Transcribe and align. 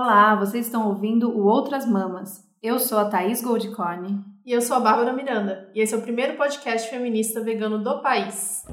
Olá, 0.00 0.36
vocês 0.36 0.66
estão 0.66 0.86
ouvindo 0.86 1.28
o 1.28 1.44
Outras 1.44 1.84
Mamas. 1.84 2.48
Eu 2.62 2.78
sou 2.78 2.98
a 2.98 3.10
Thaís 3.10 3.42
Goldcorn. 3.42 4.24
E 4.46 4.52
eu 4.52 4.62
sou 4.62 4.76
a 4.76 4.80
Bárbara 4.80 5.12
Miranda. 5.12 5.68
E 5.74 5.80
esse 5.80 5.92
é 5.92 5.98
o 5.98 6.02
primeiro 6.02 6.36
podcast 6.36 6.88
feminista 6.88 7.42
vegano 7.42 7.82
do 7.82 8.00
país. 8.00 8.64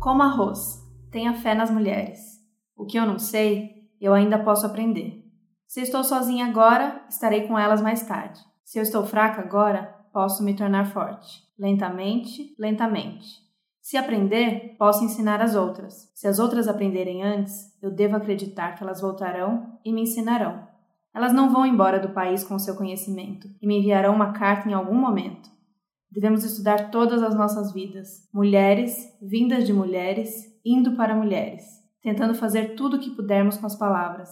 Como 0.00 0.22
arroz, 0.22 0.82
tenha 1.10 1.34
fé 1.34 1.54
nas 1.54 1.70
mulheres. 1.70 2.18
O 2.74 2.86
que 2.86 2.98
eu 2.98 3.04
não 3.04 3.18
sei, 3.18 3.72
eu 4.00 4.14
ainda 4.14 4.38
posso 4.38 4.64
aprender. 4.64 5.22
Se 5.68 5.82
estou 5.82 6.02
sozinha 6.02 6.46
agora, 6.46 7.04
estarei 7.10 7.46
com 7.46 7.58
elas 7.58 7.82
mais 7.82 8.02
tarde. 8.08 8.40
Se 8.64 8.78
eu 8.78 8.82
estou 8.84 9.04
fraca 9.04 9.42
agora, 9.42 9.94
posso 10.14 10.42
me 10.42 10.56
tornar 10.56 10.86
forte. 10.86 11.42
Lentamente, 11.58 12.56
lentamente. 12.58 13.51
Se 13.82 13.96
aprender, 13.96 14.76
posso 14.78 15.04
ensinar 15.04 15.42
as 15.42 15.56
outras. 15.56 16.08
Se 16.14 16.28
as 16.28 16.38
outras 16.38 16.68
aprenderem 16.68 17.24
antes, 17.24 17.76
eu 17.82 17.90
devo 17.90 18.14
acreditar 18.14 18.76
que 18.76 18.82
elas 18.84 19.00
voltarão 19.00 19.76
e 19.84 19.92
me 19.92 20.02
ensinarão. 20.02 20.68
Elas 21.12 21.32
não 21.32 21.52
vão 21.52 21.66
embora 21.66 21.98
do 21.98 22.10
país 22.10 22.44
com 22.44 22.54
o 22.54 22.60
seu 22.60 22.76
conhecimento 22.76 23.48
e 23.60 23.66
me 23.66 23.80
enviarão 23.80 24.14
uma 24.14 24.32
carta 24.32 24.68
em 24.68 24.72
algum 24.72 24.94
momento. 24.94 25.50
Devemos 26.12 26.44
estudar 26.44 26.92
todas 26.92 27.24
as 27.24 27.34
nossas 27.34 27.72
vidas, 27.72 28.28
mulheres, 28.32 28.96
vindas 29.20 29.66
de 29.66 29.72
mulheres, 29.72 30.30
indo 30.64 30.94
para 30.94 31.16
mulheres, 31.16 31.64
tentando 32.00 32.36
fazer 32.36 32.76
tudo 32.76 32.96
o 32.96 33.00
que 33.00 33.10
pudermos 33.10 33.56
com 33.56 33.66
as 33.66 33.76
palavras. 33.76 34.28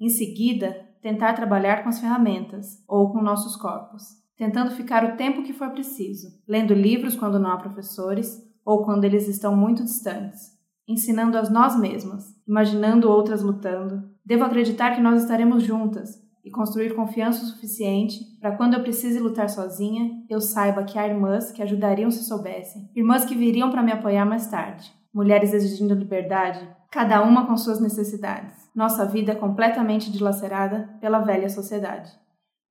Em 0.00 0.08
seguida, 0.08 0.88
tentar 1.02 1.34
trabalhar 1.34 1.82
com 1.82 1.90
as 1.90 2.00
ferramentas 2.00 2.82
ou 2.88 3.12
com 3.12 3.20
nossos 3.20 3.56
corpos, 3.56 4.04
tentando 4.38 4.70
ficar 4.70 5.04
o 5.04 5.16
tempo 5.16 5.42
que 5.42 5.52
for 5.52 5.70
preciso, 5.70 6.28
lendo 6.48 6.72
livros 6.72 7.14
quando 7.14 7.38
não 7.38 7.50
há 7.50 7.58
professores, 7.58 8.45
ou 8.66 8.84
quando 8.84 9.04
eles 9.04 9.28
estão 9.28 9.54
muito 9.56 9.84
distantes, 9.84 10.50
ensinando 10.88 11.38
a 11.38 11.42
nós 11.48 11.78
mesmas, 11.78 12.24
imaginando 12.46 13.08
outras 13.08 13.40
lutando. 13.40 14.10
Devo 14.24 14.42
acreditar 14.42 14.96
que 14.96 15.00
nós 15.00 15.22
estaremos 15.22 15.62
juntas 15.62 16.20
e 16.44 16.50
construir 16.50 16.94
confiança 16.94 17.44
o 17.44 17.46
suficiente 17.46 18.18
para 18.40 18.56
quando 18.56 18.74
eu 18.74 18.82
precise 18.82 19.20
lutar 19.20 19.48
sozinha, 19.48 20.10
eu 20.28 20.40
saiba 20.40 20.82
que 20.82 20.98
há 20.98 21.06
irmãs 21.06 21.52
que 21.52 21.62
ajudariam 21.62 22.10
se 22.10 22.24
soubessem, 22.24 22.90
irmãs 22.94 23.24
que 23.24 23.36
viriam 23.36 23.70
para 23.70 23.82
me 23.82 23.92
apoiar 23.92 24.24
mais 24.24 24.48
tarde, 24.48 24.92
mulheres 25.14 25.54
exigindo 25.54 25.94
liberdade, 25.94 26.68
cada 26.90 27.22
uma 27.22 27.46
com 27.46 27.56
suas 27.56 27.80
necessidades. 27.80 28.68
Nossa 28.74 29.04
vida 29.04 29.32
é 29.32 29.36
completamente 29.36 30.10
dilacerada 30.10 30.90
pela 31.00 31.20
velha 31.20 31.48
sociedade, 31.48 32.10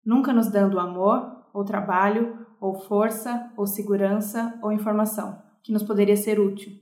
nunca 0.06 0.34
nos 0.34 0.50
dando 0.50 0.80
amor, 0.80 1.46
ou 1.54 1.64
trabalho, 1.64 2.46
ou 2.60 2.76
força, 2.76 3.52
ou 3.58 3.66
segurança, 3.66 4.58
ou 4.62 4.72
informação 4.72 5.45
que 5.66 5.74
nos 5.74 5.82
poderia 5.82 6.16
ser 6.16 6.40
útil, 6.40 6.74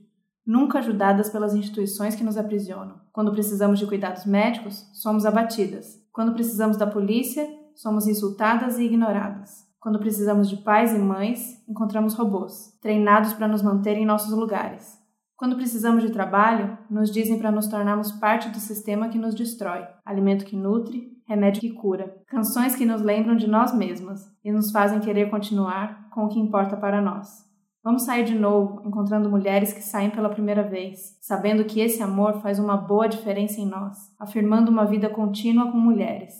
nunca 0.46 0.78
ajudadas 0.78 1.30
pelas 1.30 1.54
instituições 1.54 2.14
que 2.14 2.22
nos 2.22 2.36
aprisionam. 2.36 3.00
Quando 3.10 3.32
precisamos 3.32 3.78
de 3.78 3.86
cuidados 3.86 4.26
médicos, 4.26 4.86
somos 4.92 5.24
abatidas. 5.24 5.98
Quando 6.12 6.34
precisamos 6.34 6.76
da 6.76 6.86
polícia, 6.86 7.48
somos 7.74 8.06
insultadas 8.06 8.78
e 8.78 8.84
ignoradas. 8.84 9.64
Quando 9.80 9.98
precisamos 9.98 10.50
de 10.50 10.58
pais 10.58 10.92
e 10.92 10.98
mães, 10.98 11.64
encontramos 11.66 12.12
robôs, 12.12 12.78
treinados 12.82 13.32
para 13.32 13.48
nos 13.48 13.62
manter 13.62 13.96
em 13.96 14.04
nossos 14.04 14.36
lugares. 14.36 14.98
Quando 15.34 15.56
precisamos 15.56 16.02
de 16.02 16.10
trabalho, 16.10 16.76
nos 16.90 17.10
dizem 17.10 17.38
para 17.38 17.50
nos 17.50 17.66
tornarmos 17.66 18.12
parte 18.12 18.50
do 18.50 18.58
sistema 18.58 19.08
que 19.08 19.18
nos 19.18 19.34
destrói, 19.34 19.82
alimento 20.04 20.44
que 20.44 20.56
nutre, 20.56 21.10
remédio 21.26 21.62
que 21.62 21.72
cura, 21.72 22.14
canções 22.26 22.76
que 22.76 22.84
nos 22.84 23.00
lembram 23.00 23.34
de 23.34 23.46
nós 23.46 23.74
mesmas 23.74 24.30
e 24.44 24.52
nos 24.52 24.70
fazem 24.70 25.00
querer 25.00 25.30
continuar 25.30 26.10
com 26.10 26.24
o 26.24 26.28
que 26.28 26.38
importa 26.38 26.76
para 26.76 27.00
nós. 27.00 27.43
Vamos 27.84 28.04
sair 28.04 28.24
de 28.24 28.34
novo, 28.34 28.80
encontrando 28.88 29.28
mulheres 29.28 29.74
que 29.74 29.82
saem 29.82 30.08
pela 30.08 30.30
primeira 30.30 30.62
vez, 30.62 31.18
sabendo 31.20 31.66
que 31.66 31.80
esse 31.80 32.02
amor 32.02 32.40
faz 32.40 32.58
uma 32.58 32.78
boa 32.78 33.06
diferença 33.06 33.60
em 33.60 33.66
nós, 33.66 33.98
afirmando 34.18 34.70
uma 34.70 34.86
vida 34.86 35.10
contínua 35.10 35.70
com 35.70 35.76
mulheres. 35.76 36.32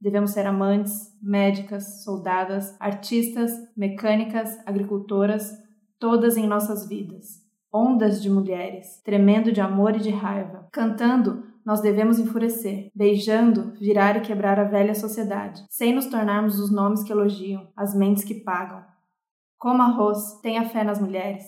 Devemos 0.00 0.30
ser 0.30 0.46
amantes, 0.46 0.92
médicas, 1.20 2.04
soldadas, 2.04 2.76
artistas, 2.78 3.50
mecânicas, 3.76 4.56
agricultoras, 4.64 5.50
todas 5.98 6.36
em 6.36 6.46
nossas 6.46 6.88
vidas. 6.88 7.42
Ondas 7.74 8.22
de 8.22 8.30
mulheres, 8.30 9.02
tremendo 9.04 9.50
de 9.50 9.60
amor 9.60 9.96
e 9.96 10.00
de 10.00 10.10
raiva. 10.10 10.68
Cantando, 10.72 11.42
nós 11.66 11.80
devemos 11.80 12.20
enfurecer, 12.20 12.90
beijando, 12.94 13.72
virar 13.80 14.16
e 14.18 14.20
quebrar 14.20 14.60
a 14.60 14.64
velha 14.64 14.94
sociedade, 14.94 15.64
sem 15.68 15.92
nos 15.92 16.06
tornarmos 16.06 16.60
os 16.60 16.70
nomes 16.70 17.02
que 17.02 17.10
elogiam, 17.10 17.66
as 17.76 17.92
mentes 17.92 18.22
que 18.22 18.34
pagam, 18.34 18.91
Coma 19.62 19.84
arroz, 19.84 20.40
tenha 20.42 20.68
fé 20.68 20.82
nas 20.82 21.00
mulheres. 21.00 21.44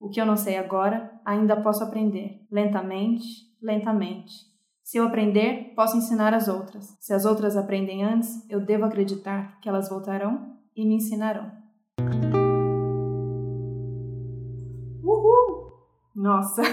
O 0.00 0.08
que 0.08 0.18
eu 0.18 0.24
não 0.24 0.38
sei 0.38 0.56
agora, 0.56 1.12
ainda 1.22 1.54
posso 1.54 1.84
aprender. 1.84 2.46
Lentamente, 2.50 3.26
lentamente. 3.62 4.32
Se 4.82 4.96
eu 4.96 5.04
aprender, 5.04 5.74
posso 5.76 5.94
ensinar 5.98 6.32
as 6.32 6.48
outras. 6.48 6.96
Se 6.98 7.12
as 7.12 7.26
outras 7.26 7.58
aprendem 7.58 8.02
antes, 8.02 8.42
eu 8.48 8.58
devo 8.58 8.86
acreditar 8.86 9.60
que 9.60 9.68
elas 9.68 9.86
voltarão 9.90 10.56
e 10.74 10.86
me 10.86 10.94
ensinarão. 10.94 11.52
Uhul! 15.04 15.70
Nossa! 16.16 16.62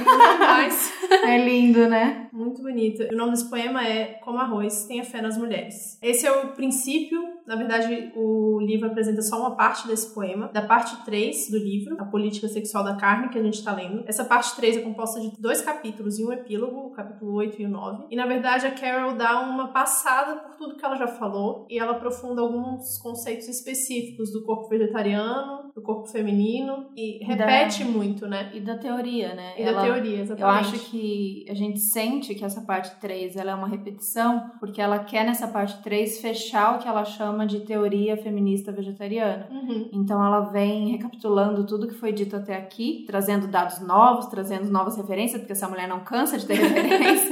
É 1.26 1.44
lindo, 1.44 1.90
né? 1.90 2.30
Muito 2.32 2.62
bonito. 2.62 3.04
O 3.12 3.16
nome 3.16 3.32
desse 3.32 3.50
poema 3.50 3.86
é 3.86 4.20
Como 4.24 4.38
Arroz, 4.38 4.86
Tenha 4.86 5.04
Fé 5.04 5.22
nas 5.22 5.38
Mulheres. 5.38 6.00
Esse 6.02 6.26
é 6.26 6.32
o 6.32 6.54
princípio 6.54 7.35
na 7.46 7.56
verdade, 7.56 8.12
o 8.16 8.60
livro 8.60 8.88
apresenta 8.88 9.22
só 9.22 9.40
uma 9.40 9.56
parte 9.56 9.88
desse 9.88 10.14
poema, 10.14 10.48
da 10.48 10.62
parte 10.62 11.04
3 11.06 11.50
do 11.52 11.58
livro, 11.58 11.96
A 12.00 12.06
Política 12.06 12.48
Sexual 12.48 12.84
da 12.84 12.96
Carne, 12.96 13.30
que 13.30 13.38
a 13.38 13.44
gente 13.44 13.56
está 13.56 13.74
lendo. 13.74 14.04
Essa 14.08 14.26
parte 14.26 14.56
3 14.56 14.78
é 14.78 14.82
composta 14.82 15.20
de 15.20 15.32
dois 15.40 15.62
capítulos 15.62 16.18
e 16.18 16.26
um 16.26 16.32
epílogo, 16.32 16.88
o 16.88 16.92
capítulo 16.92 17.34
8 17.36 17.62
e 17.62 17.66
o 17.66 17.70
9. 17.70 18.06
E, 18.10 18.16
na 18.16 18.26
verdade, 18.26 18.66
a 18.66 18.72
Carol 18.72 19.16
dá 19.16 19.42
uma 19.42 19.68
passada 19.68 20.38
por 20.38 20.56
tudo 20.56 20.76
que 20.76 20.84
ela 20.84 20.96
já 20.96 21.08
falou 21.08 21.68
e 21.70 21.78
ela 21.78 21.92
aprofunda 21.92 22.42
alguns 22.42 22.98
conceitos 22.98 23.48
específicos 23.48 24.32
do 24.32 24.44
corpo 24.44 24.68
vegetariano, 24.68 25.72
do 25.76 25.82
corpo 25.82 26.08
feminino 26.08 26.90
e 26.96 27.24
repete 27.24 27.84
da, 27.84 27.90
muito, 27.90 28.28
né? 28.28 28.52
E 28.54 28.62
da 28.62 28.78
teoria, 28.78 29.36
né? 29.36 29.54
E 29.58 29.62
ela, 29.62 29.82
da 29.82 29.84
teoria, 29.84 30.22
exatamente. 30.22 30.42
Eu 30.42 30.48
acho 30.48 30.90
que 30.90 31.46
a 31.50 31.54
gente 31.54 31.80
sente 31.80 32.34
que 32.34 32.44
essa 32.44 32.62
parte 32.62 33.00
3 33.00 33.36
ela 33.36 33.52
é 33.52 33.56
uma 33.56 33.68
repetição 33.68 34.52
porque 34.60 34.82
ela 34.82 35.00
quer 35.00 35.26
nessa 35.26 35.48
parte 35.48 35.82
3 35.84 36.20
fechar 36.22 36.76
o 36.76 36.80
que 36.80 36.88
ela 36.88 37.04
chama 37.04 37.35
chama 37.36 37.46
de 37.46 37.60
teoria 37.60 38.16
feminista 38.16 38.72
vegetariana. 38.72 39.48
Uhum. 39.52 39.90
Então 39.92 40.24
ela 40.26 40.40
vem 40.40 40.88
recapitulando 40.88 41.66
tudo 41.66 41.88
que 41.88 41.94
foi 41.94 42.14
dito 42.14 42.36
até 42.36 42.56
aqui, 42.56 43.04
trazendo 43.06 43.48
dados 43.48 43.80
novos, 43.82 44.28
trazendo 44.28 44.72
novas 44.72 44.96
referências, 44.96 45.42
porque 45.42 45.52
essa 45.52 45.68
mulher 45.68 45.88
não 45.88 46.00
cansa 46.00 46.38
de 46.38 46.46
ter 46.46 46.56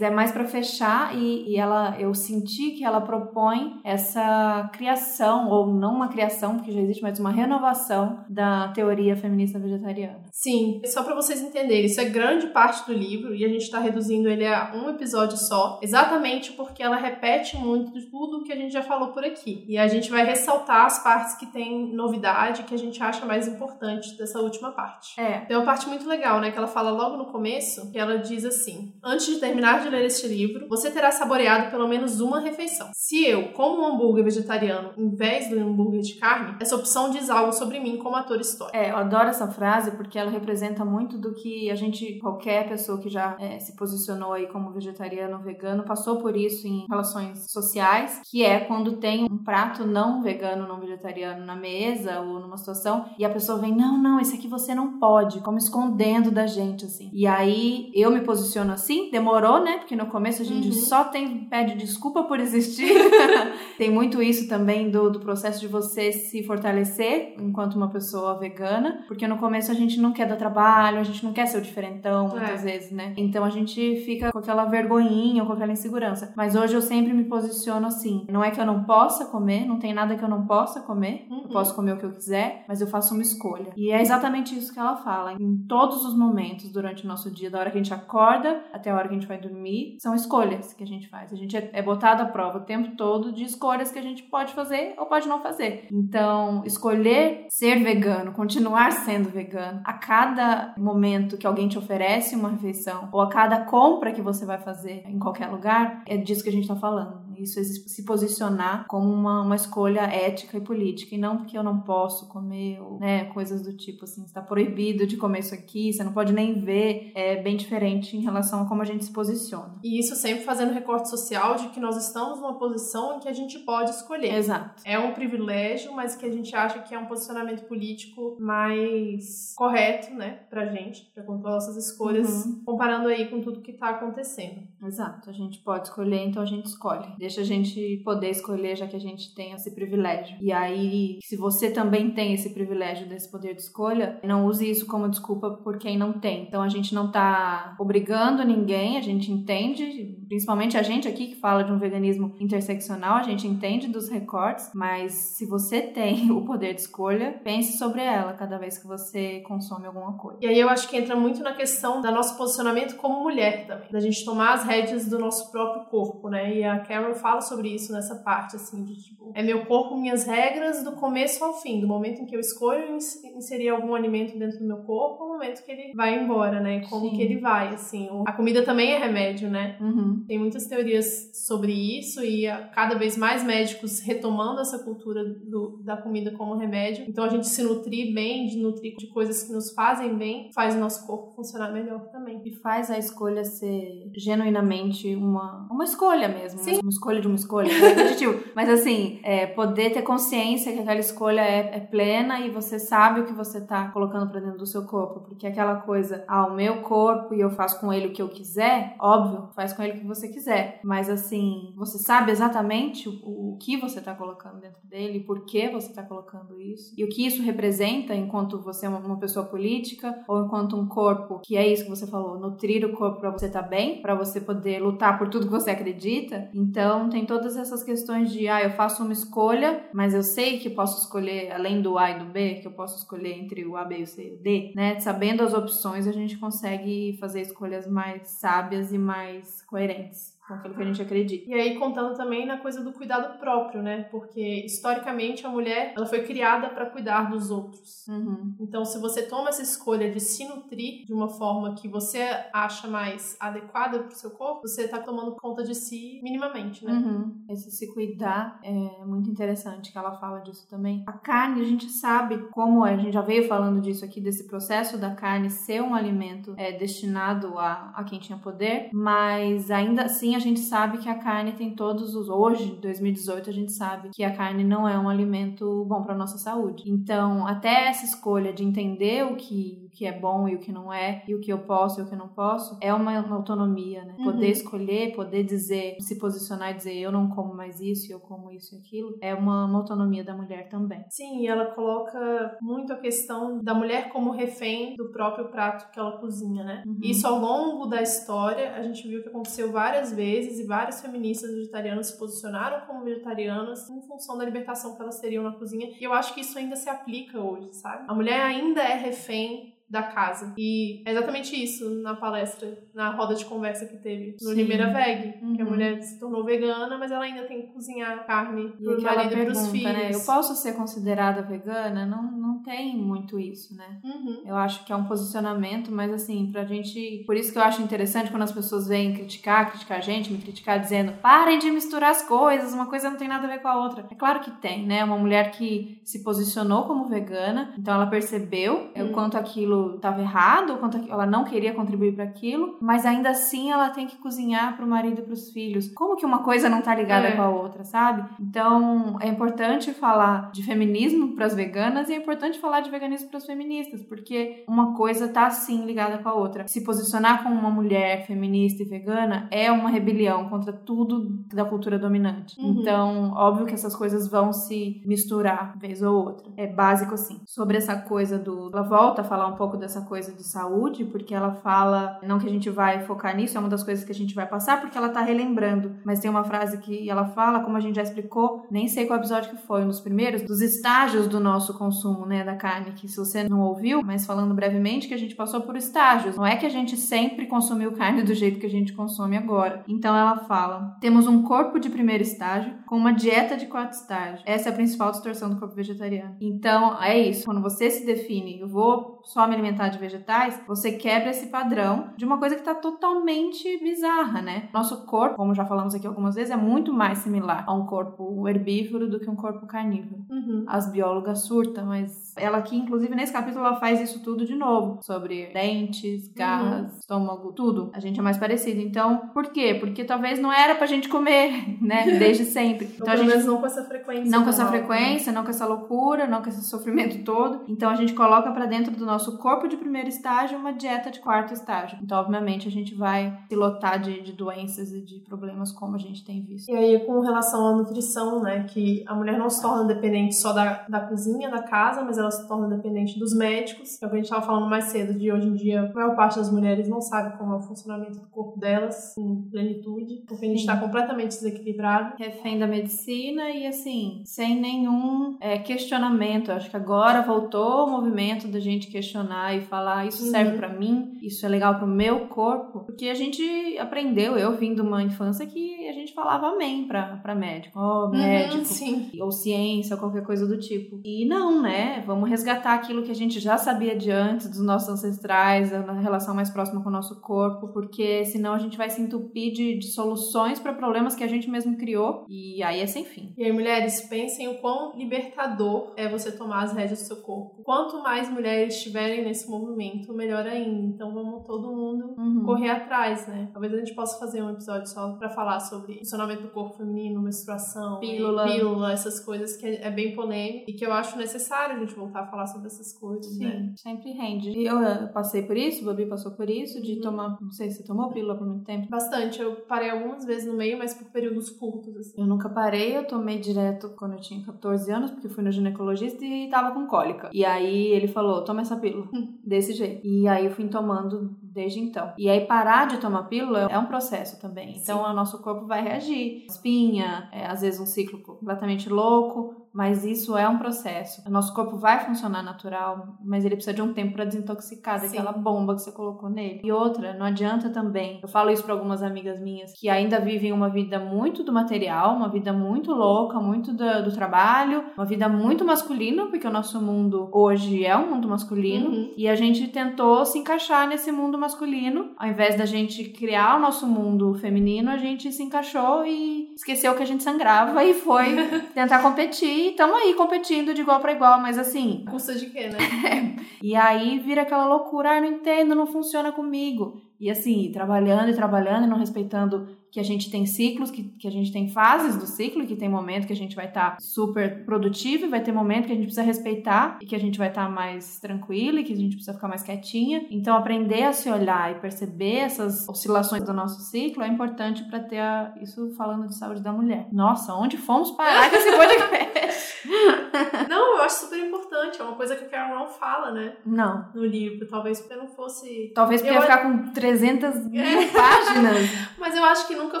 referência. 0.00 0.06
é 0.06 0.10
mais 0.10 0.32
para 0.32 0.44
fechar 0.44 1.16
e, 1.16 1.50
e 1.50 1.56
ela, 1.56 1.96
eu 1.98 2.14
senti 2.14 2.72
que 2.72 2.84
ela 2.84 3.00
propõe 3.00 3.80
essa 3.84 4.70
criação 4.72 5.48
ou 5.48 5.66
não 5.66 5.94
uma 5.94 6.08
criação, 6.08 6.56
porque 6.56 6.72
já 6.72 6.80
existe, 6.80 7.02
mas 7.02 7.18
uma 7.18 7.30
renovação 7.30 8.24
da 8.28 8.68
teoria 8.68 9.16
feminista 9.16 9.58
vegetariana. 9.58 10.24
Sim, 10.32 10.80
só 10.86 11.02
para 11.02 11.14
vocês 11.14 11.40
entenderem, 11.40 11.86
isso 11.86 12.00
é 12.00 12.04
grande 12.04 12.48
parte 12.48 12.86
do 12.86 12.92
livro 12.92 13.34
e 13.34 13.44
a 13.44 13.48
gente 13.48 13.62
está 13.62 13.78
reduzindo 13.78 14.28
ele 14.28 14.46
a 14.46 14.72
um 14.74 14.90
episódio 14.90 15.36
só, 15.36 15.78
exatamente 15.82 16.52
porque 16.52 16.82
ela 16.82 16.96
repete 16.96 17.56
muito 17.56 17.92
de 17.92 18.10
tudo 18.10 18.44
que 18.44 18.52
a 18.52 18.56
gente 18.56 18.72
já 18.72 18.82
falou 18.82 19.08
por 19.08 19.24
aqui 19.24 19.40
aqui. 19.40 19.64
E 19.68 19.78
a 19.78 19.88
gente 19.88 20.10
vai 20.10 20.24
ressaltar 20.24 20.86
as 20.86 21.02
partes 21.02 21.34
que 21.36 21.46
tem 21.46 21.92
novidade, 21.94 22.62
que 22.64 22.74
a 22.74 22.78
gente 22.78 23.02
acha 23.02 23.24
mais 23.24 23.48
importante 23.48 24.16
dessa 24.16 24.40
última 24.40 24.72
parte. 24.72 25.18
É. 25.20 25.40
Tem 25.40 25.56
uma 25.56 25.64
parte 25.64 25.88
muito 25.88 26.06
legal, 26.08 26.40
né? 26.40 26.50
Que 26.50 26.58
ela 26.58 26.66
fala 26.66 26.90
logo 26.90 27.16
no 27.16 27.26
começo, 27.26 27.90
que 27.90 27.98
ela 27.98 28.18
diz 28.18 28.44
assim: 28.44 28.94
Antes 29.02 29.26
de 29.26 29.40
terminar 29.40 29.82
de 29.82 29.88
ler 29.90 30.04
este 30.04 30.26
livro, 30.26 30.66
você 30.68 30.90
terá 30.90 31.10
saboreado 31.10 31.70
pelo 31.70 31.88
menos 31.88 32.20
uma 32.20 32.40
refeição. 32.40 32.90
Se 32.94 33.24
eu 33.24 33.52
como 33.52 33.82
um 33.82 33.86
hambúrguer 33.86 34.24
vegetariano 34.24 34.92
em 34.96 35.14
vez 35.14 35.48
do 35.48 35.58
hambúrguer 35.58 36.00
de 36.00 36.14
carne, 36.14 36.56
essa 36.60 36.76
opção 36.76 37.10
diz 37.10 37.28
algo 37.28 37.52
sobre 37.52 37.80
mim 37.80 37.98
como 37.98 38.16
ator 38.16 38.40
histórico. 38.40 38.76
É, 38.76 38.90
eu 38.90 38.96
adoro 38.96 39.28
essa 39.28 39.48
frase 39.48 39.92
porque 39.92 40.18
ela 40.18 40.30
representa 40.30 40.84
muito 40.84 41.18
do 41.18 41.34
que 41.34 41.70
a 41.70 41.74
gente, 41.74 42.18
qualquer 42.18 42.68
pessoa 42.68 43.00
que 43.00 43.08
já 43.08 43.36
é, 43.38 43.58
se 43.58 43.76
posicionou 43.76 44.32
aí 44.32 44.46
como 44.46 44.72
vegetariano 44.72 45.36
ou 45.36 45.42
vegano, 45.42 45.84
passou 45.84 46.18
por 46.18 46.36
isso 46.36 46.66
em 46.66 46.86
relações 46.88 47.50
sociais, 47.50 48.20
que 48.30 48.44
é 48.44 48.60
quando 48.60 48.98
tem 48.98 49.24
um 49.24 49.38
prato 49.38 49.86
não 49.86 50.22
vegano, 50.22 50.66
não 50.66 50.80
vegetariano 50.80 51.44
na 51.44 51.56
mesa 51.56 52.20
ou 52.20 52.40
numa 52.40 52.56
situação 52.56 53.06
e 53.18 53.24
a 53.24 53.30
pessoa 53.30 53.58
vem, 53.58 53.74
não, 53.74 53.98
não, 53.98 54.20
esse 54.20 54.36
aqui 54.36 54.48
você 54.48 54.74
não 54.74 54.98
pode, 54.98 55.40
como 55.40 55.58
escondendo 55.58 56.30
da 56.30 56.46
gente, 56.46 56.84
assim. 56.84 57.10
E 57.12 57.26
aí 57.26 57.90
eu 57.94 58.10
me 58.10 58.20
posiciono 58.20 58.72
assim, 58.72 59.10
demorou, 59.10 59.62
né? 59.62 59.79
Porque 59.80 59.96
no 59.96 60.06
começo 60.06 60.42
a 60.42 60.44
gente 60.44 60.68
uhum. 60.68 60.74
só 60.74 61.04
tem 61.04 61.44
pede 61.44 61.74
desculpa 61.74 62.22
por 62.24 62.40
existir. 62.40 62.90
tem 63.76 63.90
muito 63.90 64.22
isso 64.22 64.48
também 64.48 64.90
do, 64.90 65.10
do 65.10 65.20
processo 65.20 65.60
de 65.60 65.66
você 65.66 66.12
se 66.12 66.42
fortalecer 66.42 67.34
enquanto 67.38 67.74
uma 67.74 67.88
pessoa 67.88 68.38
vegana, 68.38 69.04
porque 69.08 69.26
no 69.26 69.36
começo 69.36 69.70
a 69.70 69.74
gente 69.74 70.00
não 70.00 70.12
quer 70.12 70.26
dar 70.26 70.36
trabalho, 70.36 70.98
a 70.98 71.02
gente 71.02 71.24
não 71.24 71.32
quer 71.32 71.46
ser 71.46 71.58
o 71.58 71.62
diferentão 71.62 72.28
muitas 72.28 72.64
é. 72.64 72.72
vezes, 72.72 72.92
né? 72.92 73.12
Então 73.16 73.44
a 73.44 73.50
gente 73.50 73.96
fica 74.04 74.32
com 74.32 74.38
aquela 74.38 74.64
vergonhinha 74.64 75.44
com 75.50 75.54
aquela 75.54 75.72
insegurança. 75.72 76.32
Mas 76.36 76.54
hoje 76.54 76.74
eu 76.74 76.82
sempre 76.82 77.12
me 77.12 77.24
posiciono 77.24 77.86
assim. 77.86 78.26
Não 78.30 78.42
é 78.42 78.50
que 78.50 78.60
eu 78.60 78.66
não 78.66 78.84
possa 78.84 79.26
comer, 79.26 79.66
não 79.66 79.78
tem 79.78 79.92
nada 79.92 80.16
que 80.16 80.22
eu 80.22 80.28
não 80.28 80.46
possa 80.46 80.80
comer. 80.80 81.26
Uhum. 81.30 81.42
Eu 81.42 81.48
posso 81.48 81.74
comer 81.74 81.94
o 81.94 81.96
que 81.98 82.04
eu 82.04 82.12
quiser, 82.12 82.64
mas 82.68 82.80
eu 82.80 82.86
faço 82.86 83.14
uma 83.14 83.22
escolha. 83.22 83.72
E 83.76 83.90
é 83.90 84.00
exatamente 84.00 84.56
isso 84.56 84.72
que 84.72 84.78
ela 84.78 84.96
fala. 84.96 85.32
Em 85.32 85.56
todos 85.68 86.04
os 86.04 86.16
momentos 86.16 86.70
durante 86.70 87.04
o 87.04 87.08
nosso 87.08 87.30
dia, 87.30 87.50
da 87.50 87.58
hora 87.58 87.70
que 87.70 87.78
a 87.78 87.82
gente 87.82 87.94
acorda 87.94 88.64
até 88.72 88.90
a 88.90 88.94
hora 88.94 89.08
que 89.08 89.14
a 89.14 89.18
gente 89.18 89.28
vai 89.28 89.38
dormir, 89.38 89.69
são 90.00 90.14
escolhas 90.14 90.72
que 90.72 90.84
a 90.84 90.86
gente 90.86 91.08
faz. 91.08 91.32
A 91.32 91.36
gente 91.36 91.56
é, 91.56 91.70
é 91.72 91.82
botado 91.82 92.22
à 92.22 92.26
prova 92.26 92.58
o 92.58 92.64
tempo 92.64 92.96
todo 92.96 93.32
de 93.32 93.44
escolhas 93.44 93.90
que 93.90 93.98
a 93.98 94.02
gente 94.02 94.22
pode 94.24 94.52
fazer 94.52 94.94
ou 94.98 95.06
pode 95.06 95.28
não 95.28 95.42
fazer. 95.42 95.86
Então, 95.92 96.62
escolher 96.64 97.46
ser 97.48 97.82
vegano, 97.82 98.32
continuar 98.32 98.92
sendo 98.92 99.30
vegano, 99.30 99.80
a 99.84 99.92
cada 99.92 100.74
momento 100.78 101.36
que 101.36 101.46
alguém 101.46 101.68
te 101.68 101.78
oferece 101.78 102.34
uma 102.34 102.50
refeição 102.50 103.08
ou 103.12 103.20
a 103.20 103.28
cada 103.28 103.64
compra 103.64 104.12
que 104.12 104.22
você 104.22 104.44
vai 104.44 104.58
fazer 104.58 105.02
em 105.06 105.18
qualquer 105.18 105.48
lugar, 105.48 106.02
é 106.06 106.16
disso 106.16 106.42
que 106.42 106.48
a 106.48 106.52
gente 106.52 106.62
está 106.62 106.76
falando. 106.76 107.29
Isso 107.42 107.62
se 107.62 108.04
posicionar 108.04 108.86
como 108.88 109.10
uma, 109.12 109.42
uma 109.42 109.56
escolha 109.56 110.00
ética 110.02 110.56
e 110.56 110.60
política, 110.60 111.14
e 111.14 111.18
não 111.18 111.38
porque 111.38 111.56
eu 111.56 111.62
não 111.62 111.80
posso 111.80 112.28
comer, 112.28 112.80
ou, 112.80 112.98
né, 112.98 113.24
coisas 113.26 113.62
do 113.62 113.76
tipo 113.76 114.04
assim, 114.04 114.24
está 114.24 114.40
proibido 114.40 115.06
de 115.06 115.16
comer 115.16 115.40
isso 115.40 115.54
aqui, 115.54 115.92
você 115.92 116.02
não 116.04 116.12
pode 116.12 116.32
nem 116.32 116.60
ver, 116.60 117.12
é 117.14 117.42
bem 117.42 117.56
diferente 117.56 118.16
em 118.16 118.20
relação 118.20 118.62
a 118.62 118.68
como 118.68 118.82
a 118.82 118.84
gente 118.84 119.04
se 119.04 119.12
posiciona. 119.12 119.78
E 119.82 119.98
isso 119.98 120.14
sempre 120.14 120.44
fazendo 120.44 120.72
recorte 120.72 121.08
social 121.08 121.56
de 121.56 121.68
que 121.68 121.80
nós 121.80 121.96
estamos 121.96 122.40
numa 122.40 122.58
posição 122.58 123.16
em 123.16 123.20
que 123.20 123.28
a 123.28 123.32
gente 123.32 123.58
pode 123.60 123.90
escolher. 123.90 124.34
Exato. 124.34 124.82
É 124.84 124.98
um 124.98 125.12
privilégio, 125.12 125.92
mas 125.92 126.16
que 126.16 126.26
a 126.26 126.32
gente 126.32 126.54
acha 126.54 126.80
que 126.80 126.94
é 126.94 126.98
um 126.98 127.06
posicionamento 127.06 127.66
político 127.66 128.36
mais 128.40 129.54
correto, 129.56 130.14
né, 130.14 130.40
pra 130.48 130.66
gente, 130.66 131.10
pra 131.14 131.22
controlar 131.22 131.56
nossas 131.56 131.76
escolhas, 131.76 132.46
uhum. 132.46 132.62
comparando 132.64 133.08
aí 133.08 133.28
com 133.28 133.40
tudo 133.40 133.60
que 133.60 133.72
tá 133.72 133.90
acontecendo. 133.90 134.62
Exato. 134.82 135.28
A 135.28 135.32
gente 135.32 135.58
pode 135.58 135.88
escolher, 135.88 136.24
então 136.26 136.42
a 136.42 136.46
gente 136.46 136.66
escolhe 136.66 137.10
deixa 137.18 137.42
a 137.42 137.44
gente 137.44 138.00
poder 138.04 138.30
escolher, 138.30 138.76
já 138.76 138.86
que 138.86 138.96
a 138.96 139.00
gente 139.00 139.34
tem 139.34 139.52
esse 139.52 139.74
privilégio. 139.74 140.38
E 140.40 140.50
aí, 140.50 141.18
se 141.22 141.36
você 141.36 141.70
também 141.70 142.10
tem 142.10 142.32
esse 142.32 142.50
privilégio 142.54 143.06
desse 143.06 143.30
poder 143.30 143.54
de 143.54 143.60
escolha, 143.60 144.18
não 144.24 144.46
use 144.46 144.68
isso 144.68 144.86
como 144.86 145.08
desculpa 145.08 145.50
por 145.50 145.78
quem 145.78 145.98
não 145.98 146.14
tem. 146.14 146.44
Então 146.44 146.62
a 146.62 146.68
gente 146.68 146.94
não 146.94 147.10
tá 147.10 147.76
obrigando 147.78 148.42
ninguém, 148.42 148.96
a 148.96 149.02
gente 149.02 149.30
entende, 149.30 150.18
principalmente 150.30 150.76
a 150.78 150.82
gente 150.82 151.08
aqui 151.08 151.26
que 151.26 151.34
fala 151.34 151.64
de 151.64 151.72
um 151.72 151.78
veganismo 151.78 152.32
interseccional, 152.38 153.16
a 153.16 153.22
gente 153.24 153.48
entende 153.48 153.88
dos 153.88 154.08
recortes, 154.08 154.70
mas 154.72 155.12
se 155.12 155.44
você 155.44 155.82
tem 155.92 156.30
o 156.30 156.42
poder 156.42 156.72
de 156.72 156.82
escolha, 156.82 157.40
pense 157.42 157.76
sobre 157.76 158.00
ela 158.00 158.32
cada 158.34 158.56
vez 158.56 158.78
que 158.78 158.86
você 158.86 159.40
consome 159.40 159.86
alguma 159.86 160.12
coisa. 160.12 160.38
E 160.40 160.46
aí 160.46 160.58
eu 160.58 160.68
acho 160.68 160.88
que 160.88 160.96
entra 160.96 161.16
muito 161.16 161.42
na 161.42 161.52
questão 161.52 162.00
do 162.00 162.08
nosso 162.12 162.38
posicionamento 162.38 162.94
como 162.94 163.24
mulher 163.24 163.66
também, 163.66 163.88
da 163.90 163.98
gente 163.98 164.24
tomar 164.24 164.54
as 164.54 164.62
rédeas 164.62 165.08
do 165.08 165.18
nosso 165.18 165.50
próprio 165.50 165.86
corpo, 165.86 166.28
né? 166.28 166.54
E 166.54 166.62
a 166.62 166.78
Carol 166.78 167.12
fala 167.16 167.40
sobre 167.40 167.68
isso 167.68 167.92
nessa 167.92 168.14
parte, 168.14 168.54
assim, 168.54 168.84
de 168.84 169.02
tipo, 169.02 169.32
é 169.34 169.42
meu 169.42 169.66
corpo, 169.66 169.96
minhas 169.96 170.24
regras 170.24 170.84
do 170.84 170.92
começo 170.92 171.42
ao 171.42 171.54
fim, 171.54 171.80
do 171.80 171.88
momento 171.88 172.22
em 172.22 172.26
que 172.26 172.36
eu 172.36 172.40
escolho 172.40 172.94
inserir 172.94 173.70
algum 173.70 173.96
alimento 173.96 174.38
dentro 174.38 174.60
do 174.60 174.64
meu 174.64 174.78
corpo, 174.78 175.24
ao 175.24 175.30
momento 175.30 175.64
que 175.64 175.72
ele 175.72 175.92
vai 175.92 176.16
embora, 176.22 176.60
né? 176.60 176.82
Como 176.88 177.10
Sim. 177.10 177.16
que 177.16 177.22
ele 177.22 177.38
vai, 177.38 177.74
assim. 177.74 178.08
A 178.26 178.32
comida 178.32 178.62
também 178.62 178.92
é 178.92 178.98
remédio, 178.98 179.50
né? 179.50 179.76
Uhum. 179.80 180.19
Tem 180.26 180.38
muitas 180.38 180.66
teorias 180.66 181.30
sobre 181.34 181.72
isso 181.72 182.22
e 182.22 182.46
cada 182.74 182.96
vez 182.96 183.16
mais 183.16 183.44
médicos 183.44 184.00
retomando 184.00 184.60
essa 184.60 184.78
cultura 184.78 185.24
do, 185.24 185.80
da 185.82 185.96
comida 185.96 186.30
como 186.32 186.56
remédio. 186.56 187.04
Então 187.08 187.24
a 187.24 187.28
gente 187.28 187.46
se 187.46 187.62
nutrir 187.62 188.14
bem, 188.14 188.46
de 188.46 188.58
nutrir 188.58 188.96
de 188.96 189.06
coisas 189.08 189.42
que 189.42 189.52
nos 189.52 189.72
fazem 189.72 190.16
bem, 190.16 190.50
faz 190.54 190.74
o 190.74 190.78
nosso 190.78 191.06
corpo 191.06 191.34
funcionar 191.34 191.72
melhor 191.72 192.08
também. 192.10 192.40
E 192.44 192.50
faz 192.56 192.90
a 192.90 192.98
escolha 192.98 193.44
ser 193.44 194.10
genuinamente 194.14 195.14
uma, 195.14 195.68
uma 195.70 195.84
escolha 195.84 196.28
mesmo. 196.28 196.58
Sim. 196.60 196.80
Uma 196.80 196.90
escolha 196.90 197.20
de 197.20 197.26
uma 197.26 197.36
escolha, 197.36 197.70
é 197.70 198.52
Mas 198.54 198.68
assim, 198.68 199.20
é, 199.22 199.46
poder 199.46 199.92
ter 199.92 200.02
consciência 200.02 200.72
que 200.72 200.80
aquela 200.80 201.00
escolha 201.00 201.40
é, 201.40 201.76
é, 201.76 201.80
plena 201.80 202.40
e 202.40 202.50
você 202.50 202.78
sabe 202.78 203.20
o 203.20 203.26
que 203.26 203.32
você 203.32 203.60
tá 203.60 203.88
colocando 203.88 204.30
para 204.30 204.40
dentro 204.40 204.58
do 204.58 204.66
seu 204.66 204.84
corpo. 204.84 205.20
Porque 205.20 205.46
aquela 205.46 205.76
coisa, 205.76 206.24
ah, 206.28 206.46
o 206.46 206.54
meu 206.54 206.82
corpo 206.82 207.34
e 207.34 207.40
eu 207.40 207.50
faço 207.50 207.80
com 207.80 207.92
ele 207.92 208.08
o 208.08 208.12
que 208.12 208.22
eu 208.22 208.28
quiser, 208.28 208.94
óbvio, 208.98 209.48
faz 209.54 209.72
com 209.72 209.82
ele 209.82 209.98
o 209.98 210.00
que 210.00 210.06
você 210.14 210.28
quiser. 210.28 210.80
Mas 210.84 211.08
assim, 211.08 211.72
você 211.76 211.98
sabe 211.98 212.30
exatamente 212.30 213.08
o, 213.08 213.54
o 213.54 213.58
que 213.58 213.76
você 213.76 214.00
tá 214.00 214.14
colocando 214.14 214.60
dentro 214.60 214.86
dele, 214.86 215.20
por 215.20 215.44
que 215.44 215.68
você 215.68 215.92
tá 215.92 216.02
colocando 216.02 216.60
isso, 216.60 216.92
e 216.96 217.04
o 217.04 217.08
que 217.08 217.26
isso 217.26 217.42
representa 217.42 218.14
enquanto 218.14 218.60
você 218.60 218.86
é 218.86 218.88
uma, 218.88 218.98
uma 218.98 219.18
pessoa 219.18 219.46
política 219.46 220.24
ou 220.28 220.44
enquanto 220.44 220.76
um 220.76 220.86
corpo, 220.86 221.40
que 221.44 221.56
é 221.56 221.66
isso 221.66 221.84
que 221.84 221.90
você 221.90 222.06
falou, 222.06 222.38
nutrir 222.38 222.84
o 222.84 222.92
corpo 222.92 223.20
para 223.20 223.30
você 223.30 223.46
estar 223.46 223.62
tá 223.62 223.68
bem, 223.68 224.00
para 224.02 224.14
você 224.14 224.40
poder 224.40 224.80
lutar 224.80 225.18
por 225.18 225.28
tudo 225.28 225.46
que 225.46 225.52
você 225.52 225.70
acredita. 225.70 226.48
Então 226.52 227.08
tem 227.08 227.24
todas 227.24 227.56
essas 227.56 227.82
questões 227.82 228.32
de, 228.32 228.48
ah, 228.48 228.62
eu 228.62 228.70
faço 228.70 229.02
uma 229.02 229.12
escolha, 229.12 229.84
mas 229.92 230.14
eu 230.14 230.22
sei 230.22 230.58
que 230.58 230.70
posso 230.70 231.00
escolher, 231.00 231.52
além 231.52 231.80
do 231.80 231.98
A 231.98 232.10
e 232.10 232.18
do 232.18 232.24
B, 232.24 232.56
que 232.56 232.66
eu 232.66 232.72
posso 232.72 232.98
escolher 232.98 233.38
entre 233.38 233.64
o 233.64 233.76
A, 233.76 233.84
B, 233.84 234.02
o 234.02 234.06
C 234.06 234.28
e 234.28 234.34
o 234.34 234.36
D, 234.38 234.72
né? 234.74 234.98
Sabendo 235.00 235.42
as 235.42 235.54
opções, 235.54 236.06
a 236.06 236.12
gente 236.12 236.38
consegue 236.38 237.16
fazer 237.20 237.42
escolhas 237.42 237.86
mais 237.86 238.28
sábias 238.28 238.92
e 238.92 238.98
mais 238.98 239.62
coerentes 239.62 239.99
com 240.08 240.39
aquilo 240.54 240.74
que 240.74 240.82
a 240.82 240.84
gente 240.84 241.00
acredita. 241.00 241.50
E 241.50 241.54
aí 241.54 241.78
contando 241.78 242.16
também 242.16 242.46
na 242.46 242.58
coisa 242.58 242.82
do 242.82 242.92
cuidado 242.92 243.38
próprio, 243.38 243.82
né? 243.82 244.04
Porque 244.10 244.64
historicamente 244.64 245.46
a 245.46 245.50
mulher 245.50 245.94
ela 245.96 246.06
foi 246.06 246.22
criada 246.22 246.68
para 246.68 246.86
cuidar 246.86 247.30
dos 247.30 247.50
outros. 247.50 248.06
Uhum. 248.08 248.54
Então 248.60 248.84
se 248.84 248.98
você 248.98 249.22
toma 249.22 249.50
essa 249.50 249.62
escolha 249.62 250.10
de 250.10 250.20
se 250.20 250.44
nutrir 250.44 251.06
de 251.06 251.12
uma 251.12 251.28
forma 251.28 251.74
que 251.74 251.88
você 251.88 252.28
acha 252.52 252.88
mais 252.88 253.36
adequada 253.38 254.00
para 254.00 254.08
o 254.08 254.14
seu 254.14 254.30
corpo, 254.30 254.66
você 254.66 254.82
está 254.82 254.98
tomando 254.98 255.36
conta 255.36 255.62
de 255.62 255.74
si 255.74 256.20
minimamente, 256.22 256.84
né? 256.84 256.92
Uhum. 256.92 257.44
Esse 257.48 257.70
se 257.70 257.92
cuidar 257.92 258.58
é 258.62 259.04
muito 259.04 259.30
interessante 259.30 259.92
que 259.92 259.98
ela 259.98 260.18
fala 260.18 260.40
disso 260.40 260.66
também. 260.68 261.04
A 261.06 261.12
carne 261.12 261.60
a 261.60 261.64
gente 261.64 261.88
sabe 261.88 262.38
como 262.50 262.84
é, 262.84 262.94
a 262.94 262.96
gente 262.96 263.12
já 263.12 263.22
veio 263.22 263.46
falando 263.46 263.80
disso 263.80 264.04
aqui 264.04 264.20
desse 264.20 264.46
processo 264.46 264.98
da 264.98 265.14
carne 265.14 265.50
ser 265.50 265.80
um 265.80 265.94
alimento 265.94 266.54
é, 266.56 266.72
destinado 266.72 267.58
a, 267.58 267.92
a 267.94 268.04
quem 268.04 268.18
tinha 268.18 268.38
poder, 268.38 268.90
mas 268.92 269.70
ainda 269.70 270.04
assim 270.04 270.34
a 270.34 270.39
a 270.39 270.39
gente 270.40 270.60
sabe 270.60 270.98
que 270.98 271.08
a 271.08 271.14
carne 271.14 271.52
tem 271.52 271.74
todos 271.74 272.14
os. 272.14 272.28
Hoje, 272.28 272.78
2018, 272.80 273.50
a 273.50 273.52
gente 273.52 273.72
sabe 273.72 274.10
que 274.10 274.24
a 274.24 274.34
carne 274.34 274.64
não 274.64 274.88
é 274.88 274.98
um 274.98 275.08
alimento 275.08 275.84
bom 275.84 276.02
para 276.02 276.14
nossa 276.14 276.38
saúde. 276.38 276.84
Então, 276.86 277.46
até 277.46 277.88
essa 277.88 278.04
escolha 278.04 278.52
de 278.52 278.64
entender 278.64 279.24
o 279.24 279.36
que, 279.36 279.89
o 279.90 279.96
que 279.96 280.06
é 280.06 280.18
bom 280.18 280.48
e 280.48 280.54
o 280.54 280.58
que 280.58 280.72
não 280.72 280.92
é, 280.92 281.22
e 281.26 281.34
o 281.34 281.40
que 281.40 281.52
eu 281.52 281.58
posso 281.58 282.00
e 282.00 282.02
o 282.02 282.08
que 282.08 282.16
não 282.16 282.28
posso, 282.28 282.78
é 282.80 282.94
uma, 282.94 283.20
uma 283.20 283.36
autonomia, 283.36 284.04
né? 284.04 284.14
Uhum. 284.18 284.24
Poder 284.24 284.50
escolher, 284.50 285.14
poder 285.14 285.42
dizer, 285.42 285.96
se 286.00 286.18
posicionar 286.18 286.70
e 286.70 286.74
dizer 286.74 286.94
eu 286.94 287.12
não 287.12 287.28
como 287.28 287.54
mais 287.54 287.80
isso, 287.80 288.12
eu 288.12 288.20
como 288.20 288.50
isso 288.50 288.74
e 288.74 288.78
aquilo, 288.78 289.18
é 289.20 289.34
uma, 289.34 289.64
uma 289.64 289.78
autonomia 289.78 290.24
da 290.24 290.34
mulher 290.34 290.68
também. 290.68 291.04
Sim, 291.10 291.40
e 291.40 291.46
ela 291.46 291.66
coloca 291.66 292.56
muito 292.62 292.92
a 292.92 292.96
questão 292.96 293.58
da 293.62 293.74
mulher 293.74 294.10
como 294.10 294.30
refém 294.30 294.94
do 294.96 295.10
próprio 295.10 295.48
prato 295.48 295.90
que 295.90 295.98
ela 295.98 296.18
cozinha, 296.18 296.64
né? 296.64 296.82
Uhum. 296.86 296.98
Isso 297.02 297.26
ao 297.26 297.38
longo 297.38 297.86
da 297.86 298.00
história, 298.00 298.74
a 298.74 298.82
gente 298.82 299.06
viu 299.06 299.22
que 299.22 299.28
aconteceu 299.28 299.70
várias 299.72 300.12
vezes 300.12 300.20
vezes 300.20 300.60
e 300.60 300.66
várias 300.66 301.00
feministas 301.00 301.50
vegetarianas 301.50 302.08
se 302.08 302.18
posicionaram 302.18 302.86
como 302.86 303.04
vegetarianas 303.04 303.88
em 303.88 304.02
função 304.02 304.36
da 304.36 304.44
libertação 304.44 304.94
que 304.94 305.02
elas 305.02 305.18
teriam 305.18 305.42
na 305.42 305.52
cozinha. 305.52 305.90
E 305.98 306.04
eu 306.04 306.12
acho 306.12 306.34
que 306.34 306.40
isso 306.40 306.58
ainda 306.58 306.76
se 306.76 306.88
aplica 306.88 307.40
hoje, 307.40 307.72
sabe? 307.72 308.04
A 308.06 308.14
mulher 308.14 308.40
ainda 308.40 308.82
é 308.82 308.94
refém 308.94 309.74
da 309.90 310.04
casa. 310.04 310.54
E 310.56 311.02
é 311.04 311.10
exatamente 311.10 311.60
isso 311.60 311.90
na 312.00 312.14
palestra, 312.14 312.78
na 312.94 313.10
roda 313.10 313.34
de 313.34 313.44
conversa 313.44 313.86
que 313.86 313.96
teve 313.96 314.36
no 314.40 314.50
Sim. 314.50 314.54
Limeira 314.54 314.92
Veg, 314.92 315.38
uhum. 315.42 315.54
que 315.54 315.60
a 315.60 315.64
uhum. 315.64 315.70
mulher 315.72 316.00
se 316.00 316.18
tornou 316.20 316.44
vegana, 316.44 316.96
mas 316.96 317.10
ela 317.10 317.24
ainda 317.24 317.42
tem 317.42 317.62
que 317.62 317.72
cozinhar 317.72 318.24
carne 318.24 318.70
pro 318.70 319.02
marido 319.02 319.36
e 319.36 319.44
pros 319.46 319.68
filhos. 319.68 319.92
Né? 319.92 320.10
Eu 320.14 320.20
posso 320.20 320.54
ser 320.54 320.74
considerada 320.74 321.42
vegana? 321.42 322.06
Não, 322.06 322.22
não 322.22 322.49
tem 322.62 322.96
muito 322.96 323.38
isso, 323.38 323.76
né? 323.76 323.98
Uhum. 324.04 324.42
Eu 324.44 324.56
acho 324.56 324.84
que 324.84 324.92
é 324.92 324.96
um 324.96 325.04
posicionamento, 325.04 325.90
mas 325.92 326.12
assim, 326.12 326.50
pra 326.52 326.64
gente. 326.64 327.24
Por 327.26 327.36
isso 327.36 327.52
que 327.52 327.58
eu 327.58 327.62
acho 327.62 327.82
interessante 327.82 328.30
quando 328.30 328.42
as 328.42 328.52
pessoas 328.52 328.88
vêm 328.88 329.14
criticar, 329.14 329.70
criticar 329.70 329.98
a 329.98 330.00
gente, 330.00 330.32
me 330.32 330.38
criticar 330.38 330.78
dizendo 330.80 331.12
parem 331.20 331.58
de 331.58 331.70
misturar 331.70 332.10
as 332.10 332.22
coisas, 332.22 332.72
uma 332.72 332.86
coisa 332.86 333.10
não 333.10 333.16
tem 333.16 333.28
nada 333.28 333.46
a 333.46 333.50
ver 333.50 333.60
com 333.60 333.68
a 333.68 333.78
outra. 333.78 334.06
É 334.10 334.14
claro 334.14 334.40
que 334.40 334.50
tem, 334.50 334.86
né? 334.86 335.04
Uma 335.04 335.18
mulher 335.18 335.50
que 335.50 336.00
se 336.04 336.22
posicionou 336.22 336.84
como 336.84 337.08
vegana, 337.08 337.74
então 337.78 337.94
ela 337.94 338.06
percebeu 338.06 338.90
uhum. 338.96 339.06
o 339.06 339.12
quanto 339.12 339.36
aquilo 339.36 339.96
estava 339.96 340.20
errado, 340.20 340.78
quanto 340.78 340.98
ela 341.10 341.26
não 341.26 341.44
queria 341.44 341.74
contribuir 341.74 342.14
para 342.14 342.24
aquilo, 342.24 342.78
mas 342.80 343.04
ainda 343.06 343.30
assim 343.30 343.70
ela 343.70 343.90
tem 343.90 344.06
que 344.06 344.16
cozinhar 344.16 344.76
para 344.76 344.84
o 344.84 344.88
marido 344.88 345.20
e 345.20 345.24
para 345.24 345.34
os 345.34 345.50
filhos. 345.50 345.92
Como 345.94 346.16
que 346.16 346.26
uma 346.26 346.42
coisa 346.42 346.68
não 346.68 346.82
tá 346.82 346.94
ligada 346.94 347.28
é. 347.28 347.36
com 347.36 347.42
a 347.42 347.50
outra, 347.50 347.84
sabe? 347.84 348.28
Então 348.40 349.18
é 349.20 349.28
importante 349.28 349.92
falar 349.92 350.50
de 350.52 350.62
feminismo 350.62 351.34
para 351.34 351.46
as 351.46 351.54
veganas 351.54 352.08
e 352.08 352.14
é 352.14 352.16
importante 352.16 352.49
importante 352.50 352.58
falar 352.58 352.80
de 352.80 352.90
veganismo 352.90 353.28
para 353.28 353.38
as 353.38 353.46
feministas, 353.46 354.02
porque 354.02 354.64
uma 354.66 354.94
coisa 354.94 355.28
tá 355.28 355.48
sim 355.50 355.84
ligada 355.86 356.18
com 356.18 356.28
a 356.28 356.34
outra. 356.34 356.66
Se 356.66 356.82
posicionar 356.82 357.42
como 357.42 357.54
uma 357.54 357.70
mulher 357.70 358.26
feminista 358.26 358.82
e 358.82 358.86
vegana 358.86 359.48
é 359.50 359.70
uma 359.70 359.90
rebelião 359.90 360.48
contra 360.48 360.72
tudo 360.72 361.44
da 361.52 361.64
cultura 361.64 361.98
dominante. 361.98 362.60
Uhum. 362.60 362.80
Então, 362.80 363.32
óbvio 363.32 363.66
que 363.66 363.74
essas 363.74 363.94
coisas 363.94 364.28
vão 364.28 364.52
se 364.52 365.02
misturar 365.06 365.76
vez 365.78 366.02
ou 366.02 366.24
outra. 366.24 366.48
É 366.56 366.66
básico 366.66 367.14
assim. 367.14 367.40
Sobre 367.46 367.76
essa 367.76 367.96
coisa 367.96 368.38
do. 368.38 368.70
Ela 368.72 368.82
volta 368.82 369.22
a 369.22 369.24
falar 369.24 369.46
um 369.46 369.56
pouco 369.56 369.76
dessa 369.76 370.02
coisa 370.02 370.32
de 370.32 370.42
saúde, 370.42 371.04
porque 371.04 371.34
ela 371.34 371.54
fala. 371.54 372.18
Não 372.22 372.38
que 372.38 372.46
a 372.46 372.50
gente 372.50 372.70
vai 372.70 373.00
focar 373.00 373.36
nisso, 373.36 373.56
é 373.56 373.60
uma 373.60 373.68
das 373.68 373.82
coisas 373.82 374.04
que 374.04 374.12
a 374.12 374.14
gente 374.14 374.34
vai 374.34 374.46
passar, 374.46 374.80
porque 374.80 374.96
ela 374.96 375.08
tá 375.08 375.20
relembrando. 375.20 375.96
Mas 376.04 376.20
tem 376.20 376.30
uma 376.30 376.44
frase 376.44 376.78
que 376.78 377.08
ela 377.08 377.26
fala, 377.26 377.60
como 377.60 377.76
a 377.76 377.80
gente 377.80 377.96
já 377.96 378.02
explicou, 378.02 378.66
nem 378.70 378.88
sei 378.88 379.06
qual 379.06 379.18
episódio 379.18 379.50
que 379.50 379.66
foi, 379.66 379.82
um 379.82 379.88
dos 379.88 380.00
primeiros, 380.00 380.42
dos 380.42 380.60
estágios 380.60 381.28
do 381.28 381.40
nosso 381.40 381.76
consumo, 381.76 382.26
né, 382.26 382.39
da 382.44 382.56
carne, 382.56 382.92
que 382.92 383.08
se 383.08 383.16
você 383.16 383.48
não 383.48 383.60
ouviu, 383.60 384.02
mas 384.02 384.26
falando 384.26 384.54
brevemente, 384.54 385.08
que 385.08 385.14
a 385.14 385.18
gente 385.18 385.34
passou 385.34 385.60
por 385.62 385.76
estágios. 385.76 386.36
Não 386.36 386.46
é 386.46 386.56
que 386.56 386.66
a 386.66 386.70
gente 386.70 386.96
sempre 386.96 387.46
consumiu 387.46 387.92
carne 387.92 388.22
do 388.22 388.34
jeito 388.34 388.58
que 388.58 388.66
a 388.66 388.70
gente 388.70 388.92
consome 388.92 389.36
agora. 389.36 389.84
Então 389.88 390.14
ela 390.14 390.36
fala: 390.38 390.96
temos 391.00 391.26
um 391.26 391.42
corpo 391.42 391.78
de 391.78 391.90
primeiro 391.90 392.22
estágio 392.22 392.74
com 392.86 392.96
uma 392.96 393.12
dieta 393.12 393.56
de 393.56 393.66
quarto 393.66 393.92
estágio. 393.92 394.42
Essa 394.46 394.68
é 394.68 394.72
a 394.72 394.74
principal 394.74 395.10
distorção 395.10 395.50
do 395.50 395.58
corpo 395.58 395.74
vegetariano. 395.74 396.36
Então 396.40 397.00
é 397.02 397.18
isso. 397.18 397.44
Quando 397.44 397.60
você 397.60 397.90
se 397.90 398.04
define, 398.04 398.60
eu 398.60 398.68
vou 398.68 399.20
só 399.24 399.46
me 399.46 399.54
alimentar 399.54 399.88
de 399.88 399.98
vegetais, 399.98 400.60
você 400.66 400.92
quebra 400.92 401.30
esse 401.30 401.46
padrão 401.46 402.10
de 402.16 402.24
uma 402.24 402.38
coisa 402.38 402.54
que 402.54 402.62
está 402.62 402.74
totalmente 402.74 403.78
bizarra, 403.82 404.40
né? 404.42 404.68
Nosso 404.72 405.04
corpo, 405.06 405.36
como 405.36 405.54
já 405.54 405.64
falamos 405.64 405.94
aqui 405.94 406.06
algumas 406.06 406.34
vezes, 406.34 406.50
é 406.50 406.56
muito 406.56 406.92
mais 406.92 407.18
similar 407.18 407.64
a 407.66 407.74
um 407.74 407.86
corpo 407.86 408.48
herbívoro 408.48 409.08
do 409.08 409.20
que 409.20 409.30
um 409.30 409.36
corpo 409.36 409.66
carnívoro. 409.66 410.24
Uhum. 410.30 410.64
As 410.66 410.90
biólogas 410.90 411.40
surtam, 411.40 411.86
mas 411.86 412.29
ela 412.36 412.58
aqui, 412.58 412.76
inclusive, 412.76 413.14
nesse 413.14 413.32
capítulo, 413.32 413.64
ela 413.64 413.76
faz 413.76 414.00
isso 414.00 414.22
tudo 414.22 414.44
de 414.44 414.54
novo. 414.54 414.98
Sobre 415.02 415.50
dentes, 415.52 416.28
garras, 416.28 416.92
uhum. 416.92 416.98
estômago, 416.98 417.52
tudo. 417.52 417.90
A 417.92 418.00
gente 418.00 418.18
é 418.18 418.22
mais 418.22 418.36
parecido. 418.36 418.80
Então, 418.80 419.28
por 419.32 419.48
quê? 419.48 419.76
Porque 419.78 420.04
talvez 420.04 420.38
não 420.38 420.52
era 420.52 420.74
pra 420.74 420.86
gente 420.86 421.08
comer, 421.08 421.76
né? 421.80 422.18
Desde 422.18 422.44
sempre. 422.44 422.90
Então, 422.94 423.12
a 423.12 423.16
gente... 423.16 423.44
não 423.44 423.58
com 423.58 423.66
essa 423.66 423.84
frequência. 423.84 424.30
Não 424.30 424.42
com 424.42 424.50
essa 424.50 424.66
frequência, 424.66 425.32
não 425.32 425.44
com 425.44 425.50
essa 425.50 425.66
loucura, 425.66 426.26
não 426.26 426.42
com 426.42 426.48
esse 426.48 426.62
sofrimento 426.62 427.22
todo. 427.24 427.64
Então, 427.68 427.90
a 427.90 427.94
gente 427.94 428.14
coloca 428.14 428.50
para 428.52 428.66
dentro 428.66 428.94
do 428.94 429.04
nosso 429.04 429.38
corpo 429.38 429.68
de 429.68 429.76
primeiro 429.76 430.08
estágio 430.08 430.58
uma 430.58 430.72
dieta 430.72 431.10
de 431.10 431.20
quarto 431.20 431.52
estágio. 431.52 431.98
Então, 432.02 432.18
obviamente, 432.18 432.68
a 432.68 432.70
gente 432.70 432.94
vai 432.94 433.38
se 433.48 433.56
lotar 433.56 434.00
de, 434.00 434.22
de 434.22 434.32
doenças 434.32 434.92
e 434.92 435.00
de 435.00 435.20
problemas 435.20 435.72
como 435.72 435.96
a 435.96 435.98
gente 435.98 436.24
tem 436.24 436.42
visto. 436.42 436.70
E 436.70 436.76
aí, 436.76 437.00
com 437.04 437.20
relação 437.20 437.66
à 437.66 437.76
nutrição, 437.76 438.42
né? 438.42 438.64
Que 438.64 439.04
a 439.06 439.14
mulher 439.14 439.38
não 439.38 439.50
se 439.50 439.60
torna 439.60 439.84
dependente 439.84 440.36
só 440.36 440.52
da, 440.52 440.84
da 440.88 441.00
cozinha, 441.00 441.50
da 441.50 441.62
casa, 441.62 442.02
mas 442.02 442.18
ela 442.20 442.30
se 442.30 442.46
torna 442.46 442.74
dependente 442.74 443.18
dos 443.18 443.34
médicos. 443.34 444.00
É 444.02 444.06
o 444.06 444.08
que 444.08 444.14
a 444.14 444.18
gente 444.18 444.26
estava 444.26 444.46
falando 444.46 444.68
mais 444.68 444.84
cedo, 444.84 445.18
de 445.18 445.30
hoje 445.30 445.48
em 445.48 445.54
dia, 445.54 445.82
a 445.82 445.92
maior 445.92 446.14
parte 446.16 446.36
das 446.36 446.50
mulheres 446.50 446.88
não 446.88 447.00
sabe 447.00 447.36
como 447.38 447.54
é 447.54 447.56
o 447.56 447.62
funcionamento 447.62 448.18
do 448.18 448.26
corpo 448.28 448.58
delas 448.58 449.16
em 449.16 449.42
plenitude, 449.50 450.22
porque 450.26 450.44
a 450.44 450.48
gente 450.48 450.60
está 450.60 450.76
completamente 450.76 451.30
desequilibrado. 451.30 452.14
Refém 452.18 452.58
da 452.58 452.66
medicina 452.66 453.50
e, 453.50 453.66
assim, 453.66 454.22
sem 454.24 454.60
nenhum 454.60 455.36
é, 455.40 455.58
questionamento. 455.58 456.52
acho 456.52 456.70
que 456.70 456.76
agora 456.76 457.22
voltou 457.22 457.86
o 457.86 457.90
movimento 457.90 458.48
da 458.48 458.60
gente 458.60 458.88
questionar 458.88 459.56
e 459.56 459.62
falar: 459.62 460.06
isso 460.06 460.22
serve 460.24 460.52
uhum. 460.52 460.58
para 460.58 460.68
mim, 460.68 461.18
isso 461.22 461.44
é 461.44 461.48
legal 461.48 461.74
para 461.74 461.84
o 461.84 461.88
meu 461.88 462.26
corpo, 462.26 462.80
porque 462.80 463.08
a 463.08 463.14
gente 463.14 463.42
aprendeu, 463.78 464.36
eu 464.36 464.56
vim 464.56 464.74
de 464.74 464.80
uma 464.80 465.02
infância 465.02 465.46
que 465.46 465.88
a 465.88 465.92
gente 465.92 466.12
falava 466.12 466.48
amém 466.48 466.86
para 466.86 467.34
médico, 467.34 467.78
ó, 467.78 468.06
oh, 468.06 468.10
médico, 468.10 468.56
uhum, 468.56 469.24
ou 469.24 469.32
ciência, 469.32 469.94
ou 469.94 470.00
qualquer 470.00 470.22
coisa 470.22 470.46
do 470.46 470.58
tipo. 470.58 471.00
E 471.04 471.26
não, 471.26 471.60
né? 471.62 472.02
Vamos 472.10 472.28
resgatar 472.28 472.74
aquilo 472.74 473.04
que 473.04 473.10
a 473.12 473.14
gente 473.14 473.38
já 473.38 473.56
sabia 473.56 473.96
de 473.96 474.10
antes, 474.10 474.48
dos 474.48 474.58
nossos 474.58 474.88
ancestrais, 474.88 475.72
a 475.72 475.92
relação 475.92 476.34
mais 476.34 476.50
próxima 476.50 476.82
com 476.82 476.88
o 476.88 476.92
nosso 476.92 477.20
corpo, 477.20 477.68
porque 477.68 478.24
senão 478.24 478.52
a 478.52 478.58
gente 478.58 478.76
vai 478.76 478.90
se 478.90 479.00
entupir 479.00 479.52
de, 479.52 479.78
de 479.78 479.86
soluções 479.92 480.58
para 480.58 480.72
problemas 480.72 481.14
que 481.14 481.22
a 481.22 481.28
gente 481.28 481.48
mesmo 481.48 481.76
criou 481.76 482.24
e 482.28 482.64
aí 482.64 482.80
é 482.80 482.86
sem 482.88 483.04
fim. 483.04 483.32
E 483.38 483.44
aí, 483.44 483.52
mulheres, 483.52 484.00
pensem 484.08 484.48
o 484.48 484.58
quão 484.58 484.98
libertador 484.98 485.92
é 485.96 486.08
você 486.08 486.32
tomar 486.32 486.64
as 486.64 486.72
rédeas 486.72 486.98
do 486.98 487.04
seu 487.04 487.18
corpo. 487.18 487.62
Quanto 487.62 488.02
mais 488.02 488.28
mulheres 488.28 488.74
estiverem 488.74 489.24
nesse 489.24 489.48
movimento, 489.48 490.12
melhor 490.12 490.44
ainda. 490.44 490.86
Então 490.88 491.14
vamos 491.14 491.46
todo 491.46 491.70
mundo 491.70 492.16
uhum. 492.18 492.42
correr 492.44 492.70
atrás, 492.70 493.28
né? 493.28 493.50
Talvez 493.52 493.72
a 493.72 493.76
gente 493.76 493.94
possa 493.94 494.18
fazer 494.18 494.42
um 494.42 494.50
episódio 494.50 494.88
só 494.88 495.12
para 495.12 495.28
falar 495.28 495.60
sobre 495.60 495.98
funcionamento 495.98 496.42
do 496.42 496.48
corpo 496.48 496.76
feminino, 496.76 497.22
menstruação, 497.22 498.00
pílula, 498.00 498.46
pílula 498.46 498.92
essas 498.92 499.20
coisas 499.20 499.56
que 499.56 499.64
é 499.64 499.90
bem 499.92 500.12
polêmico 500.12 500.64
e 500.68 500.72
que 500.72 500.84
eu 500.84 500.92
acho 500.92 501.16
necessário 501.16 501.76
a 501.76 501.78
gente 501.78 501.99
voltar 502.00 502.22
a 502.22 502.26
falar 502.26 502.46
sobre 502.46 502.66
essas 502.66 502.92
coisas, 502.92 503.32
Sim, 503.32 503.44
né? 503.44 503.72
sempre 503.76 504.12
rende. 504.12 504.64
Eu 504.64 504.78
passei 505.12 505.42
por 505.42 505.56
isso, 505.56 505.82
o 505.82 505.86
Babi 505.86 506.06
passou 506.06 506.32
por 506.32 506.48
isso, 506.48 506.82
de 506.82 506.94
uhum. 506.94 507.00
tomar, 507.00 507.38
não 507.40 507.50
sei 507.50 507.70
se 507.70 507.78
você 507.78 507.84
tomou 507.84 508.10
pílula 508.10 508.36
por 508.36 508.46
muito 508.46 508.64
tempo. 508.64 508.88
Bastante, 508.88 509.40
eu 509.40 509.56
parei 509.62 509.90
algumas 509.90 510.24
vezes 510.24 510.46
no 510.46 510.54
meio, 510.54 510.78
mas 510.78 510.94
por 510.94 511.10
períodos 511.10 511.50
curtos, 511.50 511.96
assim. 511.96 512.20
Eu 512.20 512.26
nunca 512.26 512.48
parei, 512.48 512.96
eu 512.96 513.06
tomei 513.06 513.38
direto 513.38 513.90
quando 513.96 514.14
eu 514.14 514.20
tinha 514.20 514.44
14 514.44 514.90
anos, 514.90 515.10
porque 515.10 515.28
fui 515.28 515.44
no 515.44 515.52
ginecologista 515.52 516.24
e 516.24 516.48
tava 516.50 516.72
com 516.72 516.86
cólica. 516.86 517.30
E 517.32 517.44
aí 517.44 517.88
ele 517.88 518.08
falou, 518.08 518.42
toma 518.44 518.62
essa 518.62 518.76
pílula, 518.76 519.08
desse 519.44 519.72
jeito. 519.72 520.06
E 520.06 520.26
aí 520.26 520.46
eu 520.46 520.50
fui 520.50 520.66
tomando 520.68 521.36
desde 521.42 521.80
então. 521.80 522.12
E 522.16 522.28
aí 522.28 522.46
parar 522.46 522.86
de 522.86 522.98
tomar 522.98 523.24
pílula 523.24 523.68
é 523.70 523.78
um 523.78 523.86
processo 523.86 524.40
também. 524.40 524.76
Então 524.78 525.04
Sim. 525.04 525.10
o 525.10 525.12
nosso 525.12 525.42
corpo 525.42 525.66
vai 525.66 525.82
reagir. 525.82 526.46
Espinha, 526.48 527.28
é, 527.32 527.46
às 527.46 527.60
vezes 527.60 527.80
um 527.80 527.86
ciclo 527.86 528.20
completamente 528.22 528.88
louco, 528.88 529.59
mas 529.72 530.04
isso 530.04 530.36
é 530.36 530.48
um 530.48 530.58
processo. 530.58 531.22
O 531.26 531.30
nosso 531.30 531.54
corpo 531.54 531.76
vai 531.76 532.00
funcionar 532.00 532.42
natural, 532.42 533.16
mas 533.24 533.44
ele 533.44 533.54
precisa 533.54 533.74
de 533.74 533.82
um 533.82 533.92
tempo 533.92 534.14
para 534.14 534.24
desintoxicar 534.24 535.00
daquela 535.00 535.32
bomba 535.32 535.74
que 535.74 535.82
você 535.82 535.92
colocou 535.92 536.28
nele. 536.28 536.60
E 536.64 536.72
outra, 536.72 537.14
não 537.14 537.26
adianta 537.26 537.70
também. 537.70 538.20
Eu 538.22 538.28
falo 538.28 538.50
isso 538.50 538.64
para 538.64 538.74
algumas 538.74 539.02
amigas 539.02 539.40
minhas 539.40 539.72
que 539.72 539.88
ainda 539.88 540.20
vivem 540.20 540.52
uma 540.52 540.68
vida 540.68 540.98
muito 540.98 541.42
do 541.42 541.52
material, 541.52 542.16
uma 542.16 542.28
vida 542.28 542.52
muito 542.52 542.92
louca, 542.92 543.38
muito 543.40 543.72
do, 543.72 544.04
do 544.04 544.12
trabalho, 544.12 544.84
uma 544.96 545.04
vida 545.04 545.28
muito 545.28 545.64
masculina, 545.64 546.26
porque 546.26 546.46
o 546.46 546.50
nosso 546.50 546.80
mundo 546.80 547.28
hoje 547.32 547.84
é 547.84 547.96
um 547.96 548.10
mundo 548.10 548.28
masculino, 548.28 548.90
uhum. 548.90 549.14
e 549.16 549.28
a 549.28 549.34
gente 549.34 549.68
tentou 549.68 550.24
se 550.24 550.38
encaixar 550.38 550.88
nesse 550.88 551.12
mundo 551.12 551.38
masculino, 551.38 552.10
ao 552.16 552.28
invés 552.28 552.56
da 552.56 552.64
gente 552.64 553.04
criar 553.04 553.56
o 553.56 553.60
nosso 553.60 553.86
mundo 553.86 554.34
feminino, 554.34 554.90
a 554.90 554.96
gente 554.96 555.32
se 555.32 555.42
encaixou 555.42 556.04
e 556.04 556.52
esqueceu 556.54 556.94
que 556.94 557.02
a 557.02 557.06
gente 557.06 557.22
sangrava 557.22 557.84
e 557.84 557.94
foi 557.94 558.36
tentar 558.74 559.00
competir 559.00 559.59
e 559.60 559.70
estamos 559.70 559.96
aí 559.96 560.14
competindo 560.14 560.72
de 560.72 560.80
igual 560.80 561.00
para 561.00 561.12
igual, 561.12 561.40
mas 561.40 561.58
assim. 561.58 562.04
Custa 562.10 562.34
de 562.34 562.46
quê, 562.46 562.68
né? 562.68 562.78
e 563.62 563.76
aí 563.76 564.18
vira 564.18 564.42
aquela 564.42 564.66
loucura, 564.66 565.10
ah, 565.10 565.20
não 565.20 565.28
entendo, 565.28 565.74
não 565.74 565.86
funciona 565.86 566.32
comigo. 566.32 567.00
E 567.20 567.30
assim, 567.30 567.70
trabalhando 567.70 568.30
e 568.30 568.34
trabalhando 568.34 568.84
e 568.84 568.88
não 568.88 568.96
respeitando 568.96 569.68
que 569.92 570.00
a 570.00 570.02
gente 570.02 570.30
tem 570.30 570.46
ciclos, 570.46 570.90
que, 570.90 571.02
que 571.02 571.26
a 571.26 571.30
gente 571.30 571.52
tem 571.52 571.68
fases 571.68 572.16
do 572.16 572.26
ciclo, 572.26 572.64
que 572.64 572.76
tem 572.76 572.88
momento 572.88 573.26
que 573.26 573.32
a 573.32 573.36
gente 573.36 573.56
vai 573.56 573.66
estar 573.66 573.90
tá 573.90 573.96
super 574.00 574.64
produtivo 574.64 575.26
e 575.26 575.28
vai 575.28 575.42
ter 575.42 575.52
momento 575.52 575.86
que 575.86 575.92
a 575.92 575.96
gente 575.96 576.06
precisa 576.06 576.22
respeitar 576.22 576.98
e 577.02 577.06
que 577.06 577.14
a 577.14 577.18
gente 577.18 577.38
vai 577.38 577.48
estar 577.48 577.66
tá 577.66 577.70
mais 577.70 578.18
tranquilo 578.20 578.78
e 578.78 578.84
que 578.84 578.92
a 578.92 578.96
gente 578.96 579.16
precisa 579.16 579.34
ficar 579.34 579.48
mais 579.48 579.62
quietinha. 579.62 580.26
Então, 580.30 580.56
aprender 580.56 581.02
a 581.02 581.12
se 581.12 581.28
olhar 581.28 581.72
e 581.72 581.80
perceber 581.80 582.36
essas 582.36 582.88
oscilações 582.88 583.44
do 583.44 583.52
nosso 583.52 583.80
ciclo 583.82 584.22
é 584.22 584.28
importante 584.28 584.84
para 584.84 585.00
ter 585.00 585.18
a, 585.18 585.52
isso 585.60 585.90
falando 585.96 586.28
de 586.28 586.38
saúde 586.38 586.62
da 586.62 586.72
mulher. 586.72 587.08
Nossa, 587.12 587.54
onde 587.54 587.76
fomos 587.76 588.12
parar 588.12 588.48
com 588.48 588.56
esse 588.56 588.70
podcast? 588.70 589.19
não, 590.68 590.96
eu 590.96 591.02
acho 591.02 591.26
super 591.26 591.38
importante. 591.38 592.00
É 592.00 592.04
uma 592.04 592.14
coisa 592.14 592.36
que 592.36 592.44
a 592.44 592.48
Carol 592.48 592.78
não 592.78 592.86
fala, 592.86 593.30
né? 593.30 593.54
Não. 593.64 594.08
No 594.14 594.24
livro. 594.24 594.66
Talvez 594.66 595.00
porque 595.00 595.16
não 595.16 595.28
fosse. 595.28 595.92
Talvez 595.94 596.20
porque 596.20 596.34
eu 596.34 596.40
ia 596.40 596.42
ficar 596.42 596.58
com 596.58 596.92
300 596.92 597.66
mil 597.70 597.82
é. 597.82 598.06
páginas. 598.06 598.90
Mas 599.18 599.36
eu 599.36 599.44
acho 599.44 599.66
que 599.66 599.74
nunca 599.74 600.00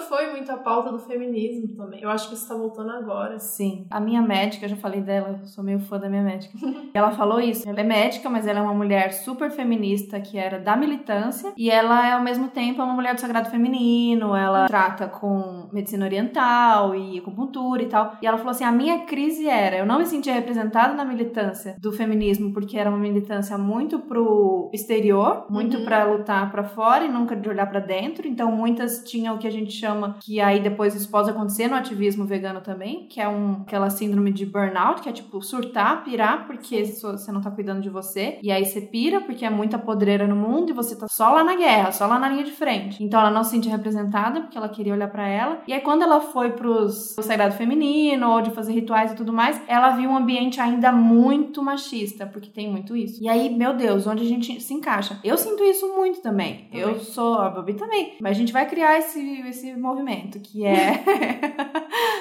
foi 0.00 0.30
muito 0.30 0.50
a 0.50 0.56
pauta 0.56 0.90
do 0.90 0.98
feminismo 0.98 1.68
também. 1.76 2.02
Eu 2.02 2.10
acho 2.10 2.28
que 2.28 2.34
isso 2.34 2.48
tá 2.48 2.54
voltando 2.54 2.90
agora. 2.90 3.38
Sim. 3.38 3.86
A 3.90 4.00
minha 4.00 4.22
médica, 4.22 4.66
eu 4.66 4.70
já 4.70 4.76
falei 4.76 5.00
dela, 5.00 5.38
eu 5.40 5.46
sou 5.46 5.64
meio 5.64 5.80
fã 5.80 5.98
da 5.98 6.08
minha 6.08 6.22
médica. 6.22 6.56
ela 6.94 7.10
falou 7.12 7.40
isso. 7.40 7.68
Ela 7.68 7.80
é 7.80 7.84
médica, 7.84 8.28
mas 8.28 8.46
ela 8.46 8.60
é 8.60 8.62
uma 8.62 8.74
mulher 8.74 9.12
super 9.12 9.50
feminista 9.50 10.20
que 10.20 10.38
era 10.38 10.58
da 10.58 10.76
militância 10.76 11.52
e 11.56 11.70
ela 11.70 12.06
é 12.06 12.12
ao 12.12 12.22
mesmo 12.22 12.48
tempo 12.48 12.82
uma 12.82 12.94
mulher 12.94 13.14
do 13.14 13.20
sagrado 13.20 13.50
feminino. 13.50 14.34
Ela 14.34 14.66
trata 14.66 15.08
com 15.08 15.68
medicina 15.72 16.04
oriental 16.04 16.94
e 16.94 17.18
acupuntura 17.18 17.82
e 17.82 17.86
tal. 17.86 18.16
E 18.22 18.26
ela 18.26 18.38
falou 18.38 18.50
assim: 18.50 18.64
a 18.64 18.72
minha 18.72 19.00
crise 19.20 19.46
era, 19.46 19.76
eu 19.76 19.84
não 19.84 19.98
me 19.98 20.06
sentia 20.06 20.32
representada 20.32 20.94
na 20.94 21.04
militância 21.04 21.76
do 21.78 21.92
feminismo 21.92 22.54
porque 22.54 22.78
era 22.78 22.88
uma 22.88 22.98
militância 22.98 23.58
muito 23.58 23.98
pro 23.98 24.70
exterior, 24.72 25.44
muito 25.50 25.76
uhum. 25.76 25.84
para 25.84 26.04
lutar 26.04 26.50
para 26.50 26.64
fora 26.64 27.04
e 27.04 27.08
nunca 27.08 27.36
de 27.36 27.46
olhar 27.46 27.66
para 27.66 27.80
dentro. 27.80 28.26
Então 28.26 28.50
muitas 28.50 29.04
tinham 29.04 29.34
o 29.34 29.38
que 29.38 29.46
a 29.46 29.50
gente 29.50 29.72
chama, 29.72 30.16
que 30.20 30.40
aí 30.40 30.60
depois 30.60 30.94
isso 30.94 31.10
pode 31.10 31.28
acontecer 31.28 31.68
no 31.68 31.76
ativismo 31.76 32.24
vegano 32.24 32.62
também, 32.62 33.06
que 33.08 33.20
é 33.20 33.28
um, 33.28 33.60
aquela 33.60 33.90
síndrome 33.90 34.32
de 34.32 34.46
burnout, 34.46 35.02
que 35.02 35.08
é 35.10 35.12
tipo 35.12 35.42
surtar, 35.42 36.02
pirar, 36.02 36.46
porque 36.46 36.82
você 36.86 37.30
não 37.30 37.42
tá 37.42 37.50
cuidando 37.50 37.82
de 37.82 37.90
você. 37.90 38.38
E 38.42 38.50
aí 38.50 38.64
você 38.64 38.80
pira, 38.80 39.20
porque 39.20 39.44
é 39.44 39.50
muita 39.50 39.78
podreira 39.78 40.26
no 40.26 40.36
mundo 40.36 40.70
e 40.70 40.72
você 40.72 40.96
tá 40.96 41.06
só 41.08 41.28
lá 41.28 41.44
na 41.44 41.56
guerra, 41.56 41.92
só 41.92 42.06
lá 42.06 42.18
na 42.18 42.30
linha 42.30 42.44
de 42.44 42.52
frente. 42.52 43.04
Então 43.04 43.20
ela 43.20 43.30
não 43.30 43.44
se 43.44 43.50
sentia 43.50 43.72
representada, 43.72 44.40
porque 44.40 44.56
ela 44.56 44.68
queria 44.70 44.94
olhar 44.94 45.10
para 45.10 45.28
ela. 45.28 45.60
E 45.68 45.74
aí 45.74 45.80
quando 45.80 46.02
ela 46.02 46.22
foi 46.22 46.52
pros 46.52 47.18
o 47.18 47.22
sagrado 47.22 47.54
feminino, 47.54 48.30
ou 48.30 48.40
de 48.40 48.50
fazer 48.50 48.72
rituais 48.72 49.09
e 49.12 49.16
tudo 49.16 49.32
mais, 49.32 49.60
ela 49.66 49.90
viu 49.90 50.10
um 50.10 50.16
ambiente 50.16 50.60
ainda 50.60 50.92
muito 50.92 51.62
machista, 51.62 52.26
porque 52.26 52.50
tem 52.50 52.70
muito 52.70 52.96
isso. 52.96 53.22
E 53.22 53.28
aí, 53.28 53.54
meu 53.54 53.74
Deus, 53.74 54.06
onde 54.06 54.22
a 54.22 54.26
gente 54.26 54.60
se 54.60 54.74
encaixa? 54.74 55.18
Eu 55.22 55.36
sinto 55.36 55.62
isso 55.64 55.86
muito 55.94 56.20
também. 56.20 56.68
também. 56.70 56.80
Eu 56.80 57.00
sou 57.00 57.34
a 57.34 57.50
Bobi 57.50 57.74
também. 57.74 58.16
Mas 58.20 58.32
a 58.32 58.40
gente 58.40 58.52
vai 58.52 58.68
criar 58.68 58.98
esse, 58.98 59.20
esse 59.48 59.74
movimento 59.76 60.40
que 60.40 60.64
é 60.64 61.02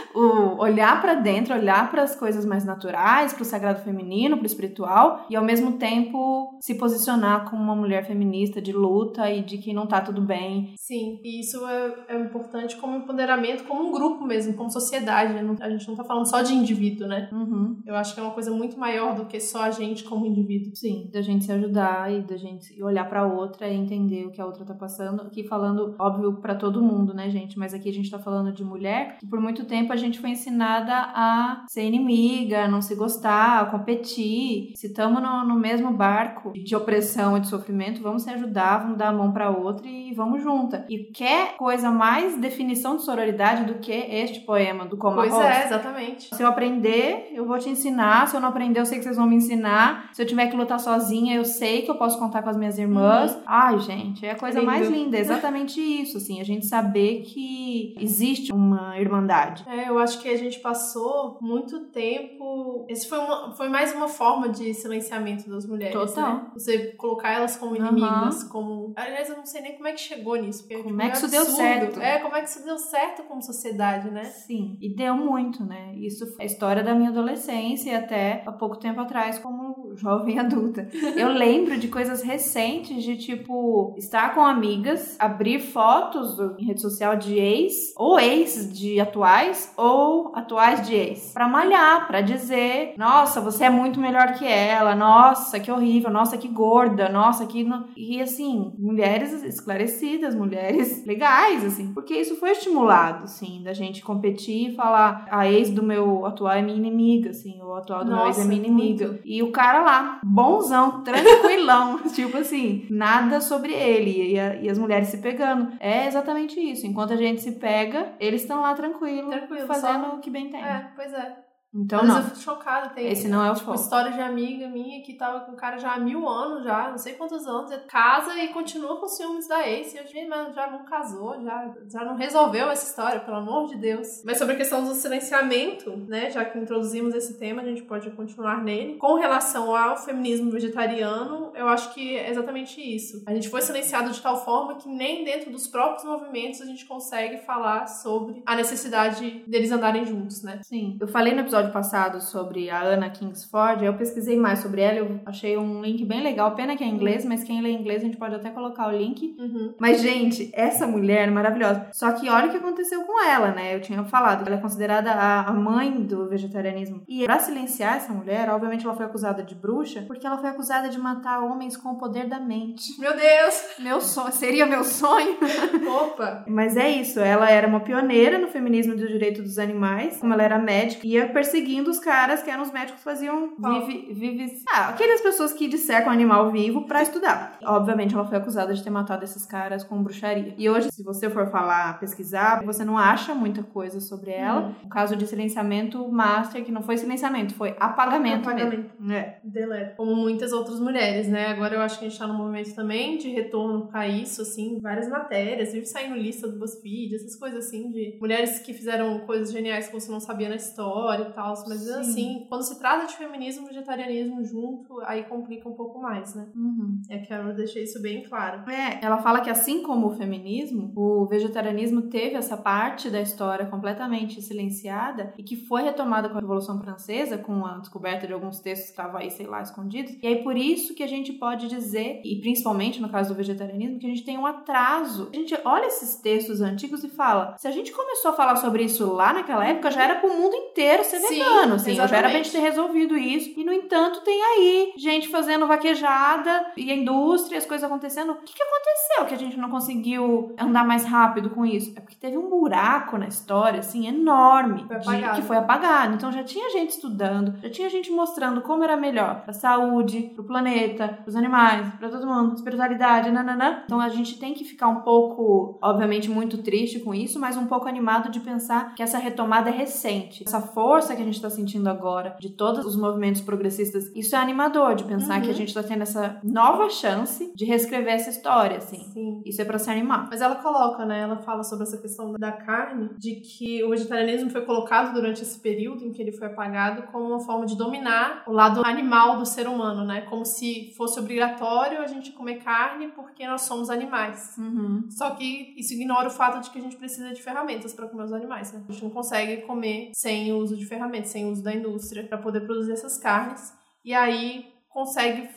olhar 0.59 1.01
para 1.01 1.15
dentro, 1.15 1.55
olhar 1.55 1.89
para 1.89 2.03
as 2.03 2.15
coisas 2.15 2.45
mais 2.45 2.65
naturais, 2.65 3.33
para 3.33 3.41
o 3.41 3.45
sagrado 3.45 3.81
feminino, 3.81 4.35
para 4.35 4.43
o 4.43 4.45
espiritual 4.45 5.25
e 5.29 5.35
ao 5.35 5.43
mesmo 5.43 5.73
tempo 5.73 6.57
se 6.61 6.75
posicionar 6.75 7.49
como 7.49 7.63
uma 7.63 7.75
mulher 7.75 8.05
feminista 8.05 8.61
de 8.61 8.73
luta 8.73 9.29
e 9.31 9.41
de 9.41 9.57
que 9.57 9.73
não 9.73 9.87
tá 9.87 10.01
tudo 10.01 10.21
bem. 10.21 10.73
Sim, 10.77 11.19
e 11.23 11.39
isso 11.39 11.65
é, 11.65 11.93
é 12.09 12.19
importante 12.19 12.75
como 12.75 12.97
empoderamento, 12.97 13.63
como 13.63 13.87
um 13.87 13.91
grupo 13.91 14.25
mesmo, 14.25 14.53
como 14.53 14.69
sociedade. 14.69 15.33
Né? 15.33 15.55
A 15.61 15.69
gente 15.69 15.87
não 15.87 15.95
tá 15.95 16.03
falando 16.03 16.29
só 16.29 16.41
de 16.41 16.53
indivíduo, 16.53 17.07
né? 17.07 17.29
Uhum. 17.31 17.81
Eu 17.85 17.95
acho 17.95 18.13
que 18.13 18.19
é 18.19 18.23
uma 18.23 18.33
coisa 18.33 18.51
muito 18.51 18.77
maior 18.77 19.15
do 19.15 19.25
que 19.25 19.39
só 19.39 19.63
a 19.63 19.71
gente 19.71 20.03
como 20.03 20.25
indivíduo. 20.25 20.75
Sim, 20.75 21.09
da 21.13 21.21
gente 21.21 21.45
se 21.45 21.51
ajudar 21.51 22.11
e 22.11 22.21
da 22.21 22.35
gente 22.35 22.81
olhar 22.83 23.07
para 23.07 23.25
outra 23.25 23.67
e 23.67 23.75
entender 23.75 24.25
o 24.25 24.31
que 24.31 24.41
a 24.41 24.45
outra 24.45 24.65
tá 24.65 24.73
passando. 24.73 25.21
Aqui 25.21 25.43
falando, 25.43 25.95
óbvio, 25.97 26.33
para 26.33 26.55
todo 26.55 26.81
mundo, 26.81 27.13
né, 27.13 27.29
gente? 27.29 27.57
Mas 27.57 27.73
aqui 27.73 27.89
a 27.89 27.93
gente 27.93 28.11
tá 28.11 28.19
falando 28.19 28.51
de 28.51 28.63
mulher 28.63 29.17
que 29.19 29.25
por 29.25 29.39
muito 29.39 29.63
tempo 29.65 29.93
a 29.93 29.95
gente 29.95 30.19
foi 30.19 30.31
ensinada 30.31 30.48
a 30.57 31.65
ser 31.67 31.83
inimiga, 31.83 32.65
a 32.65 32.67
não 32.67 32.81
se 32.81 32.95
gostar, 32.95 33.61
a 33.61 33.65
competir. 33.65 34.73
Se 34.75 34.87
estamos 34.87 35.21
no, 35.21 35.45
no 35.45 35.55
mesmo 35.55 35.91
barco 35.91 36.53
de 36.53 36.75
opressão 36.75 37.37
e 37.37 37.41
de 37.41 37.47
sofrimento, 37.47 38.01
vamos 38.01 38.23
se 38.23 38.29
ajudar, 38.29 38.79
vamos 38.79 38.97
dar 38.97 39.09
a 39.09 39.13
mão 39.13 39.31
para 39.31 39.49
outra 39.49 39.87
e 39.87 40.13
vamos 40.13 40.41
junta. 40.41 40.85
E 40.89 41.11
quer 41.11 41.55
coisa 41.57 41.91
mais 41.91 42.37
definição 42.37 42.95
de 42.95 43.03
sororidade 43.03 43.65
do 43.65 43.75
que 43.79 43.91
este 43.91 44.41
poema 44.41 44.85
do 44.85 44.97
Coma 44.97 45.15
Pois 45.15 45.33
é, 45.33 45.65
exatamente. 45.65 46.33
Se 46.35 46.41
eu 46.41 46.47
aprender, 46.47 47.29
eu 47.33 47.45
vou 47.45 47.57
te 47.57 47.69
ensinar. 47.69 48.27
Se 48.27 48.35
eu 48.35 48.41
não 48.41 48.49
aprender, 48.49 48.79
eu 48.79 48.85
sei 48.85 48.97
que 48.97 49.03
vocês 49.03 49.17
vão 49.17 49.27
me 49.27 49.35
ensinar. 49.35 50.09
Se 50.13 50.21
eu 50.21 50.25
tiver 50.25 50.47
que 50.47 50.55
lutar 50.55 50.79
sozinha, 50.79 51.35
eu 51.35 51.45
sei 51.45 51.81
que 51.81 51.91
eu 51.91 51.95
posso 51.95 52.17
contar 52.17 52.41
com 52.41 52.49
as 52.49 52.57
minhas 52.57 52.77
irmãs. 52.77 53.33
Uhum. 53.33 53.41
Ai, 53.45 53.79
gente, 53.79 54.25
é 54.25 54.31
a 54.31 54.35
coisa 54.35 54.59
Lindo. 54.59 54.71
mais 54.71 54.89
linda. 54.89 55.17
É 55.17 55.21
exatamente 55.21 55.79
isso, 55.79 56.17
assim. 56.17 56.39
A 56.39 56.43
gente 56.43 56.65
saber 56.65 57.23
que 57.23 57.95
existe 57.99 58.51
uma 58.51 58.99
irmandade. 58.99 59.63
É, 59.67 59.89
eu 59.89 59.99
acho 59.99 60.21
que 60.21 60.27
gente 60.39 60.59
passou 60.59 61.37
muito 61.41 61.85
tempo. 61.87 62.85
Esse 62.89 63.07
foi, 63.07 63.19
uma, 63.19 63.51
foi 63.55 63.69
mais 63.69 63.93
uma 63.93 64.07
forma 64.07 64.49
de 64.49 64.73
silenciamento 64.73 65.49
das 65.49 65.65
mulheres. 65.65 65.93
Total. 65.93 66.35
Né? 66.35 66.51
Você 66.53 66.93
colocar 66.93 67.31
elas 67.31 67.55
como 67.55 67.75
inimigas, 67.75 68.43
uhum. 68.43 68.49
como. 68.49 68.93
Aliás, 68.95 69.29
eu 69.29 69.37
não 69.37 69.45
sei 69.45 69.61
nem 69.61 69.75
como 69.75 69.87
é 69.87 69.93
que 69.93 70.01
chegou 70.01 70.35
nisso. 70.35 70.63
Porque, 70.63 70.77
como 70.77 70.89
tipo, 70.89 71.01
é 71.01 71.09
que 71.09 71.17
isso 71.17 71.29
deu 71.29 71.45
certo? 71.45 71.99
É, 71.99 72.19
como 72.19 72.35
é 72.35 72.41
que 72.41 72.49
isso 72.49 72.63
deu 72.63 72.77
certo 72.77 73.23
como 73.23 73.41
sociedade, 73.41 74.09
né? 74.09 74.25
Sim. 74.25 74.77
E 74.81 74.93
deu 74.95 75.15
muito, 75.15 75.63
né? 75.63 75.93
Isso 75.95 76.25
foi 76.35 76.43
a 76.43 76.45
história 76.45 76.83
da 76.83 76.93
minha 76.95 77.09
adolescência 77.09 77.91
e 77.91 77.95
até 77.95 78.43
há 78.45 78.51
pouco 78.51 78.77
tempo 78.77 78.99
atrás, 79.01 79.37
como 79.39 79.58
jovem 79.99 80.39
adulta. 80.39 80.87
Eu 81.15 81.29
lembro 81.29 81.77
de 81.77 81.87
coisas 81.87 82.21
recentes 82.21 83.03
de 83.03 83.17
tipo 83.17 83.93
estar 83.97 84.33
com 84.33 84.41
amigas, 84.41 85.15
abrir 85.19 85.59
fotos 85.59 86.37
em 86.57 86.65
rede 86.65 86.81
social 86.81 87.15
de 87.15 87.37
ex, 87.37 87.93
ou 87.95 88.19
ex 88.19 88.71
de 88.71 88.99
atuais, 88.99 89.73
ou 89.77 90.31
atuais 90.35 90.87
de 90.87 90.95
ex, 90.95 91.31
para 91.33 91.47
malhar, 91.47 92.07
para 92.07 92.21
dizer: 92.21 92.93
nossa, 92.97 93.41
você 93.41 93.65
é 93.65 93.69
muito 93.69 93.99
melhor 93.99 94.33
que 94.33 94.45
ela, 94.45 94.95
nossa, 94.95 95.59
que 95.59 95.71
horrível, 95.71 96.09
nossa, 96.09 96.37
que 96.37 96.47
gorda, 96.47 97.09
nossa, 97.09 97.45
que. 97.45 97.67
E 97.95 98.21
assim, 98.21 98.73
mulheres 98.77 99.43
esclarecidas, 99.43 100.33
mulheres 100.33 101.05
legais, 101.05 101.63
assim, 101.65 101.93
porque 101.93 102.15
isso 102.15 102.35
foi 102.37 102.51
estimulado, 102.51 103.25
assim, 103.25 103.61
da 103.63 103.73
gente 103.73 104.01
competir 104.01 104.71
e 104.71 104.75
falar: 104.75 105.27
a 105.29 105.49
ex 105.49 105.69
do 105.69 105.83
meu 105.83 106.25
atual 106.25 106.53
é 106.53 106.61
minha 106.61 106.77
inimiga, 106.77 107.31
assim, 107.31 107.61
o 107.61 107.73
atual 107.73 108.03
do 108.03 108.11
nossa, 108.11 108.21
meu 108.21 108.29
ex 108.29 108.39
é 108.39 108.45
minha 108.45 108.59
inimiga. 108.59 109.07
Muito. 109.07 109.21
E 109.25 109.43
o 109.43 109.51
cara 109.51 109.83
lá, 109.89 110.19
bonzão, 110.23 111.03
tranquilão, 111.03 111.99
tipo 112.13 112.37
assim, 112.37 112.85
nada 112.89 113.41
sobre 113.41 113.73
ele 113.73 114.33
e, 114.33 114.39
a, 114.39 114.55
e, 114.55 114.69
as 114.69 114.77
mulheres 114.77 115.07
se 115.09 115.17
pegando. 115.17 115.73
É 115.79 116.07
exatamente 116.07 116.59
isso. 116.59 116.85
Enquanto 116.85 117.13
a 117.13 117.17
gente 117.17 117.41
se 117.41 117.53
pega, 117.53 118.13
eles 118.19 118.41
estão 118.41 118.61
lá 118.61 118.73
tranquilo, 118.73 119.29
Tranquilo, 119.29 119.67
fazendo 119.67 120.05
só... 120.05 120.15
o 120.15 120.19
que 120.19 120.29
bem 120.29 120.49
tem. 120.49 120.61
É, 120.61 120.91
pois 120.95 121.11
é. 121.13 121.48
Então, 121.73 121.99
Mas 121.99 122.07
não. 122.07 122.17
eu 122.17 122.23
fico 122.23 122.39
chocada. 122.39 122.89
Tem 122.89 123.11
Esse 123.11 123.27
não 123.27 123.45
é 123.45 123.51
o 123.51 123.53
tipo, 123.53 123.73
história 123.73 124.11
de 124.11 124.19
amiga 124.19 124.67
minha 124.67 125.03
que 125.03 125.13
tava 125.13 125.41
com 125.41 125.51
o 125.51 125.55
cara 125.55 125.77
já 125.77 125.93
há 125.93 125.99
mil 125.99 126.27
anos, 126.27 126.63
já, 126.63 126.89
não 126.89 126.97
sei 126.97 127.13
quantos 127.13 127.45
anos, 127.45 127.71
casa 127.87 128.35
e 128.39 128.47
continua 128.49 128.99
com 128.99 129.07
ciúmes 129.07 129.47
da 129.47 129.67
ex. 129.67 129.93
E 129.93 129.97
eu 129.97 130.03
disse, 130.03 130.27
mas 130.27 130.55
já 130.55 130.69
não 130.69 130.83
casou, 130.83 131.39
já, 131.41 131.73
já 131.91 132.03
não 132.03 132.15
resolveu 132.15 132.69
essa 132.69 132.87
história, 132.87 133.19
pelo 133.19 133.37
amor 133.37 133.67
de 133.67 133.75
Deus. 133.75 134.23
Mas 134.25 134.37
sobre 134.37 134.55
a 134.55 134.57
questão 134.57 134.83
do 134.83 134.93
silenciamento, 134.95 135.95
né, 136.07 136.31
já 136.31 136.43
que 136.43 136.57
introduzimos 136.57 137.13
esse 137.13 137.37
tema, 137.37 137.61
a 137.61 137.65
gente 137.65 137.83
pode 137.83 138.09
continuar 138.11 138.63
nele. 138.63 138.97
Com 138.97 139.15
relação 139.15 139.75
ao 139.75 139.95
feminismo 139.97 140.49
vegetariano, 140.51 141.51
eu 141.55 141.67
acho 141.67 141.93
que 141.93 142.17
é 142.17 142.29
exatamente 142.29 142.81
isso. 142.81 143.23
A 143.27 143.33
gente 143.33 143.49
foi 143.49 143.61
silenciado 143.61 144.11
de 144.11 144.21
tal 144.21 144.43
forma 144.43 144.75
que 144.75 144.89
nem 144.89 145.23
dentro 145.23 145.51
dos 145.51 145.67
próprios 145.67 146.03
movimentos 146.03 146.61
a 146.61 146.65
gente 146.65 146.85
consegue 146.85 147.37
falar 147.45 147.85
sobre 147.87 148.41
a 148.45 148.55
necessidade 148.55 149.43
deles 149.47 149.71
andarem 149.71 150.05
juntos, 150.05 150.41
né? 150.41 150.59
Sim. 150.63 150.97
Eu 150.99 151.07
falei 151.07 151.33
no 151.33 151.41
episódio 151.41 151.58
episódio 151.59 151.71
passado 151.71 152.21
sobre 152.21 152.69
a 152.69 152.81
Anna 152.81 153.09
Kingsford, 153.09 153.83
eu 153.83 153.93
pesquisei 153.95 154.37
mais 154.37 154.59
sobre 154.59 154.81
ela, 154.81 154.97
eu 154.97 155.19
achei 155.25 155.57
um 155.57 155.81
link 155.81 156.05
bem 156.05 156.23
legal. 156.23 156.55
Pena 156.55 156.75
que 156.75 156.83
é 156.83 156.87
inglês, 156.87 157.25
mas 157.25 157.43
quem 157.43 157.61
lê 157.61 157.71
inglês 157.71 158.01
a 158.01 158.05
gente 158.05 158.17
pode 158.17 158.35
até 158.35 158.49
colocar 158.49 158.87
o 158.87 158.97
link. 158.97 159.35
Uhum. 159.37 159.73
Mas, 159.79 160.01
gente, 160.01 160.49
essa 160.53 160.87
mulher 160.87 161.27
é 161.27 161.31
maravilhosa. 161.31 161.87
Só 161.91 162.11
que 162.13 162.29
olha 162.29 162.47
o 162.47 162.51
que 162.51 162.57
aconteceu 162.57 163.01
com 163.03 163.23
ela, 163.23 163.51
né? 163.51 163.75
Eu 163.75 163.81
tinha 163.81 164.03
falado 164.05 164.43
que 164.43 164.49
ela 164.49 164.57
é 164.57 164.61
considerada 164.61 165.11
a 165.11 165.51
mãe 165.51 166.01
do 166.03 166.29
vegetarianismo. 166.29 167.01
E 167.07 167.25
pra 167.25 167.39
silenciar 167.39 167.97
essa 167.97 168.13
mulher, 168.13 168.49
obviamente 168.49 168.85
ela 168.85 168.95
foi 168.95 169.05
acusada 169.05 169.43
de 169.43 169.55
bruxa, 169.55 170.03
porque 170.07 170.25
ela 170.25 170.37
foi 170.37 170.49
acusada 170.49 170.89
de 170.89 170.97
matar 170.97 171.39
homens 171.43 171.75
com 171.75 171.89
o 171.89 171.97
poder 171.97 172.27
da 172.27 172.39
mente. 172.39 172.99
Meu 172.99 173.15
Deus! 173.15 173.61
Meu 173.79 174.01
sonho, 174.01 174.31
seria 174.31 174.65
meu 174.65 174.83
sonho. 174.83 175.37
Opa! 176.03 176.45
Mas 176.47 176.77
é 176.77 176.89
isso, 176.89 177.19
ela 177.19 177.49
era 177.49 177.67
uma 177.67 177.79
pioneira 177.81 178.37
no 178.37 178.47
feminismo 178.47 178.95
do 178.95 179.07
direito 179.07 179.41
dos 179.41 179.57
animais, 179.59 180.17
como 180.17 180.33
ela 180.33 180.43
era 180.43 180.57
médica, 180.57 181.05
ia 181.05 181.27
perseguindo 181.49 181.89
os 181.89 181.99
caras 181.99 182.43
que 182.43 182.49
eram 182.49 182.63
os 182.63 182.71
médicos 182.71 182.99
que 182.99 183.03
faziam 183.03 183.53
vive, 183.57 184.13
vives. 184.13 184.63
Ah, 184.69 184.89
aquelas 184.89 185.21
pessoas 185.21 185.51
que 185.51 185.67
dissecam 185.67 186.11
animal 186.11 186.51
vivo 186.51 186.85
para 186.85 187.01
estudar. 187.01 187.57
Obviamente, 187.63 188.13
ela 188.13 188.25
foi 188.25 188.37
acusada 188.37 188.73
de 188.73 188.83
ter 188.83 188.89
matado 188.89 189.23
esses 189.23 189.45
caras 189.45 189.83
com 189.83 190.01
bruxaria. 190.01 190.53
E 190.57 190.69
hoje, 190.69 190.89
se 190.91 191.03
você 191.03 191.29
for 191.29 191.47
falar, 191.49 191.99
pesquisar, 191.99 192.63
você 192.63 192.85
não 192.85 192.97
acha 192.97 193.33
muita 193.33 193.63
coisa 193.63 193.99
sobre 193.99 194.31
ela. 194.31 194.67
Hum. 194.67 194.75
O 194.85 194.89
caso 194.89 195.15
de 195.15 195.25
silenciamento 195.25 196.07
master, 196.09 196.63
que 196.63 196.71
não 196.71 196.83
foi 196.83 196.97
silenciamento, 196.97 197.53
foi 197.55 197.75
apagamento. 197.79 198.49
Apagamento. 198.49 198.91
É. 199.11 199.39
Delete. 199.43 199.95
Como 199.95 200.15
muitas 200.15 200.51
outras 200.51 200.79
mulheres, 200.79 201.27
né? 201.27 201.47
Agora 201.47 201.75
eu 201.75 201.81
acho 201.81 201.99
que 201.99 202.05
a 202.05 202.09
gente 202.09 202.19
tá 202.19 202.27
num 202.27 202.37
momento 202.37 202.75
também 202.75 203.17
de 203.17 203.29
retorno 203.29 203.87
para 203.87 204.07
isso, 204.07 204.41
assim, 204.41 204.79
várias 204.81 205.09
matérias, 205.09 205.73
vive 205.73 205.85
saindo 205.85 206.15
lista 206.15 206.47
do 206.47 206.59
BuzzFeed, 206.59 207.15
essas 207.15 207.35
coisas 207.35 207.65
assim, 207.65 207.89
de 207.89 208.17
mulheres 208.19 208.59
que 208.59 208.73
fizeram 208.73 209.19
coisas 209.19 209.51
geniais 209.51 209.87
que 209.87 209.93
você 209.93 210.11
não 210.11 210.19
sabia 210.19 210.49
na 210.49 210.55
história 210.55 211.23
e 211.23 211.33
tal, 211.33 211.38
mas 211.67 211.81
Sim. 211.81 211.93
assim, 211.93 212.45
quando 212.49 212.63
se 212.63 212.79
trata 212.79 213.07
de 213.07 213.15
feminismo 213.15 213.65
e 213.65 213.69
vegetarianismo 213.69 214.43
junto, 214.43 214.99
aí 215.01 215.23
complica 215.23 215.67
um 215.67 215.73
pouco 215.73 215.99
mais, 215.99 216.35
né? 216.35 216.47
Uhum. 216.55 217.01
É 217.09 217.19
que 217.19 217.33
eu 217.33 217.55
deixei 217.55 217.83
isso 217.83 218.01
bem 218.01 218.23
claro. 218.23 218.69
É, 218.69 219.03
ela 219.03 219.17
fala 219.17 219.41
que 219.41 219.49
assim 219.49 219.83
como 219.83 220.07
o 220.07 220.15
feminismo, 220.15 220.91
o 220.95 221.25
vegetarianismo 221.25 222.03
teve 222.03 222.35
essa 222.35 222.57
parte 222.57 223.09
da 223.09 223.21
história 223.21 223.65
completamente 223.65 224.41
silenciada 224.41 225.33
e 225.37 225.43
que 225.43 225.55
foi 225.55 225.83
retomada 225.83 226.29
com 226.29 226.37
a 226.37 226.41
Revolução 226.41 226.79
Francesa, 226.79 227.37
com 227.37 227.65
a 227.65 227.77
descoberta 227.77 228.27
de 228.27 228.33
alguns 228.33 228.59
textos 228.59 228.87
que 228.87 228.91
estavam 228.91 229.19
aí, 229.19 229.31
sei 229.31 229.47
lá, 229.47 229.61
escondidos. 229.61 230.17
E 230.21 230.27
aí 230.27 230.43
por 230.43 230.57
isso 230.57 230.93
que 230.93 231.03
a 231.03 231.07
gente 231.07 231.33
pode 231.33 231.67
dizer, 231.67 232.21
e 232.23 232.39
principalmente 232.39 233.01
no 233.01 233.09
caso 233.09 233.29
do 233.29 233.37
vegetarianismo, 233.37 233.99
que 233.99 234.05
a 234.05 234.09
gente 234.09 234.25
tem 234.25 234.37
um 234.37 234.45
atraso. 234.45 235.29
A 235.31 235.35
gente 235.35 235.57
olha 235.65 235.85
esses 235.85 236.15
textos 236.15 236.61
antigos 236.61 237.03
e 237.03 237.09
fala, 237.09 237.55
se 237.57 237.67
a 237.67 237.71
gente 237.71 237.91
começou 237.91 238.31
a 238.31 238.33
falar 238.33 238.55
sobre 238.57 238.83
isso 238.83 239.11
lá 239.11 239.33
naquela 239.33 239.65
época, 239.65 239.91
já 239.91 240.03
era 240.03 240.15
pro 240.15 240.33
mundo 240.33 240.55
inteiro 240.55 241.03
ser 241.03 241.19
Ano, 241.41 241.75
assim. 241.75 241.91
Exatamente. 241.91 242.09
Já 242.11 242.17
era 242.17 242.29
pra 242.29 242.37
gente 242.37 242.51
ter 242.51 242.59
resolvido 242.59 243.17
isso. 243.17 243.53
E, 243.57 243.63
no 243.63 243.73
entanto, 243.73 244.21
tem 244.21 244.41
aí 244.41 244.93
gente 244.97 245.27
fazendo 245.27 245.67
vaquejada 245.67 246.71
e 246.77 246.91
a 246.91 246.95
indústria, 246.95 247.57
as 247.57 247.65
coisas 247.65 247.85
acontecendo. 247.85 248.31
O 248.31 248.35
que, 248.37 248.53
que 248.53 248.63
aconteceu 248.63 249.25
que 249.25 249.33
a 249.33 249.37
gente 249.37 249.57
não 249.57 249.69
conseguiu 249.69 250.55
andar 250.57 250.85
mais 250.85 251.05
rápido 251.05 251.49
com 251.49 251.65
isso? 251.65 251.93
É 251.95 252.01
porque 252.01 252.15
teve 252.15 252.37
um 252.37 252.49
buraco 252.49 253.17
na 253.17 253.27
história, 253.27 253.79
assim, 253.79 254.07
enorme. 254.07 254.85
Foi 255.03 255.17
de, 255.17 255.29
que 255.35 255.41
foi 255.41 255.57
apagado. 255.57 256.15
Então 256.15 256.31
já 256.31 256.43
tinha 256.43 256.69
gente 256.71 256.91
estudando, 256.91 257.61
já 257.61 257.69
tinha 257.69 257.89
gente 257.89 258.11
mostrando 258.11 258.61
como 258.61 258.83
era 258.83 258.97
melhor 258.97 259.41
pra 259.43 259.53
saúde, 259.53 260.31
pro 260.35 260.43
planeta, 260.43 261.19
pros 261.23 261.35
animais, 261.35 261.87
pra 261.99 262.09
todo 262.09 262.25
mundo, 262.25 262.55
espiritualidade, 262.55 263.31
nananã. 263.31 263.83
Então 263.85 263.99
a 263.99 264.09
gente 264.09 264.39
tem 264.39 264.53
que 264.53 264.63
ficar 264.63 264.87
um 264.87 265.01
pouco, 265.01 265.77
obviamente, 265.81 266.29
muito 266.29 266.57
triste 266.59 266.99
com 266.99 267.13
isso, 267.13 267.39
mas 267.39 267.57
um 267.57 267.65
pouco 267.67 267.87
animado 267.87 268.29
de 268.29 268.39
pensar 268.39 268.93
que 268.95 269.03
essa 269.03 269.17
retomada 269.17 269.69
é 269.69 269.73
recente. 269.73 270.43
Essa 270.45 270.61
força 270.61 271.15
que 271.19 271.23
a 271.23 271.25
gente 271.25 271.41
tá 271.41 271.49
sentindo 271.49 271.87
agora, 271.89 272.35
de 272.39 272.49
todos 272.49 272.85
os 272.85 272.95
movimentos 272.95 273.41
progressistas, 273.41 274.11
isso 274.15 274.35
é 274.35 274.39
animador 274.39 274.95
de 274.95 275.03
pensar 275.03 275.35
Uhum. 275.35 275.41
que 275.43 275.49
a 275.49 275.53
gente 275.53 275.73
tá 275.73 275.83
tendo 275.83 276.01
essa 276.03 276.39
nova 276.43 276.89
chance 276.89 277.51
de 277.55 277.65
reescrever 277.65 278.13
essa 278.13 278.29
história, 278.29 278.77
assim. 278.77 278.99
Sim. 279.13 279.41
Isso 279.45 279.61
é 279.61 279.65
pra 279.65 279.77
se 279.77 279.89
animar. 279.89 280.27
Mas 280.29 280.41
ela 280.41 280.55
coloca, 280.55 281.05
né? 281.05 281.19
Ela 281.21 281.37
fala 281.37 281.63
sobre 281.63 281.83
essa 281.83 281.97
questão 281.97 282.33
da 282.33 282.51
carne, 282.51 283.09
de 283.17 283.35
que 283.35 283.83
o 283.83 283.89
vegetarianismo 283.89 284.49
foi 284.49 284.61
colocado 284.65 285.13
durante 285.13 285.41
esse 285.41 285.59
período 285.59 286.03
em 286.05 286.11
que 286.11 286.21
ele 286.21 286.31
foi 286.31 286.47
apagado 286.47 287.03
como 287.11 287.25
uma 287.25 287.39
forma 287.39 287.65
de 287.65 287.75
dominar 287.77 288.43
o 288.47 288.51
lado 288.51 288.81
animal 288.85 289.37
do 289.37 289.45
ser 289.45 289.67
humano, 289.67 290.05
né? 290.05 290.21
Como 290.21 290.45
se 290.45 290.93
fosse 290.95 291.19
obrigatório 291.19 291.99
a 292.01 292.07
gente 292.07 292.31
comer 292.31 292.55
carne 292.63 293.09
porque 293.09 293.45
nós 293.47 293.61
somos 293.61 293.89
animais. 293.89 294.55
Uhum. 294.57 295.03
Só 295.09 295.31
que 295.31 295.73
isso 295.77 295.93
ignora 295.93 296.27
o 296.27 296.31
fato 296.31 296.61
de 296.63 296.69
que 296.69 296.79
a 296.79 296.81
gente 296.81 296.95
precisa 296.95 297.33
de 297.33 297.41
ferramentas 297.41 297.93
para 297.93 298.07
comer 298.07 298.23
os 298.23 298.33
animais, 298.33 298.71
né? 298.71 298.81
A 298.87 298.91
gente 298.91 299.03
não 299.03 299.09
consegue 299.11 299.57
comer 299.63 300.11
sem 300.13 300.51
o 300.53 300.57
uso 300.57 300.75
de 300.77 300.85
ferramentas, 300.85 301.08
sem 301.27 301.45
o 301.45 301.49
uso 301.49 301.63
da 301.63 301.73
indústria 301.73 302.23
para 302.23 302.37
poder 302.37 302.61
produzir 302.61 302.93
essas 302.93 303.17
carnes. 303.17 303.73
E 304.03 304.13
aí 304.13 304.73
consegue 304.89 305.49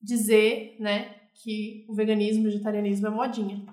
dizer, 0.00 0.76
né, 0.78 1.14
que 1.42 1.84
o 1.88 1.94
veganismo, 1.94 2.42
o 2.42 2.44
vegetarianismo 2.44 3.06
é 3.06 3.10
modinha. 3.10 3.64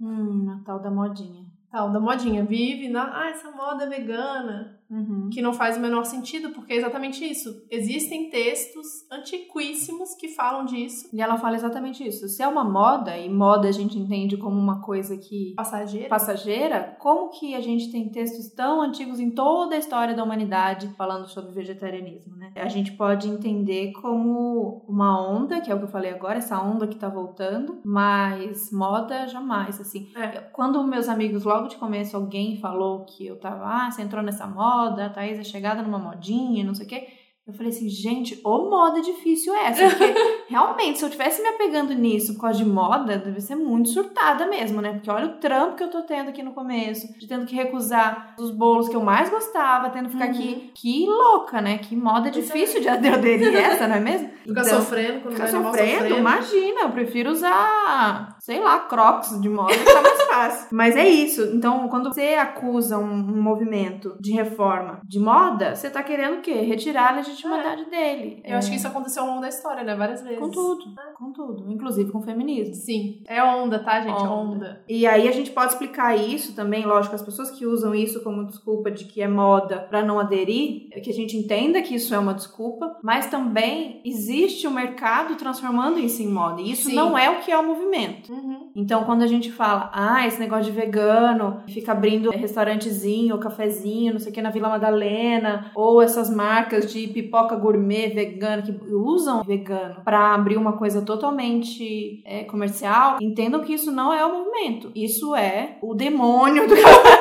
Hum, 0.00 0.50
a 0.50 0.64
tal 0.64 0.80
da 0.80 0.90
modinha. 0.90 1.46
Tal, 1.70 1.92
da 1.92 2.00
modinha. 2.00 2.44
Vive 2.44 2.88
na, 2.88 3.22
ah, 3.22 3.30
essa 3.30 3.50
moda 3.50 3.88
vegana. 3.88 4.77
Uhum. 4.90 5.28
Que 5.30 5.42
não 5.42 5.52
faz 5.52 5.76
o 5.76 5.80
menor 5.80 6.04
sentido, 6.04 6.50
porque 6.50 6.72
é 6.72 6.76
exatamente 6.76 7.24
isso. 7.24 7.62
Existem 7.70 8.30
textos 8.30 8.86
antiquíssimos 9.10 10.14
que 10.14 10.28
falam 10.28 10.64
disso. 10.64 11.08
E 11.12 11.20
ela 11.20 11.36
fala 11.36 11.56
exatamente 11.56 12.06
isso. 12.06 12.26
Se 12.28 12.42
é 12.42 12.48
uma 12.48 12.64
moda, 12.64 13.16
e 13.16 13.28
moda 13.28 13.68
a 13.68 13.72
gente 13.72 13.98
entende 13.98 14.36
como 14.36 14.58
uma 14.58 14.80
coisa 14.80 15.16
que 15.16 15.52
Passageiro. 15.54 16.08
passageira, 16.08 16.96
como 16.98 17.30
que 17.30 17.54
a 17.54 17.60
gente 17.60 17.92
tem 17.92 18.08
textos 18.08 18.48
tão 18.54 18.80
antigos 18.80 19.20
em 19.20 19.30
toda 19.30 19.74
a 19.74 19.78
história 19.78 20.14
da 20.14 20.24
humanidade 20.24 20.88
falando 20.96 21.28
sobre 21.28 21.52
vegetarianismo, 21.52 22.36
né? 22.36 22.52
A 22.56 22.68
gente 22.68 22.92
pode 22.92 23.28
entender 23.28 23.92
como 23.92 24.84
uma 24.88 25.20
onda, 25.20 25.60
que 25.60 25.70
é 25.70 25.74
o 25.74 25.78
que 25.78 25.84
eu 25.84 25.88
falei 25.88 26.12
agora, 26.12 26.38
essa 26.38 26.60
onda 26.60 26.86
que 26.86 26.96
tá 26.96 27.08
voltando, 27.08 27.80
mas 27.84 28.70
moda 28.72 29.26
jamais, 29.28 29.80
assim. 29.80 30.08
É. 30.16 30.28
Quando 30.52 30.82
meus 30.84 31.08
amigos, 31.08 31.44
logo 31.44 31.68
de 31.68 31.76
começo, 31.76 32.16
alguém 32.16 32.58
falou 32.58 33.04
que 33.04 33.26
eu 33.26 33.38
tava, 33.38 33.64
ah, 33.64 33.90
você 33.90 34.02
entrou 34.02 34.22
nessa 34.22 34.46
moda, 34.46 34.77
a 34.78 35.08
Thaís 35.10 35.38
é 35.38 35.44
chegada 35.44 35.82
numa 35.82 35.98
modinha, 35.98 36.64
não 36.64 36.74
sei 36.74 36.86
o 36.86 36.88
quê. 36.88 37.06
Eu 37.46 37.54
falei 37.54 37.70
assim, 37.72 37.88
gente, 37.88 38.38
ô 38.44 38.68
moda 38.68 39.00
difícil 39.00 39.54
é 39.54 39.68
essa? 39.68 39.88
Porque 39.88 40.04
realmente, 40.50 40.98
se 40.98 41.04
eu 41.06 41.08
tivesse 41.08 41.40
me 41.40 41.48
apegando 41.48 41.94
nisso 41.94 42.34
por 42.34 42.42
causa 42.42 42.58
de 42.58 42.64
moda, 42.68 43.16
deve 43.16 43.40
ser 43.40 43.56
muito 43.56 43.88
surtada 43.88 44.46
mesmo, 44.46 44.82
né? 44.82 44.92
Porque 44.92 45.10
olha 45.10 45.28
o 45.28 45.38
trampo 45.38 45.74
que 45.76 45.82
eu 45.82 45.88
tô 45.88 46.02
tendo 46.02 46.28
aqui 46.28 46.42
no 46.42 46.52
começo, 46.52 47.06
de 47.18 47.26
tendo 47.26 47.46
que 47.46 47.54
recusar 47.56 48.34
os 48.38 48.50
bolos 48.50 48.86
que 48.90 48.94
eu 48.94 49.00
mais 49.02 49.30
gostava, 49.30 49.88
tendo 49.88 50.10
que 50.10 50.12
ficar 50.12 50.26
Uhum. 50.26 50.30
aqui. 50.30 50.70
Que 50.74 51.06
louca, 51.06 51.62
né? 51.62 51.78
Que 51.78 51.96
moda 51.96 52.30
Pois 52.30 52.36
é. 52.36 52.40
difícil 52.42 52.82
de 52.82 52.88
aderir 52.90 53.48
essa, 53.56 53.88
não 53.88 53.96
é 53.96 54.00
mesmo? 54.00 54.28
Ficar 54.46 54.60
Então, 54.60 54.64
sofrendo 54.82 55.20
quando 55.22 55.32
Ficar 55.34 55.48
sofrendo, 55.48 55.92
sofrendo. 56.00 56.18
imagina, 56.18 56.80
eu 56.82 56.90
prefiro 56.90 57.30
usar, 57.30 58.36
sei 58.40 58.60
lá, 58.60 58.80
crocs 58.80 59.40
de 59.40 59.48
moda, 59.48 59.74
tá 59.84 60.02
mais 60.02 60.22
fácil. 60.28 60.68
Mas 60.72 60.96
é 60.96 61.08
isso, 61.08 61.42
então 61.54 61.88
quando 61.88 62.12
você 62.12 62.34
acusa 62.34 62.98
um, 62.98 63.12
um 63.12 63.42
movimento 63.42 64.16
de 64.20 64.32
reforma 64.32 65.00
de 65.04 65.18
moda, 65.18 65.74
você 65.74 65.90
tá 65.90 66.02
querendo 66.02 66.38
o 66.38 66.40
quê? 66.40 66.52
Retirar 66.52 67.12
a 67.12 67.16
legitimidade 67.16 67.84
dele. 67.86 68.42
Eu 68.44 68.56
acho 68.58 68.70
que 68.70 68.76
isso 68.76 68.86
aconteceu 68.86 69.22
ao 69.22 69.28
longo 69.28 69.40
da 69.40 69.48
história, 69.48 69.82
né? 69.82 69.94
Várias 69.94 70.22
vezes. 70.22 70.38
Com 70.38 70.50
tudo, 70.50 70.84
com 71.16 71.32
tudo, 71.32 71.70
inclusive 71.70 72.10
com 72.10 72.18
o 72.18 72.22
feminismo. 72.22 72.74
Sim. 72.74 73.22
É 73.26 73.42
onda, 73.42 73.78
tá, 73.78 74.00
gente? 74.00 74.22
Onda. 74.22 74.38
Onda. 74.38 74.84
E 74.88 75.06
aí 75.06 75.28
a 75.28 75.32
gente 75.32 75.50
pode 75.50 75.72
explicar 75.72 76.16
isso 76.16 76.54
também, 76.54 76.84
lógico, 76.84 77.14
as 77.14 77.22
pessoas 77.22 77.50
que 77.50 77.66
usam 77.66 77.94
isso 77.94 78.22
como 78.22 78.46
desculpa 78.46 78.90
de 78.90 79.04
que 79.04 79.20
é 79.20 79.28
moda 79.28 79.80
pra 79.80 80.02
não 80.02 80.18
aderir, 80.18 80.88
é 80.92 81.00
que 81.00 81.10
a 81.10 81.14
gente 81.14 81.36
entenda 81.36 81.82
que 81.82 81.94
isso 81.94 82.14
é 82.14 82.18
uma 82.18 82.34
desculpa, 82.34 82.96
mas 83.02 83.26
também 83.26 84.00
existe 84.04 84.66
o 84.66 84.70
mercado 84.70 85.36
transformando 85.36 85.98
isso 85.98 86.22
em 86.22 86.28
moda. 86.28 86.60
E 86.60 86.72
isso 86.72 86.88
Sim. 86.88 86.94
não 86.94 87.16
é 87.16 87.30
o 87.30 87.40
que 87.40 87.50
é 87.50 87.58
o 87.58 87.66
movimento. 87.66 88.27
Uhum. 88.28 88.70
Então, 88.74 89.04
quando 89.04 89.22
a 89.22 89.26
gente 89.26 89.50
fala, 89.50 89.90
ah, 89.92 90.26
esse 90.26 90.38
negócio 90.38 90.70
de 90.72 90.78
vegano, 90.78 91.62
fica 91.68 91.92
abrindo 91.92 92.30
restaurantezinho, 92.30 93.38
cafezinho, 93.38 94.12
não 94.12 94.20
sei 94.20 94.30
o 94.30 94.34
que, 94.34 94.42
na 94.42 94.50
Vila 94.50 94.68
Madalena, 94.68 95.70
ou 95.74 96.02
essas 96.02 96.28
marcas 96.28 96.92
de 96.92 97.08
pipoca 97.08 97.56
gourmet 97.56 98.08
vegana 98.08 98.62
que 98.62 98.72
usam 98.92 99.42
vegano 99.42 100.02
pra 100.04 100.34
abrir 100.34 100.56
uma 100.56 100.74
coisa 100.74 101.02
totalmente 101.02 102.22
é, 102.24 102.44
comercial, 102.44 103.18
entendam 103.20 103.62
que 103.62 103.72
isso 103.72 103.90
não 103.90 104.12
é 104.12 104.24
o 104.24 104.38
movimento. 104.38 104.90
Isso 104.94 105.34
é 105.34 105.78
o 105.82 105.94
demônio 105.94 106.68
do 106.68 106.74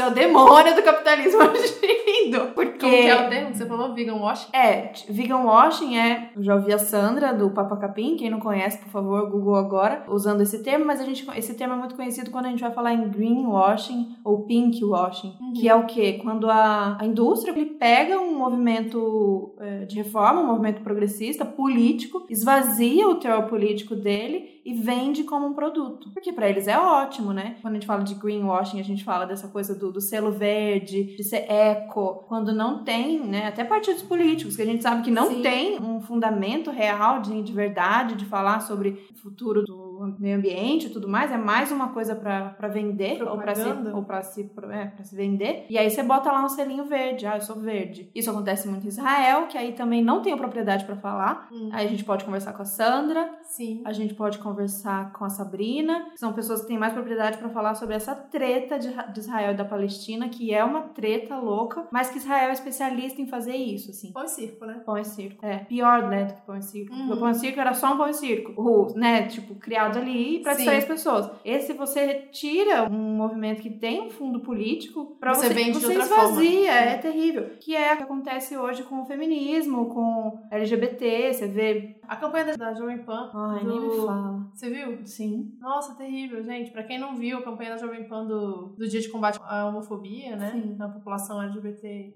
Isso 0.00 0.08
é 0.08 0.10
o 0.10 0.14
demônio 0.14 0.74
do 0.74 0.82
capitalismo 0.82 1.42
agindo. 1.44 2.52
Porque. 2.54 2.78
Como 2.78 2.92
que 3.02 3.06
é 3.06 3.26
o 3.26 3.28
termo 3.28 3.50
que 3.50 3.58
você 3.58 3.66
falou? 3.66 3.94
Vegan 3.94 4.14
wash? 4.14 4.48
É, 4.52 4.92
vegan 5.08 5.38
washing 5.44 5.98
é. 5.98 6.30
Eu 6.34 6.42
já 6.42 6.54
ouvi 6.54 6.72
a 6.72 6.78
Sandra 6.78 7.34
do 7.34 7.50
Papa 7.50 7.76
Capim, 7.76 8.16
quem 8.16 8.30
não 8.30 8.40
conhece, 8.40 8.78
por 8.78 8.88
favor, 8.88 9.30
Google 9.30 9.56
agora, 9.56 10.04
usando 10.08 10.40
esse 10.40 10.62
termo, 10.62 10.86
mas 10.86 11.00
a 11.00 11.04
gente, 11.04 11.26
esse 11.36 11.54
termo 11.54 11.74
é 11.74 11.76
muito 11.76 11.94
conhecido 11.94 12.30
quando 12.30 12.46
a 12.46 12.48
gente 12.48 12.60
vai 12.60 12.72
falar 12.72 12.94
em 12.94 13.08
green 13.10 13.44
washing 13.46 14.16
ou 14.24 14.44
pink 14.46 14.82
washing, 14.84 15.34
Uhum. 15.40 15.52
que 15.52 15.68
é 15.68 15.74
o 15.74 15.84
quê? 15.86 16.18
Quando 16.22 16.48
a, 16.50 16.96
a 16.98 17.04
indústria 17.04 17.52
ele 17.52 17.66
pega 17.66 18.18
um 18.18 18.38
movimento 18.38 19.54
eh, 19.60 19.84
de 19.84 19.96
reforma, 19.96 20.40
um 20.40 20.46
movimento 20.46 20.80
progressista, 20.82 21.44
político, 21.44 22.24
esvazia 22.30 23.08
o 23.08 23.16
teor 23.16 23.42
político 23.48 23.94
dele 23.94 24.59
e 24.64 24.74
vende 24.74 25.24
como 25.24 25.46
um 25.46 25.54
produto. 25.54 26.10
Porque 26.12 26.32
pra 26.32 26.48
eles 26.48 26.68
é 26.68 26.78
ótimo, 26.78 27.32
né? 27.32 27.56
Quando 27.62 27.74
a 27.74 27.76
gente 27.76 27.86
fala 27.86 28.02
de 28.02 28.14
greenwashing, 28.14 28.80
a 28.80 28.84
gente 28.84 29.04
fala 29.04 29.24
dessa 29.24 29.48
coisa 29.48 29.74
do, 29.74 29.90
do 29.90 30.00
selo 30.00 30.32
verde, 30.32 31.16
de 31.16 31.24
ser 31.24 31.50
eco, 31.50 32.24
quando 32.28 32.52
não 32.52 32.84
tem, 32.84 33.20
né? 33.20 33.46
Até 33.46 33.64
partidos 33.64 34.02
políticos, 34.02 34.56
que 34.56 34.62
a 34.62 34.66
gente 34.66 34.82
sabe 34.82 35.02
que 35.02 35.10
não 35.10 35.28
Sim. 35.28 35.42
tem 35.42 35.80
um 35.80 36.00
fundamento 36.00 36.70
real 36.70 37.20
de, 37.20 37.42
de 37.42 37.52
verdade, 37.52 38.14
de 38.14 38.24
falar 38.24 38.60
sobre 38.60 39.06
o 39.10 39.14
futuro 39.14 39.62
do 39.64 39.89
meio 40.18 40.36
ambiente 40.38 40.86
e 40.86 40.90
tudo 40.90 41.08
mais, 41.08 41.30
é 41.32 41.36
mais 41.36 41.70
uma 41.70 41.88
coisa 41.88 42.14
pra 42.14 42.50
pra 42.50 42.68
vender 42.68 43.22
ou 43.22 43.38
pra 43.38 43.54
se, 43.54 43.62
Propaganda. 43.62 43.96
ou 43.96 44.02
pra 44.02 44.22
se, 44.22 44.50
é, 44.70 44.86
pra 44.86 45.04
se 45.04 45.14
vender. 45.14 45.66
E 45.68 45.78
aí 45.78 45.90
você 45.90 46.02
bota 46.02 46.30
lá 46.30 46.44
um 46.44 46.48
selinho 46.48 46.84
verde, 46.84 47.26
ah, 47.26 47.36
eu 47.36 47.40
sou 47.40 47.56
verde. 47.56 48.10
Isso 48.14 48.30
acontece 48.30 48.68
muito 48.68 48.84
em 48.84 48.88
Israel, 48.88 49.46
que 49.46 49.56
aí 49.56 49.72
também 49.72 50.02
não 50.02 50.22
tenho 50.22 50.36
propriedade 50.36 50.84
pra 50.84 50.96
falar. 50.96 51.48
Hum. 51.52 51.70
Aí 51.72 51.86
a 51.86 51.90
gente 51.90 52.04
pode 52.04 52.24
conversar 52.24 52.52
com 52.52 52.62
a 52.62 52.64
Sandra, 52.64 53.28
Sim. 53.44 53.82
a 53.84 53.92
gente 53.92 54.14
pode 54.14 54.38
conversar 54.38 55.12
com 55.12 55.24
a 55.24 55.28
Sabrina, 55.28 56.10
que 56.12 56.18
são 56.18 56.32
pessoas 56.32 56.62
que 56.62 56.68
têm 56.68 56.78
mais 56.78 56.92
propriedade 56.92 57.38
pra 57.38 57.48
falar 57.48 57.74
sobre 57.74 57.94
essa 57.94 58.14
treta 58.14 58.78
de, 58.78 58.88
de 58.88 59.20
Israel 59.20 59.52
e 59.52 59.56
da 59.56 59.64
Palestina, 59.64 60.28
que 60.28 60.52
é 60.52 60.64
uma 60.64 60.82
treta 60.82 61.36
louca, 61.36 61.86
mas 61.90 62.10
que 62.10 62.18
Israel 62.18 62.50
é 62.50 62.52
especialista 62.52 63.20
em 63.20 63.26
fazer 63.26 63.56
isso, 63.56 63.90
assim. 63.90 64.12
Pão 64.12 64.24
e 64.24 64.28
circo, 64.28 64.66
né? 64.66 64.80
Pão 64.84 64.98
e 64.98 65.04
circo. 65.04 65.44
É, 65.44 65.58
pior, 65.58 66.08
né, 66.08 66.24
do 66.24 66.34
que 66.34 66.42
pão 66.42 66.56
e 66.56 66.62
circo. 66.62 66.94
Uhum. 66.94 67.12
O 67.12 67.16
pão 67.16 67.30
e 67.30 67.34
circo 67.34 67.60
era 67.60 67.74
só 67.74 67.94
um 67.94 67.96
pão 67.96 68.08
e 68.08 68.14
circo. 68.14 68.52
O, 68.60 68.94
né, 68.98 69.26
tipo, 69.26 69.54
criado 69.54 69.89
ali 69.98 70.40
pra 70.40 70.52
Sim. 70.52 70.58
distrair 70.58 70.78
as 70.78 70.84
pessoas. 70.84 71.30
Esse 71.44 71.72
você 71.72 72.04
retira 72.04 72.88
um 72.90 73.16
movimento 73.16 73.62
que 73.62 73.70
tem 73.70 74.00
um 74.00 74.10
fundo 74.10 74.40
político 74.40 75.16
pra 75.18 75.34
Você 75.34 75.48
você, 75.48 75.54
vende 75.54 75.72
de 75.72 75.80
você 75.80 75.86
outra 75.86 76.02
esvazia. 76.02 76.72
forma. 76.72 76.90
É 76.90 76.98
terrível. 76.98 77.50
Que 77.60 77.74
é 77.76 77.94
o 77.94 77.96
que 77.98 78.02
acontece 78.02 78.56
hoje 78.56 78.82
com 78.82 79.02
o 79.02 79.04
feminismo, 79.06 79.86
com 79.86 80.38
LGBT, 80.50 81.32
você 81.32 81.46
vê... 81.48 81.96
A 82.10 82.16
campanha 82.16 82.56
da, 82.56 82.74
Jovem 82.74 83.04
Pan. 83.04 83.30
Ai, 83.32 83.60
do... 83.64 83.70
nem 83.70 83.80
me 83.88 83.96
fala. 84.04 84.50
Você 84.52 84.68
viu? 84.68 85.06
Sim. 85.06 85.52
Nossa, 85.60 85.94
terrível, 85.94 86.42
gente. 86.42 86.72
Pra 86.72 86.82
quem 86.82 86.98
não 86.98 87.14
viu 87.14 87.38
a 87.38 87.42
campanha 87.44 87.70
da 87.70 87.76
Jovem 87.76 88.02
Pan 88.08 88.26
do, 88.26 88.74
do 88.76 88.88
Dia 88.88 89.00
de 89.00 89.08
Combate 89.08 89.38
à 89.44 89.66
Homofobia, 89.66 90.34
né? 90.34 90.50
Sim. 90.50 90.74
Na 90.76 90.88
população 90.88 91.40
LGBT 91.40 92.12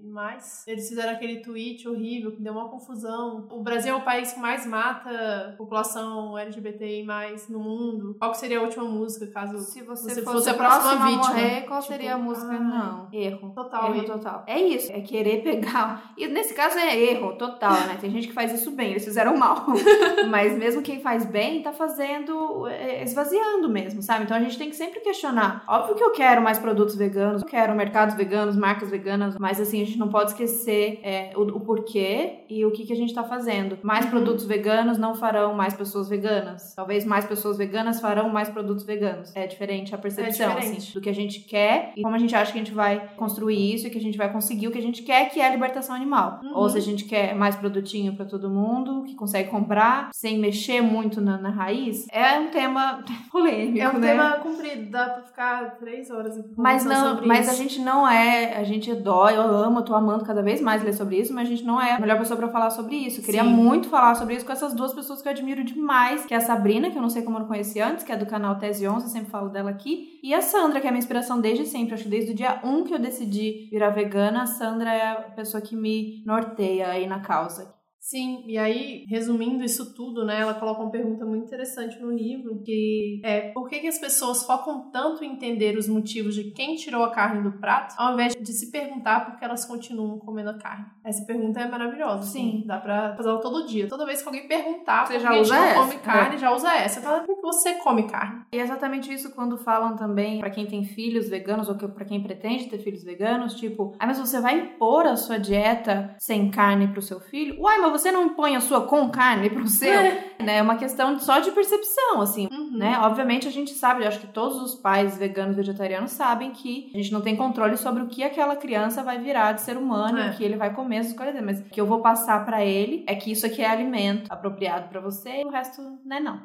eles 0.67 0.89
fizeram 0.89 1.13
aquele 1.13 1.43
tweet 1.43 1.89
horrível 1.89 2.33
que 2.33 2.43
deu 2.43 2.53
uma 2.55 2.69
confusão. 2.69 3.47
O 3.53 3.63
Brasil 3.63 3.95
é 3.95 3.97
o 3.97 4.03
país 4.03 4.33
que 4.33 4.41
mais 4.41 4.67
mata 4.67 5.55
população 5.57 6.37
LGBT 6.37 7.07
no 7.49 7.61
mundo. 7.61 8.17
Qual 8.19 8.33
que 8.33 8.39
seria 8.39 8.59
a 8.59 8.63
última 8.63 8.85
música, 8.85 9.29
caso 9.29 9.59
Se 9.59 9.81
você, 9.83 10.13
Você 10.13 10.23
fosse, 10.23 10.37
fosse 10.39 10.51
a 10.51 10.55
próxima 10.55 10.97
próxima 10.97 11.07
vítima. 11.07 11.29
morrer, 11.29 11.61
qual 11.69 11.81
Tipo, 11.81 11.93
seria 11.93 12.15
a 12.15 12.19
música? 12.19 12.49
ai. 12.51 12.59
Não. 12.59 13.09
Erro. 13.13 13.53
Total, 13.55 13.85
erro 13.91 13.95
erro. 13.97 14.07
total. 14.07 14.45
É 14.49 14.61
isso. 14.61 14.91
É 14.91 15.01
querer 15.01 15.43
pegar. 15.45 16.13
E 16.17 16.27
nesse 16.27 16.53
caso 16.53 16.79
é 16.79 16.99
erro 16.99 17.37
total, 17.37 17.73
né? 17.87 17.97
Tem 18.01 18.11
gente 18.11 18.27
que 18.27 18.33
faz 18.35 18.53
isso 18.53 18.73
bem, 18.73 18.91
eles 18.91 19.05
fizeram 19.05 19.37
mal. 19.37 19.65
Mas 20.29 20.57
mesmo 20.57 20.83
quem 20.83 21.01
faz 21.01 21.25
bem 21.25 21.63
tá 21.63 21.73
fazendo. 21.73 22.67
é, 22.69 23.03
esvaziando 23.03 23.69
mesmo, 23.69 24.03
sabe? 24.03 24.25
Então 24.25 24.37
a 24.37 24.41
gente 24.41 24.59
tem 24.59 24.69
que 24.71 24.77
sempre 24.77 25.01
questionar. 25.01 25.65
Óbvio 25.69 25.95
que 25.95 26.03
eu 26.03 26.13
quero 26.13 26.43
mais 26.43 26.59
produtos 26.59 26.97
veganos, 26.97 27.43
eu 27.43 27.49
quero 27.49 27.75
mercados 27.75 28.15
veganos, 28.15 28.57
marcas 28.57 28.91
veganas, 28.91 29.37
mas 29.39 29.61
assim, 29.61 29.83
a 29.83 29.87
gente 29.87 29.99
não 29.99 30.09
pode 30.09 30.31
esquecer 30.31 31.01
é, 31.03 31.33
o, 31.37 31.43
o 31.43 31.61
porquê 31.61 32.45
e 32.49 32.65
o 32.65 32.71
que, 32.71 32.85
que 32.87 32.93
a 32.93 32.97
gente 32.97 33.15
tá 33.15 33.23
fazendo. 33.25 33.79
Mais 33.83 34.05
Uhum. 34.05 34.11
produtos 34.11 34.45
veganos 34.45 34.99
não 34.99 35.15
farão 35.15 35.55
mais 35.55 35.75
pessoas 35.75 36.09
veganas. 36.09 36.75
Talvez 36.75 37.05
mais 37.05 37.25
pessoas 37.25 37.57
veganas 37.57 38.01
farão 38.01 38.29
mais 38.29 38.49
produtos 38.49 38.85
veganos. 38.85 39.35
É 39.35 39.47
diferente 39.47 39.95
a 39.95 39.99
percepção, 39.99 40.49
diferente. 40.55 40.79
assim, 40.79 40.93
do 40.93 41.01
que 41.01 41.09
a 41.09 41.15
gente 41.15 41.41
quer 41.41 41.93
e 41.97 42.03
como 42.03 42.15
a 42.15 42.19
gente 42.19 42.35
acha 42.35 42.53
que 42.53 42.59
a 42.59 42.63
gente 42.63 42.75
vai 42.75 43.11
construir 43.17 43.75
isso 43.75 43.87
e 43.87 43.91
que 43.91 43.99
a 43.99 44.01
gente 44.01 44.19
vai 44.19 44.31
conseguir 44.33 44.69
o 44.69 44.71
que 44.71 44.79
a 44.79 44.83
gente 44.83 45.03
quer, 45.03 45.31
que 45.31 45.41
é 45.41 45.47
a 45.47 45.51
libertação 45.51 45.95
animal. 45.95 46.41
Uhum. 46.43 46.53
Ou 46.55 46.69
se 46.69 46.79
a 46.79 46.81
gente 46.81 47.05
quer 47.05 47.35
mais 47.35 47.57
produtinho 47.57 48.15
pra 48.15 48.25
todo 48.25 48.49
mundo, 48.51 49.05
que 49.05 49.15
consegue 49.15 49.49
comprar 49.51 49.74
quebrar 49.75 50.11
sem 50.13 50.39
mexer 50.39 50.81
muito 50.81 51.21
na, 51.21 51.37
na 51.37 51.51
raiz, 51.51 52.07
é 52.11 52.39
um 52.39 52.49
tema 52.49 53.03
polêmico, 53.31 53.79
É 53.79 53.89
um 53.89 53.99
né? 53.99 54.09
tema 54.09 54.31
comprido, 54.39 54.91
dá 54.91 55.09
pra 55.09 55.23
ficar 55.23 55.77
três 55.79 56.11
horas 56.11 56.39
Mas 56.57 56.85
não, 56.85 57.11
sobre 57.11 57.27
mas 57.27 57.47
isso. 57.47 57.51
a 57.51 57.55
gente 57.55 57.81
não 57.81 58.09
é, 58.09 58.57
a 58.57 58.65
gente 58.65 58.95
dói, 58.95 59.37
eu 59.37 59.43
amo, 59.43 59.81
eu 59.81 59.85
tô 59.85 59.95
amando 59.95 60.25
cada 60.25 60.43
vez 60.43 60.61
mais 60.61 60.83
ler 60.83 60.93
sobre 60.95 61.19
isso, 61.19 61.35
mas 61.35 61.49
a 61.49 61.51
gente 61.51 61.65
não 61.65 61.81
é 61.81 61.93
a 61.93 62.01
melhor 62.01 62.19
pessoa 62.19 62.37
pra 62.37 62.49
falar 62.49 62.71
sobre 62.71 62.95
isso. 62.97 63.21
Eu 63.21 63.25
queria 63.25 63.43
Sim. 63.43 63.51
muito 63.51 63.89
falar 63.89 64.15
sobre 64.15 64.37
isso 64.37 64.47
com 64.47 64.53
essas 64.53 64.75
duas 64.75 64.93
pessoas 64.93 65.21
que 65.21 65.29
eu 65.29 65.33
admiro 65.33 65.65
demais, 65.65 66.25
que 66.25 66.35
é 66.35 66.37
a 66.37 66.41
Sabrina, 66.41 66.91
que 66.91 66.97
eu 66.97 67.03
não 67.03 67.11
sei 67.11 67.23
como 67.23 67.37
eu 67.37 67.41
não 67.41 67.49
conheci 67.49 67.81
antes, 67.81 68.05
que 68.05 68.13
é 68.13 68.17
do 68.17 68.27
canal 68.27 68.57
Tese 68.57 68.87
11, 68.87 69.07
eu 69.07 69.11
sempre 69.11 69.31
falo 69.31 69.49
dela 69.49 69.71
aqui, 69.71 70.21
e 70.23 70.33
a 70.33 70.41
Sandra, 70.41 70.81
que 70.81 70.87
é 70.87 70.91
a 70.91 70.93
minha 70.93 71.01
inspiração 71.01 71.41
desde 71.41 71.67
sempre, 71.67 71.95
acho 71.95 72.05
que 72.05 72.09
desde 72.09 72.33
o 72.33 72.35
dia 72.35 72.61
1 72.65 72.85
que 72.85 72.95
eu 72.95 72.99
decidi 72.99 73.69
virar 73.71 73.91
vegana, 73.91 74.43
a 74.43 74.47
Sandra 74.47 74.93
é 74.93 75.11
a 75.11 75.15
pessoa 75.17 75.61
que 75.61 75.75
me 75.77 76.23
norteia 76.25 76.89
aí 76.89 77.07
na 77.07 77.21
causa. 77.21 77.74
Sim, 78.05 78.45
e 78.47 78.59
aí, 78.59 79.07
resumindo 79.09 79.65
isso 79.65 79.95
tudo, 79.95 80.27
né, 80.27 80.43
ela 80.43 80.53
coloca 80.53 80.83
uma 80.83 80.91
pergunta 80.91 81.25
muito 81.25 81.47
interessante 81.47 81.99
no 81.99 82.11
livro, 82.11 82.61
que 82.63 83.23
é 83.25 83.51
por 83.53 83.67
que, 83.67 83.81
que 83.81 83.87
as 83.87 83.99
pessoas 83.99 84.45
focam 84.45 84.91
tanto 84.91 85.25
em 85.25 85.33
entender 85.33 85.79
os 85.79 85.89
motivos 85.89 86.35
de 86.35 86.51
quem 86.51 86.75
tirou 86.75 87.03
a 87.03 87.11
carne 87.11 87.43
do 87.43 87.53
prato, 87.59 87.95
ao 87.97 88.13
invés 88.13 88.35
de 88.39 88.53
se 88.53 88.71
perguntar 88.71 89.25
por 89.25 89.39
que 89.39 89.45
elas 89.45 89.65
continuam 89.65 90.19
comendo 90.19 90.51
a 90.51 90.59
carne? 90.59 90.85
Essa 91.03 91.25
pergunta 91.25 91.61
é 91.61 91.67
maravilhosa. 91.67 92.19
assim, 92.19 92.61
Sim. 92.61 92.65
dá 92.67 92.77
pra 92.77 93.17
fazer 93.17 93.31
ela 93.31 93.41
todo 93.41 93.67
dia. 93.67 93.89
Toda 93.89 94.05
vez 94.05 94.21
que 94.21 94.29
alguém 94.29 94.47
perguntar 94.47 95.07
Você 95.07 95.15
por 95.15 95.23
já 95.23 95.31
que 95.31 95.41
usa 95.41 95.57
essa, 95.57 95.81
come 95.81 95.99
carne, 96.01 96.37
já 96.39 96.55
usa 96.55 96.75
essa. 96.75 97.01
Fala, 97.01 97.21
por 97.21 97.35
que 97.35 97.41
você 97.41 97.75
come 97.77 98.03
carne? 98.03 98.43
E 98.53 98.59
é 98.59 98.61
exatamente 98.61 99.11
isso 99.11 99.35
quando 99.35 99.57
falam 99.57 99.97
também 99.97 100.41
pra 100.41 100.51
quem 100.51 100.67
tem 100.67 100.85
filhos 100.85 101.31
veganos 101.31 101.71
ou 101.71 101.75
pra 101.75 102.05
quem 102.05 102.23
pretende 102.23 102.69
ter 102.69 102.81
filhos 102.81 103.03
veganos, 103.03 103.55
tipo, 103.55 103.97
ah, 103.99 104.07
mas 104.07 104.19
você 104.19 104.43
vai 104.43 104.59
impor 104.61 105.07
a 105.07 105.17
sua 105.17 105.39
dieta 105.39 106.15
sem 106.19 106.51
carne 106.51 106.89
pro 106.89 107.01
seu 107.01 107.19
filho? 107.19 107.59
Uai, 107.63 107.79
mas 107.79 107.94
você 107.99 108.11
não 108.11 108.25
impõe 108.25 108.57
a 108.57 108.61
sua 108.61 108.83
com 108.83 109.09
carne 109.09 109.49
pro 109.51 109.67
seu? 109.69 109.93
É. 109.93 110.25
Né? 110.41 110.59
É 110.59 110.63
uma 110.63 110.77
questão 110.77 111.19
só 111.21 111.39
de 111.39 111.51
percepção, 111.53 112.21
assim. 112.21 112.49
Uhum. 112.51 112.71
Né? 112.77 112.99
Obviamente 113.03 113.47
a 113.47 113.51
gente 113.51 113.73
sabe, 113.73 114.03
eu 114.03 114.09
acho 114.09 114.21
que 114.21 114.27
todos 114.27 114.61
os 114.61 114.75
pais 114.75 115.17
veganos 115.17 115.57
vegetarianos 115.57 116.11
sabem 116.11 116.51
que 116.51 116.91
a 116.93 116.97
gente 116.99 117.13
não 117.13 117.21
tem 117.21 117.37
controle 117.37 117.77
sobre 117.77 118.03
o 118.03 118.07
que 118.09 118.23
aquela 118.23 118.57
criança 118.57 119.03
vai 119.03 119.19
virar 119.19 119.53
de 119.53 119.63
ser 119.63 119.77
humano, 119.77 120.19
É. 120.19 120.31
o 120.31 120.37
que 120.37 120.43
ele 120.45 120.57
vai 120.57 120.73
comer, 120.75 120.99
as 120.99 121.07
escolhas 121.09 121.33
dele. 121.35 121.47
Mas 121.47 121.61
o 121.61 121.65
que 121.65 121.81
eu 121.81 121.87
vou 121.87 122.01
passar 122.01 122.45
pra 122.45 122.65
ele 122.65 123.05
é 123.07 123.15
que 123.15 123.31
isso 123.31 123.47
aqui 123.47 123.63
é 123.63 123.69
alimento 123.71 124.31
apropriado 124.33 124.89
pra 124.89 125.01
você 125.01 125.43
e 125.43 125.45
o 125.45 125.51
resto 125.51 125.81
não 126.05 126.17
é 126.17 126.21
não. 126.21 126.41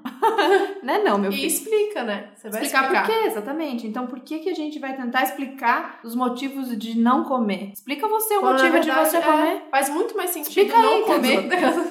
não 0.84 0.94
é 0.94 1.04
não, 1.04 1.18
meu 1.18 1.32
E 1.32 1.36
filho. 1.36 1.48
explica, 1.48 2.04
né? 2.04 2.30
Você 2.36 2.50
vai 2.50 2.62
Explicar, 2.64 2.84
explicar. 2.84 3.06
por 3.08 3.14
quê, 3.22 3.28
exatamente. 3.28 3.88
Então, 3.88 4.08
por 4.08 4.20
que, 4.20 4.40
que 4.40 4.50
a 4.50 4.56
gente 4.56 4.80
vai 4.80 4.96
tentar 4.96 5.24
explicar 5.24 6.00
os 6.04 6.16
motivos 6.16 6.78
de 6.78 6.98
não 6.98 7.24
comer? 7.24 7.72
Explica 7.74 8.08
você 8.08 8.36
o 8.36 8.40
Quando, 8.42 8.54
motivo 8.54 8.72
verdade, 8.74 9.02
de 9.02 9.10
você 9.10 9.18
é, 9.18 9.22
comer. 9.22 9.62
Faz 9.72 9.90
muito 9.90 10.16
mais 10.16 10.30
sentido 10.32 10.50
Explica 10.50 10.78
não 10.78 10.96
aí, 10.96 11.02
comer. 11.04 11.39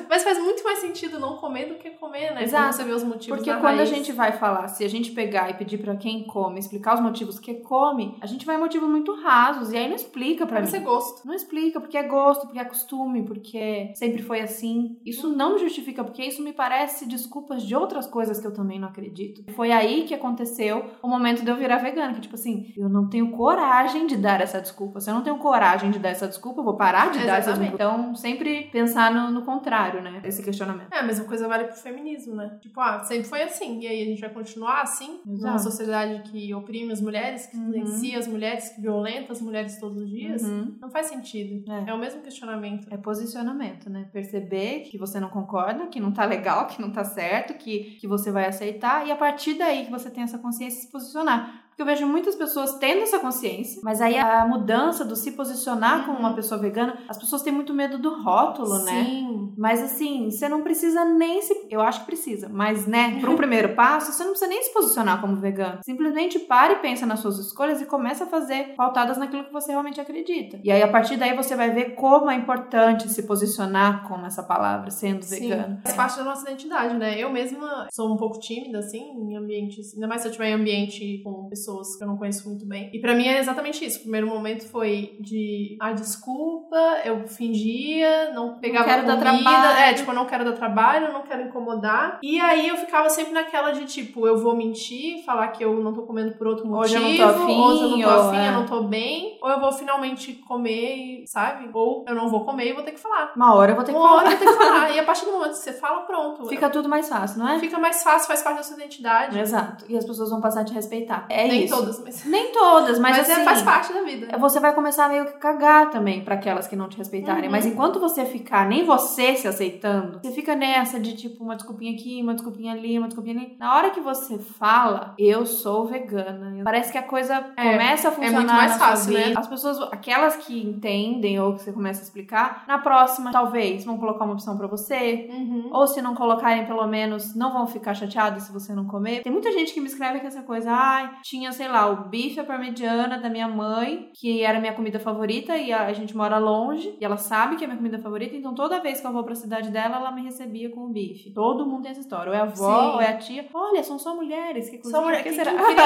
Mas 0.08 0.22
faz 0.24 0.38
muito 0.38 0.62
mais 0.64 0.78
sentido 0.78 1.18
não 1.18 1.36
comer 1.36 1.66
do 1.66 1.74
que 1.76 1.90
comer, 1.90 2.34
né? 2.34 2.42
Exato. 2.44 2.64
Quando 2.64 2.72
você 2.74 2.84
vê 2.84 2.92
os 2.92 3.04
motivos 3.04 3.36
Porque 3.38 3.50
quando 3.52 3.76
raiz. 3.76 3.80
a 3.80 3.94
gente 3.94 4.12
vai 4.12 4.32
falar, 4.32 4.68
se 4.68 4.84
a 4.84 4.88
gente 4.88 5.10
pegar 5.12 5.50
e 5.50 5.54
pedir 5.54 5.78
pra 5.78 5.96
quem 5.96 6.24
come, 6.24 6.58
explicar 6.58 6.94
os 6.94 7.00
motivos 7.00 7.38
que 7.38 7.54
come, 7.54 8.16
a 8.20 8.26
gente 8.26 8.44
vai 8.46 8.56
em 8.56 8.58
motivos 8.58 8.88
muito 8.88 9.14
rasos. 9.14 9.72
E 9.72 9.76
aí 9.76 9.88
não 9.88 9.96
explica 9.96 10.46
pra 10.46 10.56
Vai 10.56 10.62
mim. 10.64 10.70
ser 10.70 10.80
gosto. 10.80 11.26
Não 11.26 11.34
explica 11.34 11.80
porque 11.80 11.96
é 11.96 12.02
gosto, 12.02 12.42
porque 12.46 12.58
é 12.58 12.64
costume, 12.64 13.22
porque 13.24 13.92
sempre 13.94 14.22
foi 14.22 14.40
assim. 14.40 14.96
Isso 15.04 15.28
não 15.34 15.54
me 15.54 15.60
justifica, 15.60 16.02
porque 16.04 16.22
isso 16.24 16.42
me 16.42 16.52
parece 16.52 17.06
desculpas 17.06 17.62
de 17.62 17.74
outras 17.74 18.06
coisas 18.06 18.38
que 18.40 18.46
eu 18.46 18.52
também 18.52 18.78
não 18.78 18.88
acredito. 18.88 19.44
Foi 19.54 19.70
aí 19.72 20.04
que 20.04 20.14
aconteceu 20.14 20.84
o 21.02 21.08
momento 21.08 21.42
de 21.44 21.50
eu 21.50 21.56
virar 21.56 21.78
vegana, 21.78 22.14
que 22.14 22.20
tipo 22.20 22.34
assim, 22.34 22.72
eu 22.76 22.88
não 22.88 23.08
tenho 23.08 23.30
coragem 23.32 24.06
de 24.06 24.16
dar 24.16 24.40
essa 24.40 24.60
desculpa. 24.60 25.00
Se 25.00 25.10
eu 25.10 25.14
não 25.14 25.22
tenho 25.22 25.38
coragem 25.38 25.90
de 25.90 25.98
dar 25.98 26.10
essa 26.10 26.26
desculpa, 26.26 26.60
eu 26.60 26.64
vou 26.64 26.76
parar 26.76 27.10
de 27.10 27.18
dar 27.20 27.38
essa 27.38 27.50
Exatamente. 27.50 27.76
desculpa. 27.76 27.84
Então, 28.02 28.14
sempre 28.14 28.68
pensar 28.72 29.12
no, 29.12 29.30
no 29.38 29.44
contrário, 29.44 30.02
né? 30.02 30.20
Esse 30.24 30.42
questionamento. 30.42 30.92
É, 30.92 30.98
a 30.98 31.02
mesma 31.02 31.24
coisa 31.24 31.46
vale 31.48 31.64
pro 31.64 31.76
feminismo, 31.76 32.34
né? 32.34 32.58
Tipo, 32.60 32.80
ah, 32.80 33.00
sempre 33.04 33.24
foi 33.24 33.42
assim. 33.42 33.80
E 33.80 33.86
aí 33.86 34.02
a 34.02 34.04
gente 34.06 34.20
vai 34.20 34.30
continuar 34.30 34.82
assim? 34.82 35.20
Exato. 35.28 35.62
sociedade 35.62 36.22
que 36.30 36.52
oprime 36.54 36.92
as 36.92 37.00
mulheres, 37.00 37.46
que 37.46 37.56
Uhum. 37.56 37.72
silencia 37.72 38.18
as 38.18 38.26
mulheres, 38.26 38.68
que 38.70 38.80
violenta 38.80 39.32
as 39.32 39.40
mulheres 39.40 39.78
todos 39.78 40.02
os 40.02 40.08
dias? 40.08 40.42
Uhum. 40.42 40.76
Não 40.80 40.90
faz 40.90 41.06
sentido. 41.06 41.70
É. 41.70 41.90
É. 41.90 41.94
o 41.94 41.98
mesmo 41.98 42.20
questionamento. 42.22 42.86
É 42.90 42.96
posicionamento, 42.96 43.88
né? 43.90 44.08
Perceber 44.12 44.80
que 44.80 44.96
você 44.98 45.18
não 45.20 45.28
concorda, 45.28 45.86
que 45.86 46.00
não 46.00 46.12
tá 46.12 46.24
legal, 46.24 46.66
que 46.66 46.80
não 46.80 46.90
tá 46.90 47.04
certo, 47.04 47.54
que, 47.54 47.96
que 48.00 48.06
você 48.06 48.30
vai 48.30 48.46
aceitar, 48.46 49.06
e 49.06 49.10
a 49.12 49.16
partir 49.16 49.54
daí 49.54 49.84
que 49.84 49.90
você 49.90 50.10
tem 50.10 50.22
essa 50.22 50.38
consciência 50.38 50.80
se 50.80 50.90
posicionar. 50.90 51.67
Porque 51.78 51.88
eu 51.88 51.94
vejo 51.94 52.08
muitas 52.08 52.34
pessoas 52.34 52.76
tendo 52.78 53.02
essa 53.02 53.20
consciência, 53.20 53.80
mas 53.84 54.00
aí 54.00 54.18
a 54.18 54.44
mudança 54.44 55.04
do 55.04 55.14
se 55.14 55.30
posicionar 55.30 56.04
como 56.04 56.18
uma 56.18 56.34
pessoa 56.34 56.60
vegana, 56.60 56.98
as 57.08 57.16
pessoas 57.16 57.40
têm 57.40 57.52
muito 57.52 57.72
medo 57.72 57.98
do 57.98 58.20
rótulo, 58.20 58.82
né? 58.82 59.04
Sim. 59.04 59.52
Mas 59.56 59.80
assim, 59.80 60.28
você 60.28 60.48
não 60.48 60.62
precisa 60.62 61.04
nem 61.04 61.40
se. 61.40 61.54
Eu 61.70 61.80
acho 61.80 62.00
que 62.00 62.06
precisa, 62.06 62.48
mas 62.48 62.84
né, 62.84 63.20
para 63.20 63.30
um 63.30 63.36
primeiro 63.36 63.76
passo, 63.76 64.12
você 64.12 64.24
não 64.24 64.30
precisa 64.30 64.50
nem 64.50 64.60
se 64.60 64.72
posicionar 64.72 65.20
como 65.20 65.36
vegano. 65.36 65.78
Simplesmente 65.84 66.40
pare 66.40 66.74
e 66.74 66.78
pensa 66.78 67.06
nas 67.06 67.20
suas 67.20 67.38
escolhas 67.38 67.80
e 67.80 67.86
começa 67.86 68.24
a 68.24 68.26
fazer 68.26 68.74
pautadas 68.74 69.16
naquilo 69.16 69.44
que 69.44 69.52
você 69.52 69.70
realmente 69.70 70.00
acredita. 70.00 70.58
E 70.64 70.72
aí, 70.72 70.82
a 70.82 70.88
partir 70.88 71.16
daí, 71.16 71.36
você 71.36 71.54
vai 71.54 71.70
ver 71.70 71.94
como 71.94 72.28
é 72.28 72.34
importante 72.34 73.08
se 73.08 73.22
posicionar 73.22 74.08
com 74.08 74.26
essa 74.26 74.42
palavra, 74.42 74.90
sendo 74.90 75.22
Sim, 75.22 75.48
vegano. 75.48 75.80
faz 75.84 75.94
parte 75.94 76.18
da 76.18 76.24
nossa 76.24 76.42
identidade, 76.42 76.96
né? 76.96 77.16
Eu 77.16 77.30
mesma 77.30 77.86
sou 77.92 78.12
um 78.12 78.16
pouco 78.16 78.40
tímida, 78.40 78.80
assim, 78.80 78.98
em 78.98 79.36
ambientes. 79.36 79.94
Ainda 79.94 80.08
mais 80.08 80.22
se 80.22 80.26
eu 80.26 80.30
estiver 80.30 80.50
em 80.50 80.54
ambiente 80.54 81.22
com 81.22 81.48
pessoas 81.48 81.67
que 81.96 82.02
eu 82.02 82.08
não 82.08 82.16
conheço 82.16 82.48
muito 82.48 82.66
bem. 82.66 82.90
E 82.92 83.00
pra 83.00 83.14
mim 83.14 83.26
é 83.26 83.38
exatamente 83.38 83.84
isso. 83.84 83.98
O 83.98 84.02
primeiro 84.02 84.26
momento 84.26 84.66
foi 84.68 85.16
de. 85.20 85.76
Ah, 85.80 85.92
desculpa, 85.92 86.76
eu 87.04 87.26
fingia, 87.26 88.32
não 88.32 88.58
pegava 88.58 88.84
quero 88.84 89.06
dar 89.06 89.18
comida. 89.18 89.42
trabalho. 89.42 89.78
É, 89.78 89.94
tipo, 89.94 90.10
eu 90.10 90.14
não 90.14 90.26
quero 90.26 90.44
dar 90.44 90.52
trabalho, 90.52 91.12
não 91.12 91.22
quero 91.22 91.42
incomodar. 91.42 92.18
E 92.22 92.40
aí 92.40 92.68
eu 92.68 92.76
ficava 92.76 93.08
sempre 93.10 93.32
naquela 93.32 93.70
de 93.72 93.84
tipo, 93.86 94.26
eu 94.26 94.36
vou 94.38 94.56
mentir, 94.56 95.24
falar 95.24 95.48
que 95.48 95.64
eu 95.64 95.74
não 95.82 95.92
tô 95.92 96.02
comendo 96.02 96.32
por 96.36 96.46
outro 96.46 96.66
motivo. 96.66 96.84
Hoje 96.84 96.94
eu 96.96 97.00
não 97.02 97.16
tô 97.16 97.42
afim, 97.42 97.60
hoje 97.60 97.82
eu 97.82 97.88
não 97.90 98.00
tô 98.00 98.10
afim, 98.10 98.36
é. 98.36 98.48
eu 98.48 98.52
não 98.52 98.66
tô 98.66 98.82
bem. 98.84 99.38
Ou 99.42 99.50
eu 99.50 99.60
vou 99.60 99.72
finalmente 99.72 100.32
comer, 100.34 101.24
sabe? 101.26 101.70
Ou 101.72 102.04
eu 102.08 102.14
não 102.14 102.28
vou 102.28 102.44
comer 102.44 102.70
e 102.70 102.72
vou 102.72 102.82
ter 102.82 102.92
que 102.92 103.00
falar. 103.00 103.32
Uma 103.36 103.54
hora 103.54 103.72
eu 103.72 103.76
vou 103.76 103.84
ter 103.84 103.92
que 103.92 103.98
Uma 103.98 104.14
hora 104.14 104.30
falar. 104.30 104.32
eu 104.32 104.38
tenho 104.38 104.50
que 104.52 104.56
falar. 104.56 104.78
E 104.88 104.98
a 104.98 105.04
partir 105.04 105.26
do 105.26 105.32
momento 105.32 105.50
que 105.50 105.58
você 105.58 105.72
fala, 105.72 106.02
pronto. 106.02 106.46
Fica 106.46 106.70
tudo 106.70 106.88
mais 106.88 107.08
fácil, 107.08 107.38
não 107.40 107.48
é? 107.48 107.58
Fica 107.58 107.78
mais 107.78 108.02
fácil, 108.02 108.26
faz 108.26 108.42
parte 108.42 108.56
da 108.56 108.62
sua 108.62 108.76
identidade. 108.76 109.38
Exato. 109.38 109.84
E 109.88 109.96
as 109.96 110.04
pessoas 110.04 110.30
vão 110.30 110.40
passar 110.40 110.62
a 110.62 110.64
te 110.64 110.72
respeitar. 110.72 111.26
É 111.28 111.46
Nem 111.58 111.64
isso. 111.64 111.76
todas, 111.76 112.04
mas, 112.04 112.24
Nem 112.24 112.52
todas, 112.52 112.98
mas, 112.98 113.16
mas, 113.16 113.30
assim. 113.30 113.40
é, 113.40 113.44
faz 113.44 113.62
parte 113.62 113.92
da 113.92 114.02
vida. 114.02 114.38
você 114.38 114.60
vai 114.60 114.74
começar 114.74 115.08
meio 115.08 115.26
que 115.26 115.32
cagar 115.38 115.90
também 115.90 116.24
pra 116.24 116.34
aquelas 116.34 116.66
que 116.66 116.76
não 116.76 116.88
te 116.88 116.96
respeitarem. 116.98 117.44
Uhum. 117.44 117.50
Mas 117.50 117.66
enquanto 117.66 118.00
você 118.00 118.24
ficar 118.24 118.66
nem 118.66 118.84
você 118.84 119.34
se 119.36 119.46
aceitando, 119.48 120.20
você 120.22 120.32
fica 120.32 120.54
nessa 120.54 120.98
de 120.98 121.14
tipo 121.16 121.42
uma 121.44 121.56
desculpinha 121.56 121.92
aqui, 121.92 122.20
uma 122.22 122.34
desculpinha 122.34 122.72
ali, 122.72 122.98
uma 122.98 123.08
desculpinha 123.08 123.36
ali. 123.36 123.56
Na 123.58 123.76
hora 123.76 123.90
que 123.90 124.00
você 124.00 124.38
fala, 124.38 125.14
eu 125.18 125.46
sou 125.46 125.86
vegana, 125.86 126.62
parece 126.64 126.92
que 126.92 126.98
a 126.98 127.02
coisa 127.02 127.34
É, 127.56 127.72
começa 127.72 128.08
a 128.08 128.12
funcionar 128.12 128.38
muito 128.38 128.52
mais 128.52 128.76
fácil, 128.76 129.12
né? 129.12 129.34
As 129.36 129.46
pessoas, 129.46 129.80
aquelas 129.92 130.36
que 130.36 130.60
entendem 130.60 131.38
ou 131.40 131.54
que 131.54 131.62
você 131.62 131.72
começa 131.72 132.00
a 132.00 132.04
explicar, 132.04 132.64
na 132.66 132.78
próxima, 132.78 133.30
talvez, 133.30 133.84
vão 133.84 133.98
colocar 133.98 134.24
uma 134.24 134.34
opção 134.34 134.56
pra 134.56 134.66
você. 134.66 135.28
Uhum. 135.30 135.70
Ou 135.72 135.86
se 135.86 136.00
não 136.02 136.14
colocarem, 136.14 136.66
pelo 136.66 136.86
menos, 136.86 137.34
não 137.34 137.52
vão 137.52 137.66
ficar 137.66 137.94
chateados 137.94 138.44
se 138.44 138.52
você 138.52 138.72
não 138.72 138.86
comer. 138.86 139.22
Tem 139.22 139.32
muita 139.32 139.52
gente 139.52 139.72
que 139.72 139.80
me 139.80 139.86
escreve 139.86 140.20
que 140.20 140.26
essa 140.26 140.42
coisa, 140.42 140.70
ai, 140.70 141.10
tinha, 141.38 141.52
sei 141.52 141.68
lá, 141.68 141.86
o 141.90 142.08
bife 142.08 142.40
à 142.40 142.44
parmegiana 142.44 143.18
da 143.18 143.28
minha 143.30 143.46
mãe, 143.46 144.10
que 144.12 144.42
era 144.42 144.58
a 144.58 144.60
minha 144.60 144.72
comida 144.74 144.98
favorita, 144.98 145.56
e 145.56 145.72
a, 145.72 145.86
a 145.86 145.92
gente 145.92 146.16
mora 146.16 146.36
longe, 146.38 146.96
e 147.00 147.04
ela 147.04 147.16
sabe 147.16 147.54
que 147.56 147.62
é 147.62 147.66
a 147.66 147.68
minha 147.68 147.76
comida 147.78 147.98
favorita, 147.98 148.34
então 148.34 148.54
toda 148.54 148.80
vez 148.80 149.00
que 149.00 149.06
eu 149.06 149.12
vou 149.12 149.22
pra 149.22 149.34
cidade 149.36 149.70
dela, 149.70 149.96
ela 149.96 150.10
me 150.10 150.22
recebia 150.22 150.70
com 150.70 150.80
o 150.86 150.88
bife. 150.88 151.30
Todo 151.32 151.64
mundo 151.66 151.82
tem 151.82 151.92
essa 151.92 152.00
história. 152.00 152.30
Ou 152.30 152.34
é 152.36 152.40
a 152.40 152.42
avó, 152.42 152.54
Sim. 152.54 152.94
ou 152.94 153.00
é 153.00 153.08
a 153.08 153.16
tia. 153.16 153.46
Olha, 153.54 153.82
são 153.84 153.98
só 153.98 154.14
mulheres 154.16 154.68
que 154.68 154.78
cozinham. 154.78 155.00
Só 155.00 155.06
mulher, 155.06 155.22
que, 155.22 155.28
que 155.30 155.34
será? 155.36 155.52
incrível. 155.52 155.78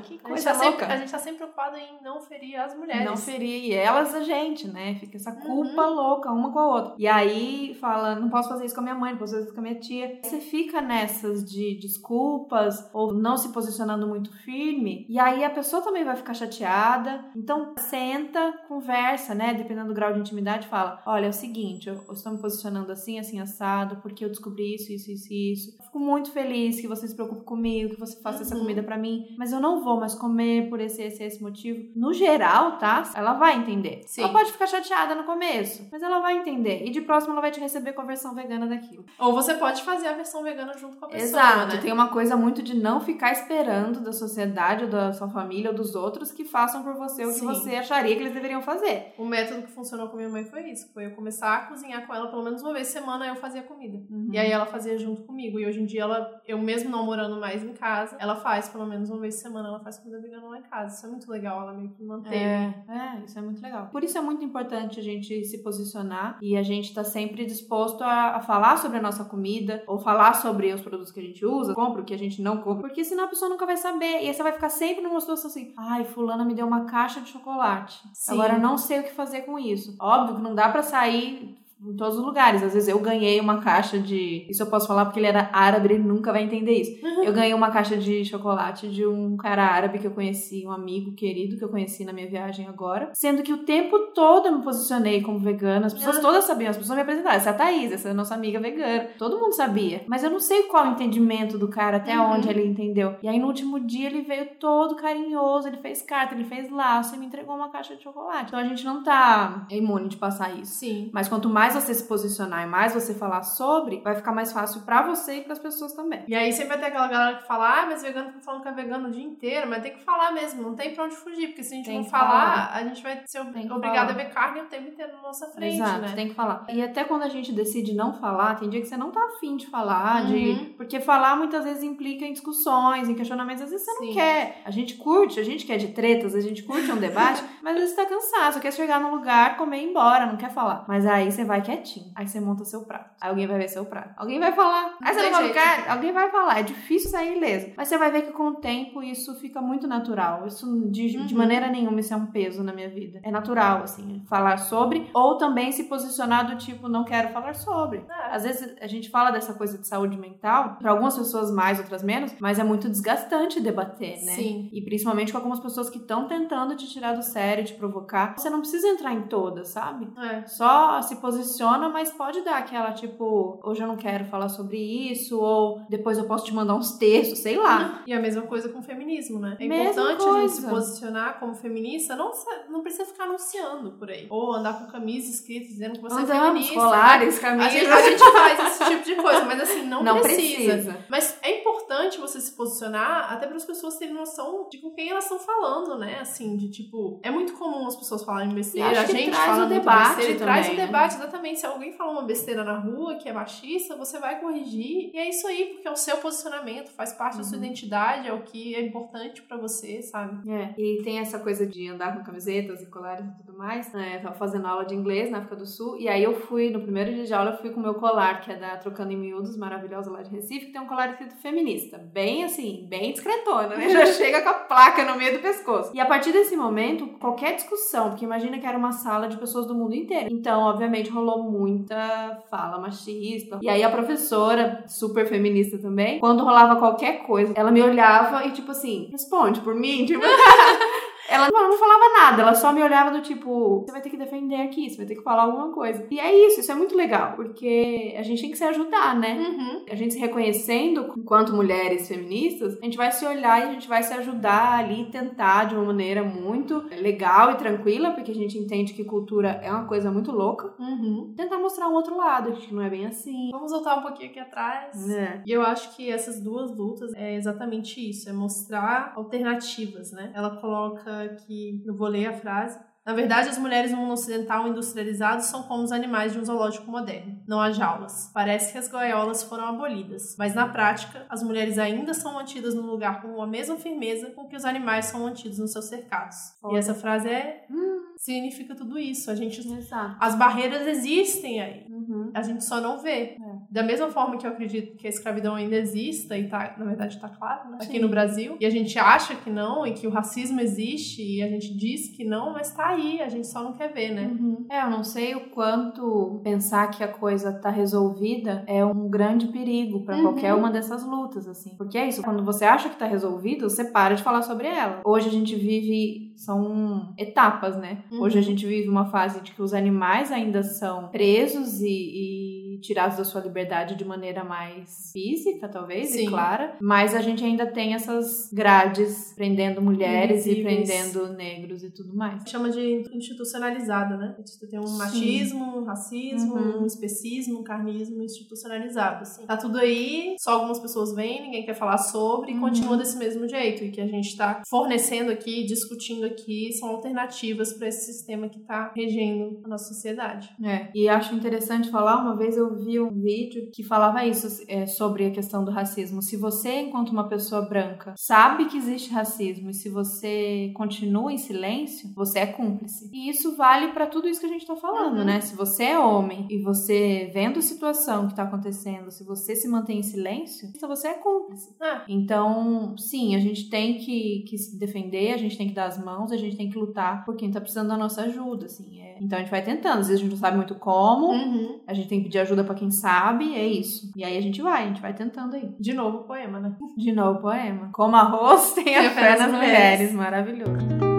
Que 0.02 0.14
a, 0.14 0.16
gente 0.16 0.22
coisa 0.22 0.44
tá 0.52 0.54
sempre, 0.54 0.70
louca. 0.70 0.86
a 0.86 0.96
gente 0.96 1.10
tá 1.12 1.18
sempre 1.18 1.36
preocupado 1.38 1.76
em 1.76 2.02
não 2.02 2.20
ferir 2.20 2.56
as 2.56 2.76
mulheres. 2.76 3.04
Não 3.04 3.16
ferir 3.16 3.64
e 3.64 3.72
elas 3.74 4.14
a 4.14 4.20
gente, 4.22 4.66
né? 4.68 4.94
Fica 4.96 5.16
essa 5.16 5.30
Uhum. 5.30 5.40
culpa 5.40 5.86
louca 5.86 6.30
uma 6.32 6.50
com 6.52 6.58
a 6.58 6.66
outra. 6.66 6.94
E 6.98 7.06
aí 7.06 7.74
fala, 7.80 8.14
não 8.16 8.28
posso 8.28 8.48
fazer 8.48 8.64
isso 8.66 8.74
com 8.74 8.80
a 8.80 8.84
minha 8.84 8.94
mãe, 8.96 9.12
não 9.12 9.18
posso 9.18 9.32
fazer 9.32 9.44
isso 9.44 9.54
com 9.54 9.60
a 9.60 9.62
minha 9.62 9.74
tia. 9.76 10.18
Você 10.22 10.40
fica 10.40 10.80
nessas 10.80 11.44
de 11.44 11.74
desculpas 11.78 12.88
ou 12.92 13.12
não 13.12 13.36
se 13.36 13.50
posicionando 13.52 14.06
muito 14.06 14.32
firme, 14.38 14.79
e 15.08 15.18
aí 15.18 15.44
a 15.44 15.50
pessoa 15.50 15.82
também 15.82 16.04
vai 16.04 16.16
ficar 16.16 16.34
chateada. 16.34 17.24
Então 17.36 17.74
senta, 17.78 18.52
conversa, 18.68 19.34
né? 19.34 19.54
Dependendo 19.54 19.88
do 19.88 19.94
grau 19.94 20.12
de 20.12 20.20
intimidade, 20.20 20.68
fala: 20.68 21.02
"Olha, 21.06 21.26
é 21.26 21.28
o 21.28 21.32
seguinte, 21.32 21.88
eu 21.88 22.00
eu 22.08 22.14
estou 22.14 22.32
me 22.32 22.38
posicionando 22.38 22.90
assim, 22.90 23.18
assim 23.18 23.40
assado, 23.40 23.96
porque 24.02 24.24
eu 24.24 24.28
descobri 24.28 24.74
isso, 24.74 24.92
isso, 24.92 25.10
isso, 25.10 25.28
isso. 25.32 25.82
Fico 25.84 25.98
muito 25.98 26.30
feliz 26.32 26.80
que 26.80 26.88
você 26.88 27.06
se 27.06 27.14
preocupe 27.14 27.44
comigo, 27.44 27.94
que 27.94 28.00
você 28.00 28.20
faça 28.20 28.42
essa 28.42 28.54
Uhum. 28.54 28.62
comida 28.62 28.82
pra 28.82 28.96
mim, 28.98 29.26
mas 29.38 29.52
eu 29.52 29.60
não 29.60 29.82
vou 29.84 29.98
mais 30.00 30.14
comer 30.14 30.68
por 30.68 30.80
esse, 30.80 31.02
esse, 31.02 31.22
esse 31.22 31.42
motivo. 31.42 31.90
No 31.94 32.12
geral, 32.12 32.78
tá? 32.78 33.02
Ela 33.14 33.34
vai 33.34 33.56
entender. 33.56 34.02
Sim. 34.06 34.22
Ela 34.22 34.32
pode 34.32 34.50
ficar 34.52 34.66
chateada 34.66 35.14
no 35.14 35.24
começo, 35.24 35.88
mas 35.92 36.02
ela 36.02 36.20
vai 36.20 36.38
entender. 36.38 36.84
E 36.86 36.90
de 36.90 37.00
próximo 37.00 37.32
ela 37.32 37.40
vai 37.40 37.50
te 37.50 37.60
receber 37.60 37.92
com 37.92 38.02
a 38.02 38.04
versão 38.04 38.34
vegana 38.34 38.66
daquilo. 38.66 39.04
Ou 39.18 39.32
você 39.32 39.54
pode 39.54 39.82
fazer 39.82 40.08
a 40.08 40.12
versão 40.14 40.42
vegana 40.42 40.72
junto 40.78 40.96
com 40.96 41.04
a 41.04 41.08
pessoa, 41.08 41.28
Exato. 41.42 41.74
né? 41.76 41.80
Tem 41.82 41.92
uma 41.92 42.08
coisa 42.08 42.36
muito 42.36 42.62
de 42.62 42.74
não 42.76 43.00
ficar 43.00 43.32
esperando 43.32 44.00
da 44.00 44.12
sociedade 44.12 44.69
sociedade, 44.70 44.84
ou 44.84 44.90
da 44.90 45.12
sua 45.12 45.28
família, 45.28 45.70
ou 45.70 45.76
dos 45.76 45.94
outros 45.94 46.32
que 46.32 46.44
façam 46.44 46.82
por 46.82 46.94
você 46.94 47.24
o 47.24 47.28
que 47.28 47.40
Sim. 47.40 47.46
você 47.46 47.76
acharia 47.76 48.14
que 48.14 48.22
eles 48.22 48.34
deveriam 48.34 48.62
fazer. 48.62 49.14
O 49.18 49.24
método 49.24 49.62
que 49.62 49.72
funcionou 49.72 50.08
com 50.08 50.16
minha 50.16 50.28
mãe 50.28 50.44
foi 50.44 50.70
isso. 50.70 50.92
Foi 50.92 51.06
eu 51.06 51.10
começar 51.12 51.56
a 51.56 51.66
cozinhar 51.66 52.06
com 52.06 52.14
ela 52.14 52.28
pelo 52.28 52.42
menos 52.42 52.62
uma 52.62 52.72
vez 52.72 52.88
por 52.88 53.00
semana, 53.00 53.26
eu 53.26 53.36
fazia 53.36 53.62
comida. 53.62 53.98
Uhum. 54.10 54.28
E 54.32 54.38
aí 54.38 54.50
ela 54.50 54.66
fazia 54.66 54.98
junto 54.98 55.22
comigo. 55.22 55.58
E 55.58 55.66
hoje 55.66 55.80
em 55.80 55.86
dia, 55.86 56.02
ela, 56.02 56.40
eu 56.46 56.58
mesmo 56.58 56.90
não 56.90 57.04
morando 57.04 57.38
mais 57.38 57.62
em 57.62 57.72
casa, 57.72 58.16
ela 58.18 58.36
faz 58.36 58.68
pelo 58.68 58.86
menos 58.86 59.10
uma 59.10 59.20
vez 59.20 59.36
por 59.36 59.42
semana, 59.42 59.68
ela 59.68 59.80
faz 59.80 59.98
comida 59.98 60.20
vegana 60.20 60.48
lá 60.48 60.58
em 60.58 60.62
casa. 60.62 60.94
Isso 60.94 61.06
é 61.06 61.08
muito 61.08 61.30
legal, 61.30 61.62
ela 61.62 61.72
meio 61.72 61.90
que 61.90 62.04
manteve. 62.04 62.36
É, 62.36 62.74
é, 62.88 63.24
isso 63.24 63.38
é 63.38 63.42
muito 63.42 63.62
legal. 63.62 63.88
Por 63.90 64.04
isso 64.04 64.16
é 64.16 64.20
muito 64.20 64.44
importante 64.44 65.00
a 65.00 65.02
gente 65.02 65.44
se 65.44 65.62
posicionar 65.62 66.38
e 66.42 66.56
a 66.56 66.62
gente 66.62 66.94
tá 66.94 67.04
sempre 67.04 67.44
disposto 67.44 68.02
a, 68.02 68.36
a 68.36 68.40
falar 68.40 68.76
sobre 68.76 68.98
a 68.98 69.02
nossa 69.02 69.24
comida 69.24 69.82
ou 69.86 69.98
falar 69.98 70.34
sobre 70.34 70.72
os 70.72 70.80
produtos 70.80 71.12
que 71.12 71.20
a 71.20 71.22
gente 71.22 71.44
usa, 71.44 71.74
compra 71.74 72.02
o 72.02 72.04
que 72.04 72.14
a 72.14 72.18
gente 72.18 72.42
não 72.42 72.58
compra, 72.58 72.82
porque 72.82 73.04
senão 73.04 73.24
a 73.24 73.28
pessoa 73.28 73.48
nunca 73.48 73.66
vai 73.66 73.76
saber. 73.76 74.22
E 74.22 74.28
aí 74.28 74.34
você 74.34 74.42
vai 74.42 74.52
ficar 74.60 74.68
sempre 74.68 75.02
numa 75.02 75.20
situação 75.20 75.50
assim: 75.50 75.72
ai, 75.76 76.04
fulana 76.04 76.44
me 76.44 76.54
deu 76.54 76.66
uma 76.66 76.84
caixa 76.84 77.20
de 77.20 77.30
chocolate. 77.30 77.98
Sim. 78.12 78.34
Agora 78.34 78.54
eu 78.54 78.60
não 78.60 78.76
sei 78.76 79.00
o 79.00 79.02
que 79.02 79.14
fazer 79.14 79.42
com 79.42 79.58
isso. 79.58 79.96
Óbvio 79.98 80.36
que 80.36 80.42
não 80.42 80.54
dá 80.54 80.68
pra 80.68 80.82
sair 80.82 81.58
em 81.82 81.96
todos 81.96 82.18
os 82.18 82.24
lugares. 82.24 82.62
Às 82.62 82.74
vezes 82.74 82.88
eu 82.88 82.98
ganhei 82.98 83.40
uma 83.40 83.60
caixa 83.60 83.98
de. 83.98 84.46
Isso 84.50 84.62
eu 84.62 84.66
posso 84.66 84.86
falar 84.86 85.04
porque 85.06 85.18
ele 85.18 85.26
era 85.26 85.50
árabe, 85.52 85.86
ele 85.94 86.02
nunca 86.02 86.32
vai 86.32 86.42
entender 86.42 86.72
isso. 86.72 87.06
Eu 87.24 87.32
ganhei 87.32 87.54
uma 87.54 87.70
caixa 87.70 87.96
de 87.96 88.24
chocolate 88.24 88.88
de 88.88 89.06
um 89.06 89.36
cara 89.36 89.64
árabe 89.64 89.98
que 89.98 90.06
eu 90.06 90.10
conheci, 90.10 90.64
um 90.66 90.72
amigo 90.72 91.12
querido 91.14 91.56
que 91.56 91.64
eu 91.64 91.68
conheci 91.68 92.04
na 92.04 92.12
minha 92.12 92.28
viagem 92.28 92.66
agora. 92.66 93.10
Sendo 93.14 93.42
que 93.42 93.52
o 93.52 93.64
tempo 93.64 93.98
todo 94.14 94.46
eu 94.46 94.58
me 94.58 94.62
posicionei 94.64 95.22
como 95.22 95.38
vegana. 95.38 95.86
As 95.86 95.94
pessoas 95.94 96.18
Ah. 96.18 96.20
todas 96.20 96.44
sabiam, 96.44 96.70
as 96.70 96.76
pessoas 96.76 96.96
me 96.96 97.02
apresentaram. 97.02 97.36
Essa 97.36 97.50
é 97.50 97.52
a 97.52 97.56
Thaís, 97.56 97.92
essa 97.92 98.08
é 98.08 98.10
a 98.10 98.14
nossa 98.14 98.34
amiga 98.34 98.60
vegana. 98.60 99.08
Todo 99.18 99.38
mundo 99.38 99.52
sabia. 99.54 100.04
Mas 100.06 100.22
eu 100.24 100.30
não 100.30 100.40
sei 100.40 100.64
qual 100.64 100.84
o 100.86 100.90
entendimento 100.92 101.56
do 101.58 101.68
cara, 101.68 101.96
até 101.98 102.18
Uhum. 102.18 102.32
onde 102.34 102.48
ele 102.48 102.66
entendeu. 102.66 103.14
E 103.22 103.28
aí 103.28 103.38
no 103.38 103.46
último 103.46 103.80
dia 103.80 104.06
ele 104.08 104.22
veio 104.22 104.46
todo 104.58 104.96
carinhoso, 104.96 105.68
ele 105.68 105.78
fez 105.78 106.02
carta, 106.02 106.34
ele 106.34 106.44
fez 106.44 106.70
laço 106.70 107.14
e 107.14 107.18
me 107.18 107.26
entregou 107.26 107.54
uma 107.56 107.68
caixa 107.70 107.96
de 107.96 108.02
chocolate. 108.02 108.46
Então 108.48 108.58
a 108.58 108.64
gente 108.64 108.84
não 108.84 109.02
tá 109.02 109.66
imune 109.70 110.08
de 110.08 110.16
passar 110.16 110.54
isso. 110.58 110.72
Sim. 110.74 111.10
Mas 111.12 111.28
quanto 111.28 111.48
mais 111.48 111.69
você 111.74 111.94
se 111.94 112.04
posicionar 112.04 112.62
e 112.64 112.66
mais 112.66 112.92
você 112.94 113.14
falar 113.14 113.42
sobre, 113.42 114.00
vai 114.00 114.14
ficar 114.14 114.32
mais 114.32 114.52
fácil 114.52 114.82
pra 114.82 115.02
você 115.02 115.36
e 115.38 115.40
pras 115.42 115.58
pessoas 115.58 115.92
também. 115.92 116.22
E 116.26 116.34
aí 116.34 116.52
sempre 116.52 116.68
vai 116.68 116.78
ter 116.78 116.86
aquela 116.86 117.08
galera 117.08 117.36
que 117.38 117.46
fala, 117.46 117.82
ah, 117.82 117.86
mas 117.86 118.02
vegano 118.02 118.32
tá 118.32 118.40
falando 118.40 118.62
que 118.62 118.68
é 118.68 118.72
vegano 118.72 119.08
o 119.08 119.10
dia 119.10 119.24
inteiro, 119.24 119.68
mas 119.68 119.82
tem 119.82 119.92
que 119.92 120.02
falar 120.02 120.32
mesmo, 120.32 120.62
não 120.62 120.74
tem 120.74 120.94
pra 120.94 121.04
onde 121.04 121.16
fugir, 121.16 121.48
porque 121.48 121.62
se 121.62 121.74
a 121.74 121.76
gente 121.76 121.86
Tem 121.86 121.96
não 121.96 122.04
que 122.04 122.10
falar, 122.10 122.70
a 122.72 122.82
gente 122.84 123.02
vai 123.02 123.20
ser 123.26 123.38
falar. 123.38 124.10
a 124.10 124.12
ver 124.12 124.30
carne 124.30 124.60
o 124.60 124.64
tempo 124.66 124.88
inteiro 124.88 125.12
na 125.16 125.22
nossa 125.22 125.46
frente, 125.48 125.76
Exato, 125.76 126.00
né? 126.00 126.12
tem 126.14 126.28
que 126.28 126.34
falar. 126.34 126.64
E 126.68 126.82
até 126.82 127.04
quando 127.04 127.22
a 127.22 127.28
gente 127.28 127.52
decide 127.52 127.94
não 127.94 128.12
falar, 128.14 128.56
tem 128.56 128.68
dia 128.68 128.80
que 128.80 128.86
você 128.88 128.96
não 128.96 129.10
tá 129.10 129.20
afim 129.36 129.56
de 129.56 129.66
falar, 129.68 130.22
Uhum. 130.24 130.26
de. 130.26 130.74
Porque 130.76 131.00
falar 131.00 131.36
muitas 131.36 131.64
vezes 131.64 131.82
implica 131.82 132.24
em 132.24 132.32
discussões, 132.32 133.08
em 133.08 133.14
questionamentos, 133.14 133.62
às 133.62 133.70
vezes 133.70 133.84
você 133.86 133.92
Sim. 133.98 134.06
não 134.06 134.14
quer. 134.14 134.62
A 134.64 134.70
gente 134.70 134.94
curte, 134.94 135.38
a 135.40 135.44
gente 135.44 135.64
quer 135.66 135.76
de 135.76 135.88
tretas, 135.88 136.34
a 136.34 136.40
gente 136.40 136.62
curte 136.62 136.90
um 136.90 136.96
debate, 136.96 137.42
mas 137.62 137.74
às 137.74 137.80
vezes 137.80 137.94
você 137.94 138.02
tá 138.02 138.08
cansado, 138.08 138.54
só 138.54 138.60
quer 138.60 138.72
chegar 138.72 139.00
no 139.00 139.10
lugar, 139.10 139.56
comer 139.56 139.78
e 139.78 139.84
ir 139.84 139.90
embora, 139.90 140.26
não 140.26 140.36
quer 140.36 140.50
falar. 140.50 140.84
Mas 140.88 141.06
aí 141.06 141.30
você 141.30 141.44
vai 141.44 141.59
quietinho, 141.62 142.10
aí 142.14 142.26
você 142.26 142.40
monta 142.40 142.64
seu 142.64 142.82
prato. 142.84 143.10
Aí 143.20 143.30
alguém 143.30 143.46
vai 143.46 143.58
ver 143.58 143.68
seu 143.68 143.84
prato. 143.84 144.14
Alguém 144.16 144.38
vai 144.40 144.52
falar. 144.52 144.96
Aí 145.02 145.14
você 145.14 145.30
não 145.30 145.38
vai 145.40 145.48
ficar, 145.48 145.90
alguém 145.90 146.12
vai 146.12 146.30
falar. 146.30 146.58
É 146.58 146.62
difícil 146.62 147.10
sair 147.10 147.36
ileso. 147.36 147.72
Mas 147.76 147.88
você 147.88 147.98
vai 147.98 148.10
ver 148.10 148.22
que 148.22 148.32
com 148.32 148.48
o 148.48 148.54
tempo 148.56 149.02
isso 149.02 149.34
fica 149.36 149.60
muito 149.60 149.86
natural. 149.86 150.46
Isso 150.46 150.66
de, 150.90 151.10
de 151.26 151.32
Uhum. 151.34 151.38
maneira 151.38 151.68
nenhuma 151.68 152.00
isso 152.00 152.12
é 152.14 152.16
um 152.16 152.26
peso 152.26 152.62
na 152.62 152.72
minha 152.72 152.88
vida. 152.88 153.20
É 153.22 153.30
natural, 153.30 153.82
assim, 153.82 154.22
falar 154.28 154.56
sobre, 154.58 155.10
ou 155.14 155.36
também 155.38 155.70
se 155.72 155.84
posicionar 155.84 156.46
do 156.46 156.56
tipo, 156.56 156.88
não 156.88 157.04
quero 157.04 157.28
falar 157.30 157.54
sobre. 157.54 157.98
É. 158.08 158.34
Às 158.34 158.42
vezes 158.44 158.76
a 158.80 158.86
gente 158.86 159.10
fala 159.10 159.30
dessa 159.30 159.54
coisa 159.54 159.76
de 159.78 159.86
saúde 159.86 160.16
mental, 160.16 160.76
para 160.78 160.90
algumas 160.90 161.16
pessoas 161.16 161.50
mais, 161.50 161.78
outras 161.78 162.02
menos, 162.02 162.34
mas 162.40 162.58
é 162.58 162.64
muito 162.64 162.88
desgastante 162.88 163.60
debater, 163.60 164.16
né? 164.24 164.32
Sim. 164.32 164.68
E 164.72 164.80
principalmente 164.82 165.32
com 165.32 165.38
algumas 165.38 165.60
pessoas 165.60 165.88
que 165.90 165.98
estão 165.98 166.26
tentando 166.26 166.74
te 166.76 166.86
tirar 166.88 167.14
do 167.14 167.22
sério, 167.22 167.64
te 167.64 167.74
provocar. 167.74 168.34
Você 168.36 168.48
não 168.50 168.60
precisa 168.60 168.88
entrar 168.88 169.12
em 169.12 169.22
todas, 169.22 169.68
sabe? 169.68 170.08
É. 170.18 170.46
Só 170.46 171.00
se 171.02 171.16
posiciona, 171.50 171.88
mas 171.88 172.10
pode 172.12 172.40
dar 172.42 172.58
aquela 172.58 172.92
tipo, 172.92 173.58
hoje 173.62 173.82
eu 173.82 173.86
não 173.88 173.96
quero 173.96 174.24
falar 174.26 174.48
sobre 174.48 174.78
isso, 174.78 175.38
ou 175.40 175.80
depois 175.88 176.16
eu 176.18 176.24
posso 176.24 176.44
te 176.44 176.54
mandar 176.54 176.74
uns 176.74 176.92
textos, 176.92 177.40
sei 177.40 177.56
lá. 177.56 178.02
E 178.10 178.12
a 178.12 178.18
mesma 178.20 178.42
coisa 178.42 178.68
com 178.68 178.78
o 178.80 178.82
feminismo, 178.82 179.38
né? 179.38 179.56
É 179.60 179.66
Mesma 179.68 179.90
importante 179.90 180.24
a 180.28 180.40
gente 180.40 180.50
se 180.52 180.60
coisa. 180.62 180.68
posicionar 180.76 181.38
como 181.38 181.54
feminista, 181.54 182.16
não, 182.16 182.30
não 182.68 182.80
precisa 182.82 183.04
ficar 183.04 183.24
anunciando 183.24 183.92
por 183.92 184.10
aí. 184.10 184.26
Ou 184.30 184.52
andar 184.54 184.78
com 184.80 184.90
camisa 184.90 185.30
escrita 185.30 185.66
dizendo 185.66 185.94
que 185.94 186.00
você 186.00 186.18
é 186.18 186.22
Andamos, 186.22 186.46
feminista. 186.48 186.74
colares, 186.74 187.38
A 187.38 187.40
camisas. 187.40 187.72
gente, 187.72 187.86
a 187.86 188.02
gente 188.02 188.18
faz 188.32 188.60
esse 188.66 188.84
tipo 188.90 189.04
de 189.04 189.14
coisa, 189.16 189.44
mas 189.44 189.60
assim, 189.60 189.82
não, 189.86 190.02
Não 190.02 190.20
precisa. 190.20 190.72
precisa. 190.72 190.96
Mas 191.08 191.38
é 191.42 191.60
importante 191.60 192.18
você 192.18 192.40
se 192.40 192.52
posicionar 192.52 193.32
até 193.32 193.46
para 193.46 193.56
as 193.56 193.64
pessoas 193.64 193.96
terem 193.96 194.14
noção 194.14 194.66
de 194.70 194.78
com 194.78 194.90
quem 194.90 195.10
elas 195.10 195.24
estão 195.24 195.38
falando, 195.38 195.98
né? 195.98 196.18
Assim, 196.20 196.56
de 196.56 196.68
tipo, 196.70 197.20
é 197.22 197.30
muito 197.30 197.52
comum 197.54 197.86
as 197.86 197.96
pessoas 197.96 198.24
falarem 198.24 198.52
besteira, 198.54 199.00
a 199.02 199.04
gente 199.04 199.30
fala 199.32 199.66
o 199.66 199.68
debate 199.68 200.16
besteira 200.16 200.38
também, 200.38 200.38
traz 200.38 200.68
o 200.68 200.72
né? 200.74 200.86
debate, 200.86 201.14
exatamente. 201.14 201.39
Se 201.56 201.66
alguém 201.66 201.92
fala 201.92 202.12
uma 202.12 202.22
besteira 202.22 202.62
na 202.62 202.78
rua 202.78 203.16
que 203.16 203.28
é 203.28 203.32
machista, 203.32 203.96
você 203.96 204.18
vai 204.18 204.38
corrigir. 204.40 205.10
E 205.12 205.18
é 205.18 205.28
isso 205.28 205.46
aí, 205.46 205.70
porque 205.72 205.88
é 205.88 205.90
o 205.90 205.96
seu 205.96 206.16
posicionamento, 206.18 206.90
faz 206.90 207.12
parte 207.12 207.38
da 207.38 207.42
sua 207.44 207.58
Uhum. 207.58 207.64
identidade, 207.64 208.28
é 208.28 208.32
o 208.32 208.42
que 208.42 208.74
é 208.74 208.80
importante 208.80 209.42
para 209.42 209.56
você, 209.56 210.00
sabe? 210.02 210.48
É, 210.50 210.74
e 210.78 211.02
tem 211.02 211.18
essa 211.18 211.38
coisa 211.38 211.66
de 211.66 211.88
andar 211.88 212.16
com 212.16 212.22
camisetas 212.24 212.80
e 212.82 212.86
colares 212.86 213.26
e 213.26 213.36
tudo 213.38 213.56
mais. 213.58 213.92
É, 213.94 214.16
eu 214.16 214.22
tava 214.22 214.34
fazendo 214.34 214.66
aula 214.66 214.84
de 214.84 214.94
inglês 214.94 215.30
na 215.30 215.38
África 215.38 215.56
do 215.56 215.66
Sul, 215.66 215.98
e 215.98 216.08
aí 216.08 216.22
eu 216.22 216.34
fui, 216.40 216.70
no 216.70 216.80
primeiro 216.80 217.12
dia 217.12 217.24
de 217.24 217.34
aula, 217.34 217.50
eu 217.52 217.56
fui 217.58 217.70
com 217.70 217.80
o 217.80 217.82
meu 217.82 217.94
colar, 217.94 218.40
que 218.40 218.52
é 218.52 218.56
da 218.56 218.76
Trocando 218.76 219.12
em 219.12 219.16
Miúdos, 219.16 219.56
maravilhosa 219.56 220.10
lá 220.10 220.22
de 220.22 220.30
Recife, 220.30 220.66
que 220.66 220.72
tem 220.72 220.80
um 220.80 220.86
colar 220.86 221.10
escrito 221.10 221.34
feminista. 221.36 221.98
Bem 221.98 222.44
assim, 222.44 222.86
bem 222.88 223.12
discretona, 223.12 223.76
né? 223.76 223.88
Já 223.88 224.06
chega 224.12 224.42
com 224.42 224.48
a 224.48 224.54
placa 224.54 225.04
no 225.04 225.16
meio 225.16 225.34
do 225.36 225.42
pescoço. 225.42 225.90
E 225.94 226.00
a 226.00 226.06
partir 226.06 226.32
desse 226.32 226.56
momento, 226.56 227.06
qualquer 227.18 227.54
discussão, 227.56 228.10
porque 228.10 228.24
imagina 228.24 228.58
que 228.58 228.66
era 228.66 228.78
uma 228.78 228.92
sala 228.92 229.28
de 229.28 229.36
pessoas 229.36 229.66
do 229.66 229.74
mundo 229.74 229.94
inteiro. 229.94 230.28
Então, 230.30 230.60
obviamente, 230.62 231.10
rolou 231.20 231.50
muita 231.50 232.42
fala 232.50 232.78
machista. 232.78 233.58
E 233.62 233.68
aí 233.68 233.82
a 233.82 233.90
professora, 233.90 234.84
super 234.86 235.26
feminista 235.26 235.78
também, 235.78 236.18
quando 236.18 236.42
rolava 236.42 236.76
qualquer 236.76 237.24
coisa, 237.26 237.52
ela 237.56 237.70
me 237.70 237.82
olhava 237.82 238.46
e 238.46 238.52
tipo 238.52 238.70
assim, 238.70 239.08
responde 239.12 239.60
por 239.60 239.74
mim, 239.74 240.04
tipo. 240.06 240.20
Ela 241.30 241.48
não, 241.52 241.78
falava 241.78 242.12
nada, 242.12 242.42
ela 242.42 242.54
só 242.54 242.72
me 242.72 242.82
olhava 242.82 243.10
do 243.12 243.22
tipo, 243.22 243.80
você 243.80 243.92
vai 243.92 244.00
ter 244.00 244.10
que 244.10 244.16
defender 244.16 244.56
aqui, 244.56 244.90
você 244.90 244.96
vai 244.96 245.06
ter 245.06 245.14
que 245.14 245.22
falar 245.22 245.44
alguma 245.44 245.72
coisa. 245.72 246.06
E 246.10 246.18
é 246.18 246.46
isso, 246.46 246.60
isso 246.60 246.72
é 246.72 246.74
muito 246.74 246.96
legal, 246.96 247.34
porque 247.36 248.14
a 248.18 248.22
gente 248.22 248.42
tem 248.42 248.50
que 248.50 248.58
se 248.58 248.64
ajudar, 248.64 249.14
né? 249.16 249.38
Uhum. 249.38 249.84
A 249.88 249.94
gente 249.94 250.14
se 250.14 250.20
reconhecendo 250.20 251.12
enquanto 251.16 251.54
mulheres 251.54 252.08
feministas, 252.08 252.76
a 252.80 252.84
gente 252.84 252.96
vai 252.96 253.12
se 253.12 253.24
olhar 253.24 253.60
e 253.60 253.68
a 253.68 253.72
gente 253.72 253.88
vai 253.88 254.02
se 254.02 254.12
ajudar 254.12 254.80
ali, 254.80 255.06
tentar 255.06 255.64
de 255.64 255.74
uma 255.76 255.84
maneira 255.84 256.22
muito 256.22 256.84
legal 257.00 257.52
e 257.52 257.56
tranquila, 257.56 258.10
porque 258.10 258.32
a 258.32 258.34
gente 258.34 258.58
entende 258.58 258.92
que 258.92 259.04
cultura 259.04 259.60
é 259.62 259.70
uma 259.70 259.86
coisa 259.86 260.10
muito 260.10 260.32
louca. 260.32 260.74
Uhum. 260.78 261.32
Tentar 261.36 261.58
mostrar 261.58 261.88
um 261.88 261.94
outro 261.94 262.16
lado, 262.16 262.52
que 262.52 262.74
não 262.74 262.82
é 262.82 262.90
bem 262.90 263.06
assim. 263.06 263.50
Vamos 263.52 263.70
voltar 263.70 263.96
um 263.98 264.02
pouquinho 264.02 264.30
aqui 264.30 264.40
atrás. 264.40 265.08
É. 265.08 265.42
E 265.46 265.52
eu 265.52 265.62
acho 265.62 265.94
que 265.94 266.10
essas 266.10 266.42
duas 266.42 266.76
lutas 266.76 267.12
é 267.14 267.36
exatamente 267.36 268.00
isso, 268.00 268.28
é 268.28 268.32
mostrar 268.32 269.12
alternativas, 269.14 270.12
né? 270.12 270.32
Ela 270.34 270.56
coloca 270.56 271.19
que, 271.28 271.82
eu 271.86 271.94
vou 271.94 272.08
ler 272.08 272.26
a 272.26 272.32
frase, 272.32 272.78
na 273.04 273.14
verdade, 273.14 273.48
as 273.48 273.58
mulheres 273.58 273.90
no 273.90 273.96
mundo 273.96 274.12
ocidental 274.12 274.68
industrializado 274.68 275.42
são 275.42 275.62
como 275.62 275.82
os 275.82 275.90
animais 275.90 276.32
de 276.32 276.38
um 276.38 276.44
zoológico 276.44 276.90
moderno. 276.90 277.42
Não 277.44 277.58
há 277.58 277.72
jaulas. 277.72 278.30
Parece 278.32 278.72
que 278.72 278.78
as 278.78 278.88
gaiolas 278.88 279.42
foram 279.42 279.64
abolidas, 279.64 280.36
mas 280.38 280.54
na 280.54 280.68
prática, 280.68 281.26
as 281.28 281.42
mulheres 281.42 281.78
ainda 281.78 282.12
são 282.12 282.34
mantidas 282.34 282.74
no 282.74 282.82
lugar 282.82 283.22
com 283.22 283.40
a 283.42 283.46
mesma 283.46 283.76
firmeza 283.76 284.30
com 284.30 284.46
que 284.46 284.54
os 284.54 284.64
animais 284.64 285.06
são 285.06 285.20
mantidos 285.20 285.58
nos 285.58 285.72
seus 285.72 285.86
cercados. 285.86 286.54
Olha. 286.62 286.76
E 286.76 286.78
essa 286.78 286.94
frase 286.94 287.28
é 287.28 287.64
Hum, 287.70 287.89
significa 288.20 288.74
tudo 288.74 288.98
isso. 288.98 289.30
A 289.30 289.34
gente 289.34 289.60
exato. 289.60 290.16
as 290.20 290.34
barreiras 290.34 290.86
existem 290.86 291.60
aí. 291.60 291.86
Uhum. 291.88 292.30
A 292.34 292.42
gente 292.42 292.62
só 292.64 292.78
não 292.80 292.98
vê. 293.02 293.36
Da 293.70 293.82
mesma 293.82 294.10
forma 294.10 294.36
que 294.36 294.46
eu 294.46 294.50
acredito 294.50 294.96
que 294.96 295.06
a 295.06 295.10
escravidão 295.10 295.54
ainda 295.54 295.74
exista, 295.76 296.36
e 296.36 296.46
tá, 296.48 296.74
na 296.76 296.84
verdade 296.84 297.18
tá 297.18 297.28
claro, 297.30 297.70
né? 297.70 297.78
Aqui 297.80 297.98
no 297.98 298.08
Brasil. 298.08 298.56
E 298.60 298.66
a 298.66 298.70
gente 298.70 298.98
acha 298.98 299.34
que 299.36 299.48
não, 299.48 299.86
e 299.86 299.92
que 299.94 300.06
o 300.06 300.10
racismo 300.10 300.60
existe, 300.60 301.22
e 301.22 301.42
a 301.42 301.48
gente 301.48 301.74
diz 301.74 302.08
que 302.14 302.22
não, 302.24 302.52
mas 302.52 302.72
tá 302.74 302.88
aí, 302.88 303.22
a 303.22 303.28
gente 303.28 303.46
só 303.46 303.62
não 303.62 303.72
quer 303.72 303.92
ver, 303.92 304.10
né? 304.12 304.26
Uhum. 304.26 304.66
É, 304.70 304.82
eu 304.82 304.90
não 304.90 305.02
sei 305.02 305.34
o 305.34 305.48
quanto 305.50 306.40
pensar 306.44 306.88
que 306.90 307.02
a 307.02 307.08
coisa 307.08 307.52
tá 307.52 307.70
resolvida 307.70 308.64
é 308.66 308.84
um 308.84 309.08
grande 309.08 309.46
perigo 309.48 310.04
pra 310.04 310.16
Uhum. 310.16 310.22
qualquer 310.24 310.52
uma 310.54 310.70
dessas 310.70 311.02
lutas, 311.04 311.48
assim. 311.48 311.74
Porque 311.78 311.96
é 311.96 312.06
isso, 312.08 312.22
quando 312.22 312.44
você 312.44 312.64
acha 312.66 312.88
que 312.90 312.96
tá 312.98 313.06
resolvido, 313.06 313.70
você 313.70 313.84
para 313.84 314.14
de 314.14 314.22
falar 314.22 314.42
sobre 314.42 314.66
ela. 314.66 315.00
Hoje 315.06 315.28
a 315.28 315.32
gente 315.32 315.54
vive, 315.56 316.29
são 316.40 317.12
etapas, 317.18 317.76
né? 317.76 318.02
Uhum. 318.10 318.22
Hoje 318.22 318.38
a 318.38 318.42
gente 318.42 318.66
vive 318.66 318.88
uma 318.88 319.10
fase 319.10 319.42
de 319.42 319.52
que 319.52 319.60
os 319.60 319.74
animais 319.74 320.32
ainda 320.32 320.62
são 320.62 321.08
presos 321.08 321.82
e, 321.82 321.86
e 321.86 322.59
tirados 322.80 323.16
da 323.18 323.24
sua 323.24 323.40
liberdade 323.40 323.94
de 323.94 324.04
maneira 324.04 324.42
mais 324.44 325.10
física, 325.12 325.68
talvez, 325.68 326.10
Sim. 326.10 326.24
e 326.24 326.26
clara. 326.26 326.76
Mas 326.80 327.14
a 327.14 327.20
gente 327.20 327.44
ainda 327.44 327.66
tem 327.66 327.94
essas 327.94 328.50
grades 328.52 329.32
prendendo 329.36 329.80
mulheres 329.82 330.46
e 330.46 330.50
Invisíveis. 330.60 330.88
prendendo 330.88 331.32
negros 331.34 331.82
e 331.84 331.90
tudo 331.90 332.14
mais. 332.14 332.42
Chama 332.48 332.70
de 332.70 333.04
institucionalizada, 333.12 334.16
né? 334.16 334.34
Você 334.44 334.66
tem 334.66 334.78
um 334.78 334.96
machismo, 334.96 335.78
um 335.80 335.84
racismo, 335.84 336.54
Uhum. 336.54 336.82
um 336.82 336.86
especismo, 336.86 337.60
um 337.60 337.62
carnismo 337.64 338.22
institucionalizado, 338.22 339.22
assim. 339.22 339.46
Tá 339.46 339.56
tudo 339.56 339.78
aí, 339.78 340.34
só 340.38 340.52
algumas 340.52 340.78
pessoas 340.78 341.14
vêm, 341.14 341.42
ninguém 341.42 341.64
quer 341.64 341.74
falar 341.74 341.98
sobre 341.98 342.50
e 342.52 342.54
Uhum. 342.54 342.60
continua 342.60 342.96
desse 342.96 343.16
mesmo 343.16 343.48
jeito. 343.48 343.84
E 343.84 343.90
que 343.90 344.00
a 344.00 344.06
gente 344.06 344.36
tá 344.36 344.62
fornecendo 344.68 345.30
aqui, 345.30 345.64
discutindo 345.64 346.24
aqui, 346.24 346.72
são 346.72 346.88
alternativas 346.90 347.72
para 347.72 347.88
esse 347.88 348.12
sistema 348.12 348.48
que 348.48 348.60
tá 348.60 348.92
regendo 348.94 349.60
a 349.64 349.68
nossa 349.68 349.92
sociedade. 349.92 350.50
É, 350.64 350.88
e 350.94 351.08
acho 351.08 351.34
interessante 351.34 351.90
falar, 351.90 352.20
uma 352.22 352.36
vez 352.36 352.56
eu 352.56 352.69
vi 352.76 353.00
um 353.00 353.10
vídeo 353.10 353.70
que 353.72 353.82
falava 353.82 354.24
isso 354.24 354.62
é, 354.68 354.86
sobre 354.86 355.26
a 355.26 355.30
questão 355.30 355.64
do 355.64 355.70
racismo. 355.70 356.22
Se 356.22 356.36
você, 356.36 356.80
enquanto 356.82 357.10
uma 357.10 357.28
pessoa 357.28 357.62
branca, 357.62 358.14
sabe 358.16 358.66
que 358.66 358.76
existe 358.76 359.10
racismo 359.12 359.70
e 359.70 359.74
se 359.74 359.88
você 359.88 360.72
continua 360.74 361.32
em 361.32 361.38
silêncio, 361.38 362.10
você 362.14 362.40
é 362.40 362.46
cúmplice. 362.46 363.08
E 363.12 363.28
isso 363.30 363.56
vale 363.56 363.92
pra 363.92 364.06
tudo 364.06 364.28
isso 364.28 364.40
que 364.40 364.46
a 364.46 364.50
gente 364.50 364.66
tá 364.66 364.76
falando, 364.76 365.18
Uhum. 365.18 365.24
né? 365.24 365.40
Se 365.40 365.54
você 365.56 365.84
é 365.84 365.98
homem 365.98 366.46
e 366.50 366.62
você 366.62 367.30
vendo 367.32 367.58
a 367.58 367.62
situação 367.62 368.28
que 368.28 368.34
tá 368.34 368.42
acontecendo, 368.44 369.10
se 369.10 369.24
você 369.24 369.54
se 369.56 369.68
mantém 369.68 369.98
em 369.98 370.02
silêncio, 370.02 370.68
então 370.74 370.88
você 370.88 371.08
é 371.08 371.14
cúmplice. 371.14 371.74
Ah, 371.80 372.04
Então, 372.08 372.96
sim, 372.96 373.34
a 373.34 373.38
gente 373.38 373.68
tem 373.68 373.98
que, 373.98 374.44
que 374.48 374.56
se 374.58 374.78
defender, 374.78 375.32
a 375.32 375.36
gente 375.36 375.56
tem 375.56 375.68
que 375.68 375.74
dar 375.74 375.86
as 375.86 376.02
mãos, 376.02 376.32
a 376.32 376.36
gente 376.36 376.56
tem 376.56 376.68
que 376.70 376.78
lutar 376.78 377.24
por 377.24 377.36
quem 377.36 377.50
tá 377.50 377.60
precisando 377.60 377.88
da 377.88 377.96
nossa 377.96 378.22
ajuda, 378.22 378.66
assim. 378.66 379.00
é. 379.00 379.09
Então 379.20 379.38
a 379.38 379.42
gente 379.42 379.50
vai 379.50 379.62
tentando, 379.62 380.00
às 380.00 380.08
vezes 380.08 380.20
a 380.20 380.24
gente 380.24 380.32
não 380.32 380.38
sabe 380.38 380.56
muito 380.56 380.74
como, 380.76 381.26
uhum. 381.26 381.80
a 381.86 381.92
gente 381.92 382.08
tem 382.08 382.18
que 382.18 382.24
pedir 382.24 382.38
ajuda 382.38 382.64
pra 382.64 382.74
quem 382.74 382.90
sabe, 382.90 383.54
é 383.54 383.66
isso. 383.66 384.10
E 384.16 384.24
aí 384.24 384.36
a 384.36 384.40
gente 384.40 384.62
vai, 384.62 384.84
a 384.84 384.86
gente 384.86 385.02
vai 385.02 385.12
tentando 385.12 385.54
aí. 385.54 385.70
De 385.78 385.92
novo 385.92 386.18
o 386.18 386.24
poema, 386.24 386.58
né? 386.58 386.74
De 386.96 387.12
novo, 387.12 387.38
o 387.38 387.42
poema. 387.42 387.90
Como 387.92 388.16
arroz 388.16 388.72
tem 388.74 388.96
a 388.96 389.10
fé 389.10 389.38
nas 389.38 389.52
mulheres. 389.52 390.12
Maravilhoso. 390.12 391.10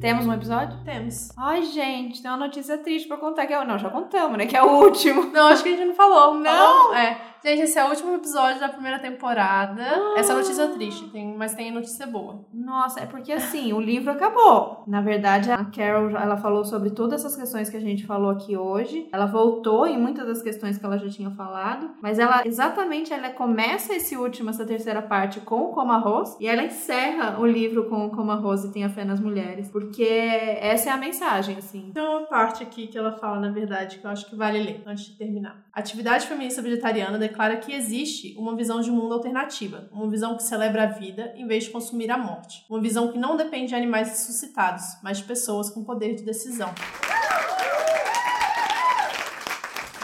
Temos 0.00 0.26
um 0.26 0.32
episódio? 0.34 0.76
Temos. 0.84 1.30
Ai, 1.34 1.62
gente, 1.62 2.20
tem 2.20 2.30
uma 2.30 2.36
notícia 2.36 2.76
triste 2.76 3.08
pra 3.08 3.16
contar 3.16 3.46
que 3.46 3.54
é 3.54 3.60
o. 3.60 3.64
Não, 3.64 3.78
já 3.78 3.88
contamos, 3.88 4.36
né? 4.36 4.44
Que 4.44 4.56
é 4.56 4.62
o 4.62 4.82
último. 4.82 5.30
Não, 5.32 5.46
acho 5.46 5.62
que 5.62 5.70
a 5.70 5.72
gente 5.72 5.86
não 5.86 5.94
falou. 5.94 6.34
Não? 6.34 6.44
Falou? 6.44 6.94
É. 6.94 7.33
Gente, 7.44 7.60
esse 7.60 7.78
é 7.78 7.84
o 7.84 7.90
último 7.90 8.14
episódio 8.14 8.58
da 8.58 8.70
primeira 8.70 8.98
temporada. 8.98 9.82
Essa 10.16 10.32
é 10.32 10.34
a 10.34 10.38
notícia 10.38 10.66
triste, 10.68 11.10
tem, 11.10 11.36
mas 11.36 11.52
tem 11.52 11.70
notícia 11.70 12.06
boa. 12.06 12.42
Nossa, 12.50 13.00
é 13.00 13.06
porque 13.06 13.30
assim, 13.30 13.70
o 13.74 13.78
livro 13.78 14.10
acabou. 14.10 14.82
Na 14.86 15.02
verdade, 15.02 15.50
a 15.50 15.62
Carol, 15.62 16.08
ela 16.16 16.38
falou 16.38 16.64
sobre 16.64 16.88
todas 16.88 17.20
essas 17.20 17.36
questões 17.36 17.68
que 17.68 17.76
a 17.76 17.80
gente 17.80 18.06
falou 18.06 18.30
aqui 18.30 18.56
hoje. 18.56 19.10
Ela 19.12 19.26
voltou 19.26 19.86
em 19.86 19.98
muitas 19.98 20.26
das 20.26 20.40
questões 20.40 20.78
que 20.78 20.86
ela 20.86 20.96
já 20.96 21.10
tinha 21.10 21.30
falado, 21.32 21.90
mas 22.00 22.18
ela 22.18 22.42
exatamente 22.46 23.12
ela 23.12 23.28
começa 23.28 23.94
esse 23.94 24.16
último, 24.16 24.48
essa 24.48 24.64
terceira 24.64 25.02
parte 25.02 25.38
com 25.40 25.64
o 25.64 25.68
Como 25.68 25.92
Arroz 25.92 26.38
e 26.40 26.46
ela 26.46 26.62
encerra 26.62 27.38
o 27.38 27.44
livro 27.44 27.90
com 27.90 28.06
o 28.06 28.10
Como 28.10 28.30
Arroz 28.30 28.64
e 28.64 28.72
tem 28.72 28.84
a 28.84 28.88
fé 28.88 29.04
nas 29.04 29.20
mulheres, 29.20 29.68
porque 29.70 30.02
essa 30.02 30.88
é 30.88 30.92
a 30.94 30.96
mensagem, 30.96 31.58
assim. 31.58 31.90
Tem 31.92 32.02
uma 32.02 32.22
parte 32.22 32.62
aqui 32.62 32.86
que 32.86 32.96
ela 32.96 33.12
fala, 33.12 33.38
na 33.38 33.50
verdade, 33.50 33.98
que 33.98 34.06
eu 34.06 34.10
acho 34.10 34.30
que 34.30 34.34
vale 34.34 34.62
ler 34.62 34.82
antes 34.86 35.04
de 35.04 35.12
terminar. 35.18 35.62
A 35.74 35.80
atividade 35.80 36.28
feminista 36.28 36.62
vegetariana 36.62 37.18
declara 37.18 37.56
que 37.56 37.72
existe 37.72 38.32
uma 38.38 38.54
visão 38.54 38.80
de 38.80 38.92
mundo 38.92 39.12
alternativa, 39.12 39.88
uma 39.90 40.08
visão 40.08 40.36
que 40.36 40.44
celebra 40.44 40.84
a 40.84 40.86
vida 40.86 41.34
em 41.36 41.48
vez 41.48 41.64
de 41.64 41.70
consumir 41.70 42.12
a 42.12 42.16
morte, 42.16 42.64
uma 42.70 42.80
visão 42.80 43.10
que 43.10 43.18
não 43.18 43.36
depende 43.36 43.70
de 43.70 43.74
animais 43.74 44.08
ressuscitados, 44.08 44.84
mas 45.02 45.18
de 45.18 45.24
pessoas 45.24 45.70
com 45.70 45.82
poder 45.82 46.14
de 46.14 46.22
decisão. 46.22 46.72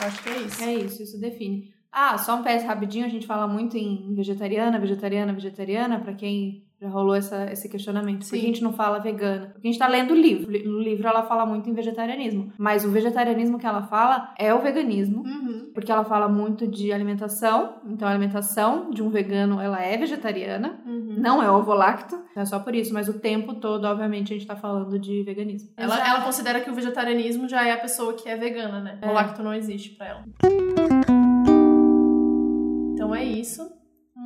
Eu 0.00 0.08
acho 0.08 0.22
que 0.24 0.28
é 0.28 0.38
isso. 0.38 0.64
É 0.64 0.74
isso, 0.74 1.02
isso 1.04 1.20
define. 1.20 1.72
Ah, 1.92 2.18
só 2.18 2.34
um 2.34 2.42
PS 2.42 2.64
rapidinho, 2.64 3.06
a 3.06 3.08
gente 3.08 3.26
fala 3.28 3.46
muito 3.46 3.76
em 3.76 4.12
vegetariana, 4.12 4.76
vegetariana, 4.76 5.32
vegetariana, 5.32 6.00
pra 6.00 6.14
quem 6.14 6.64
já 6.80 6.88
rolou 6.88 7.14
essa, 7.14 7.52
esse 7.52 7.68
questionamento. 7.68 8.20
Por 8.20 8.30
que 8.30 8.36
a 8.36 8.40
Sim. 8.40 8.46
gente 8.46 8.62
não 8.62 8.72
fala 8.72 8.98
vegana? 8.98 9.48
Porque 9.52 9.68
a 9.68 9.70
gente 9.70 9.78
tá 9.78 9.86
lendo 9.86 10.12
o 10.12 10.16
livro. 10.16 10.50
No 10.50 10.80
livro 10.80 11.06
ela 11.06 11.24
fala 11.24 11.44
muito 11.44 11.68
em 11.68 11.74
vegetarianismo. 11.74 12.52
Mas 12.56 12.84
o 12.84 12.90
vegetarianismo 12.90 13.58
que 13.58 13.66
ela 13.66 13.82
fala 13.82 14.32
é 14.38 14.54
o 14.54 14.62
veganismo. 14.62 15.22
Uhum. 15.22 15.59
Porque 15.74 15.90
ela 15.90 16.04
fala 16.04 16.28
muito 16.28 16.66
de 16.66 16.92
alimentação. 16.92 17.80
Então 17.86 18.06
a 18.06 18.10
alimentação 18.10 18.90
de 18.90 19.02
um 19.02 19.08
vegano, 19.08 19.60
ela 19.60 19.82
é 19.82 19.96
vegetariana. 19.96 20.80
Uhum. 20.86 21.16
Não 21.18 21.42
é 21.42 21.50
ovo-lacto. 21.50 22.20
É 22.36 22.44
só 22.44 22.58
por 22.58 22.74
isso. 22.74 22.92
Mas 22.92 23.08
o 23.08 23.18
tempo 23.18 23.54
todo, 23.54 23.84
obviamente, 23.84 24.32
a 24.32 24.36
gente 24.36 24.46
tá 24.46 24.56
falando 24.56 24.98
de 24.98 25.22
veganismo. 25.22 25.70
Ela, 25.76 26.06
ela 26.06 26.20
considera 26.22 26.60
que 26.60 26.70
o 26.70 26.74
vegetarianismo 26.74 27.48
já 27.48 27.66
é 27.66 27.72
a 27.72 27.78
pessoa 27.78 28.14
que 28.14 28.28
é 28.28 28.36
vegana, 28.36 28.80
né? 28.80 28.98
É. 29.00 29.08
O 29.08 29.12
lacto 29.12 29.42
não 29.42 29.54
existe 29.54 29.90
pra 29.90 30.06
ela. 30.08 30.24
Então 32.94 33.14
é 33.14 33.24
isso. 33.24 33.80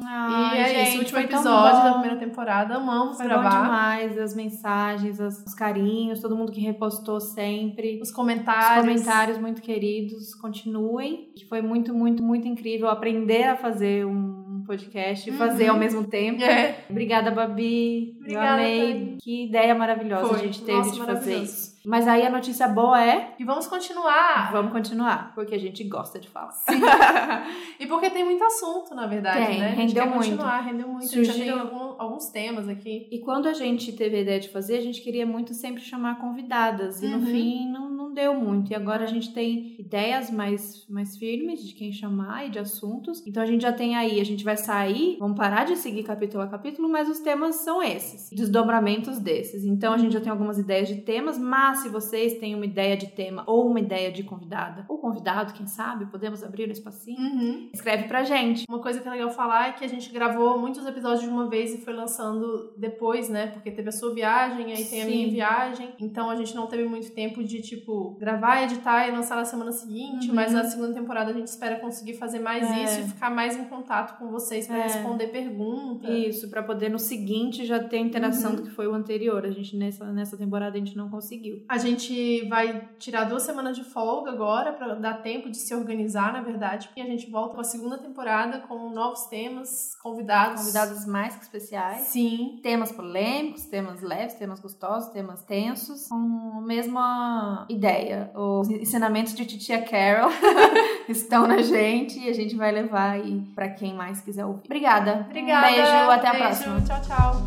Ai, 0.07 0.57
e 0.57 0.61
é 0.61 0.69
gente, 0.69 0.89
isso, 0.89 0.97
o 0.97 1.01
último 1.01 1.19
episódio 1.21 1.79
bom. 1.81 1.85
da 1.85 1.93
primeira 1.93 2.17
temporada. 2.17 2.75
Amamos 2.77 3.17
Foi 3.17 3.27
bom 3.27 3.31
gravar. 3.41 3.63
demais, 3.63 4.19
as 4.19 4.35
mensagens, 4.35 5.21
as- 5.21 5.45
os 5.47 5.55
carinhos, 5.55 6.21
todo 6.21 6.37
mundo 6.37 6.53
que 6.53 6.61
repostou 6.61 7.21
sempre. 7.21 8.01
Os 8.01 8.09
Os 8.09 8.15
comentários. 8.15 8.81
comentários 8.85 9.39
muito 9.39 9.61
queridos, 9.63 10.35
continuem. 10.35 11.31
Que 11.37 11.45
foi 11.47 11.61
muito, 11.63 11.95
muito, 11.95 12.23
muito 12.23 12.47
incrível 12.49 12.89
aprender 12.89 13.45
a 13.45 13.57
fazer 13.57 14.07
um 14.07 14.63
podcast 14.67 15.29
e 15.29 15.33
Uhum. 15.33 15.39
fazer 15.39 15.69
ao 15.69 15.77
mesmo 15.77 16.05
tempo. 16.05 16.43
É. 16.43 16.85
Obrigada, 16.89 17.31
Babi. 17.31 18.17
Obrigada, 18.21 18.63
Eu 18.63 18.67
amei. 18.67 18.95
Thaís. 18.95 19.19
Que 19.23 19.45
ideia 19.47 19.75
maravilhosa 19.75 20.27
Foi. 20.29 20.39
a 20.39 20.43
gente 20.43 20.63
teve 20.63 20.79
Nossa, 20.79 20.93
de 20.93 21.01
fazer 21.05 21.37
isso. 21.43 21.74
Mas 21.85 22.09
aí 22.09 22.25
a 22.27 22.31
notícia 22.31 22.67
boa 22.67 23.03
é. 23.03 23.35
E 23.39 23.45
vamos 23.45 23.67
continuar. 23.67 24.51
Vamos 24.53 24.73
continuar, 24.73 25.33
porque 25.35 25.55
a 25.55 25.59
gente 25.59 25.85
gosta 25.85 26.19
de 26.19 26.29
falar. 26.29 26.55
E 27.79 27.87
porque 27.87 28.09
tem 28.09 28.25
muito 28.25 28.43
assunto, 28.45 28.95
na 28.95 29.07
verdade, 29.07 29.45
Tem, 29.47 29.59
né? 29.61 29.69
Rendeu 29.71 30.07
muito. 30.07 30.19
continuar, 30.19 30.61
rendeu 30.61 30.89
muito. 30.89 31.05
A 31.07 31.23
gente 31.25 31.45
já 31.45 31.61
algum- 31.61 31.94
alguns 31.99 32.29
temas 32.29 32.69
aqui. 32.69 33.09
E 33.11 33.19
quando 33.21 33.47
a 33.47 33.53
gente 33.53 33.93
teve 33.93 34.17
a 34.17 34.21
ideia 34.21 34.41
de 34.41 34.49
fazer, 34.49 34.77
a 34.79 34.81
gente 34.83 35.01
queria 35.01 35.27
muito 35.27 35.53
sempre 35.55 35.83
chamar 35.83 36.19
convidadas. 36.21 37.03
E 37.03 37.09
no 37.09 37.19
Uhum. 37.19 37.27
fim 37.27 37.69
não, 37.71 37.91
não 37.91 38.13
deu 38.15 38.35
muito. 38.35 38.71
E 38.71 38.75
agora 38.75 39.05
a 39.05 39.07
gente 39.07 39.33
tem 39.33 39.75
ideias 39.79 40.31
mais, 40.31 40.87
mais 40.89 41.17
firmes 41.17 41.65
de 41.67 41.75
quem 41.75 41.93
chamar 41.93 42.47
e 42.47 42.51
de 42.51 42.59
assuntos. 42.59 43.25
Então 43.27 43.43
a 43.43 43.47
gente 43.47 43.63
já 43.63 43.73
tem 43.73 43.97
aí, 43.97 44.21
a 44.21 44.25
gente 44.25 44.45
vai 44.45 44.57
sair, 44.57 45.17
vamos 45.19 45.37
parar 45.37 45.65
de 45.65 45.77
seguir 45.77 46.03
capítulo 46.05 46.43
a 46.43 46.47
capítulo, 46.47 46.89
mas 46.89 47.09
os 47.09 47.21
temas 47.21 47.57
são 47.57 47.83
esses. 47.83 48.31
Desdobramentos 48.31 49.19
desses. 49.19 49.65
Então 49.65 49.93
a 49.93 49.99
gente 49.99 50.13
já 50.13 50.21
tem 50.21 50.31
algumas 50.31 50.59
ideias 50.59 50.89
de 50.89 50.97
temas, 51.03 51.39
mas 51.39 51.79
se 51.79 51.89
vocês 51.89 52.39
têm 52.39 52.55
uma 52.55 52.65
ideia 52.67 52.97
de 52.97 53.09
tema 53.09 53.43
ou 53.47 53.67
uma 53.69 53.81
ideia 53.81 54.11
de 54.13 54.23
convidada, 54.23 54.85
ou 54.89 54.99
convidado, 54.99 55.53
quem 55.53 55.67
sabe, 55.67 56.07
podemos 56.07 56.43
abrir 56.43 56.69
um 56.69 56.73
espacinho. 56.73 57.19
Uhum. 57.19 57.69
Escreve 57.73 58.05
pra 58.05 58.23
gente. 58.25 58.65
Uma 58.69 58.79
coisa 58.81 59.01
que 59.01 59.09
é 59.09 59.11
legal 59.11 59.31
falar 59.31 59.69
é 59.69 59.73
que 59.73 59.85
a 59.85 59.89
gente 59.89 60.13
gravou 60.13 60.59
muitos 60.59 60.87
episódios 60.87 61.23
de 61.23 61.29
uma 61.29 61.49
vez 61.49 61.75
e 61.75 61.79
foi 61.85 61.95
lançando 61.95 62.73
depois, 62.77 63.29
né? 63.29 63.49
Porque 63.49 63.71
teve 63.71 63.89
a 63.89 63.93
sua 63.93 64.15
viagem, 64.15 64.73
aí 64.73 64.85
tem 64.85 65.03
a 65.03 65.05
Sim. 65.05 65.11
minha 65.11 65.31
viagem. 65.31 65.95
Então 66.01 66.31
a 66.31 66.37
gente 66.37 66.55
não 66.55 66.67
teve 66.67 66.85
muito 66.85 67.11
tempo 67.13 67.43
de, 67.45 67.61
tipo, 67.63 68.17
gravar, 68.19 68.63
editar 68.63 69.07
e 69.09 69.11
lançar 69.11 69.37
na 69.37 69.45
semana 69.45 69.73
seguinte. 69.73 70.29
Uhum. 70.29 70.35
Mas 70.35 70.53
na 70.53 70.65
segunda 70.65 70.93
temporada 70.95 71.31
a 71.31 71.35
gente 71.35 71.47
espera 71.49 71.79
conseguir 71.79 72.15
fazer 72.15 72.39
mais 72.41 72.65
É. 72.71 72.85
isso 72.85 73.01
e 73.01 73.05
ficar 73.05 73.31
mais 73.31 73.57
em 73.57 73.65
contato 73.65 74.19
com 74.19 74.29
vocês 74.31 74.67
pra 74.67 74.79
É. 74.79 74.83
responder 74.83 75.29
perguntas. 75.29 76.11
Isso, 76.11 76.49
pra 76.49 76.63
poder 76.63 76.89
no 76.91 76.99
seguinte 76.99 77.65
já 77.65 77.79
ter 77.83 77.97
a 77.97 78.01
interação 78.01 78.51
Uhum. 78.51 78.57
do 78.57 78.63
que 78.63 78.71
foi 78.71 78.87
o 78.87 78.95
anterior. 78.95 79.45
A 79.45 79.51
gente 79.51 79.77
nessa, 79.77 80.13
nessa 80.13 80.37
temporada 80.37 80.77
a 80.77 80.79
gente 80.79 80.97
não 80.97 81.09
conseguiu. 81.11 81.65
A 81.69 81.79
gente 81.79 82.47
vai 82.49 82.89
tirar 82.99 83.25
duas 83.25 83.43
semanas 83.43 83.77
de 83.77 83.85
folga 83.85 84.31
agora 84.31 84.73
pra 84.73 84.95
dar 84.95 85.23
tempo 85.23 85.51
de 85.51 85.57
se 85.57 85.75
organizar, 85.75 86.33
na 86.33 86.41
verdade. 86.43 86.89
E 86.97 87.01
a 87.01 87.05
gente 87.07 87.31
volta 87.31 87.55
com 87.55 87.61
a 87.61 87.65
segunda 87.65 87.99
temporada 87.99 88.59
com 88.61 88.91
novos 88.91 89.27
temas, 89.27 89.97
convidados. 90.03 90.61
Convidados 90.63 91.07
mais 91.07 91.35
que 91.37 91.43
especiais 91.43 91.74
sociais. 91.75 92.01
Sim. 92.03 92.61
Temas 92.63 92.93
polêmicos, 92.93 93.65
temas 93.65 94.01
leves, 94.01 94.35
temas 94.35 94.61
gostosos, 94.61 95.11
temas 95.11 95.43
tensos, 95.43 96.09
com 96.09 96.59
a 96.59 96.61
mesma 96.61 97.67
ideia. 97.69 98.31
Os 98.35 98.71
ensinamentos 98.71 99.35
de 99.35 99.45
Titia 99.45 99.83
Carol 99.83 100.31
estão 101.09 101.47
na 101.47 101.63
gente 101.63 102.19
e 102.19 102.29
a 102.29 102.33
gente 102.33 102.55
vai 102.55 102.71
levar 102.71 103.11
aí 103.13 103.43
para 103.55 103.69
quem 103.69 103.95
mais 103.95 104.21
quiser 104.21 104.45
ouvir. 104.45 104.63
Obrigada. 104.65 105.27
Obrigada. 105.29 105.67
Um 105.67 105.71
beijo, 105.71 106.11
até 106.11 106.31
beijo, 106.31 106.45
a 106.45 106.49
próxima. 106.49 106.81
Tchau, 106.83 107.01
tchau. 107.03 107.45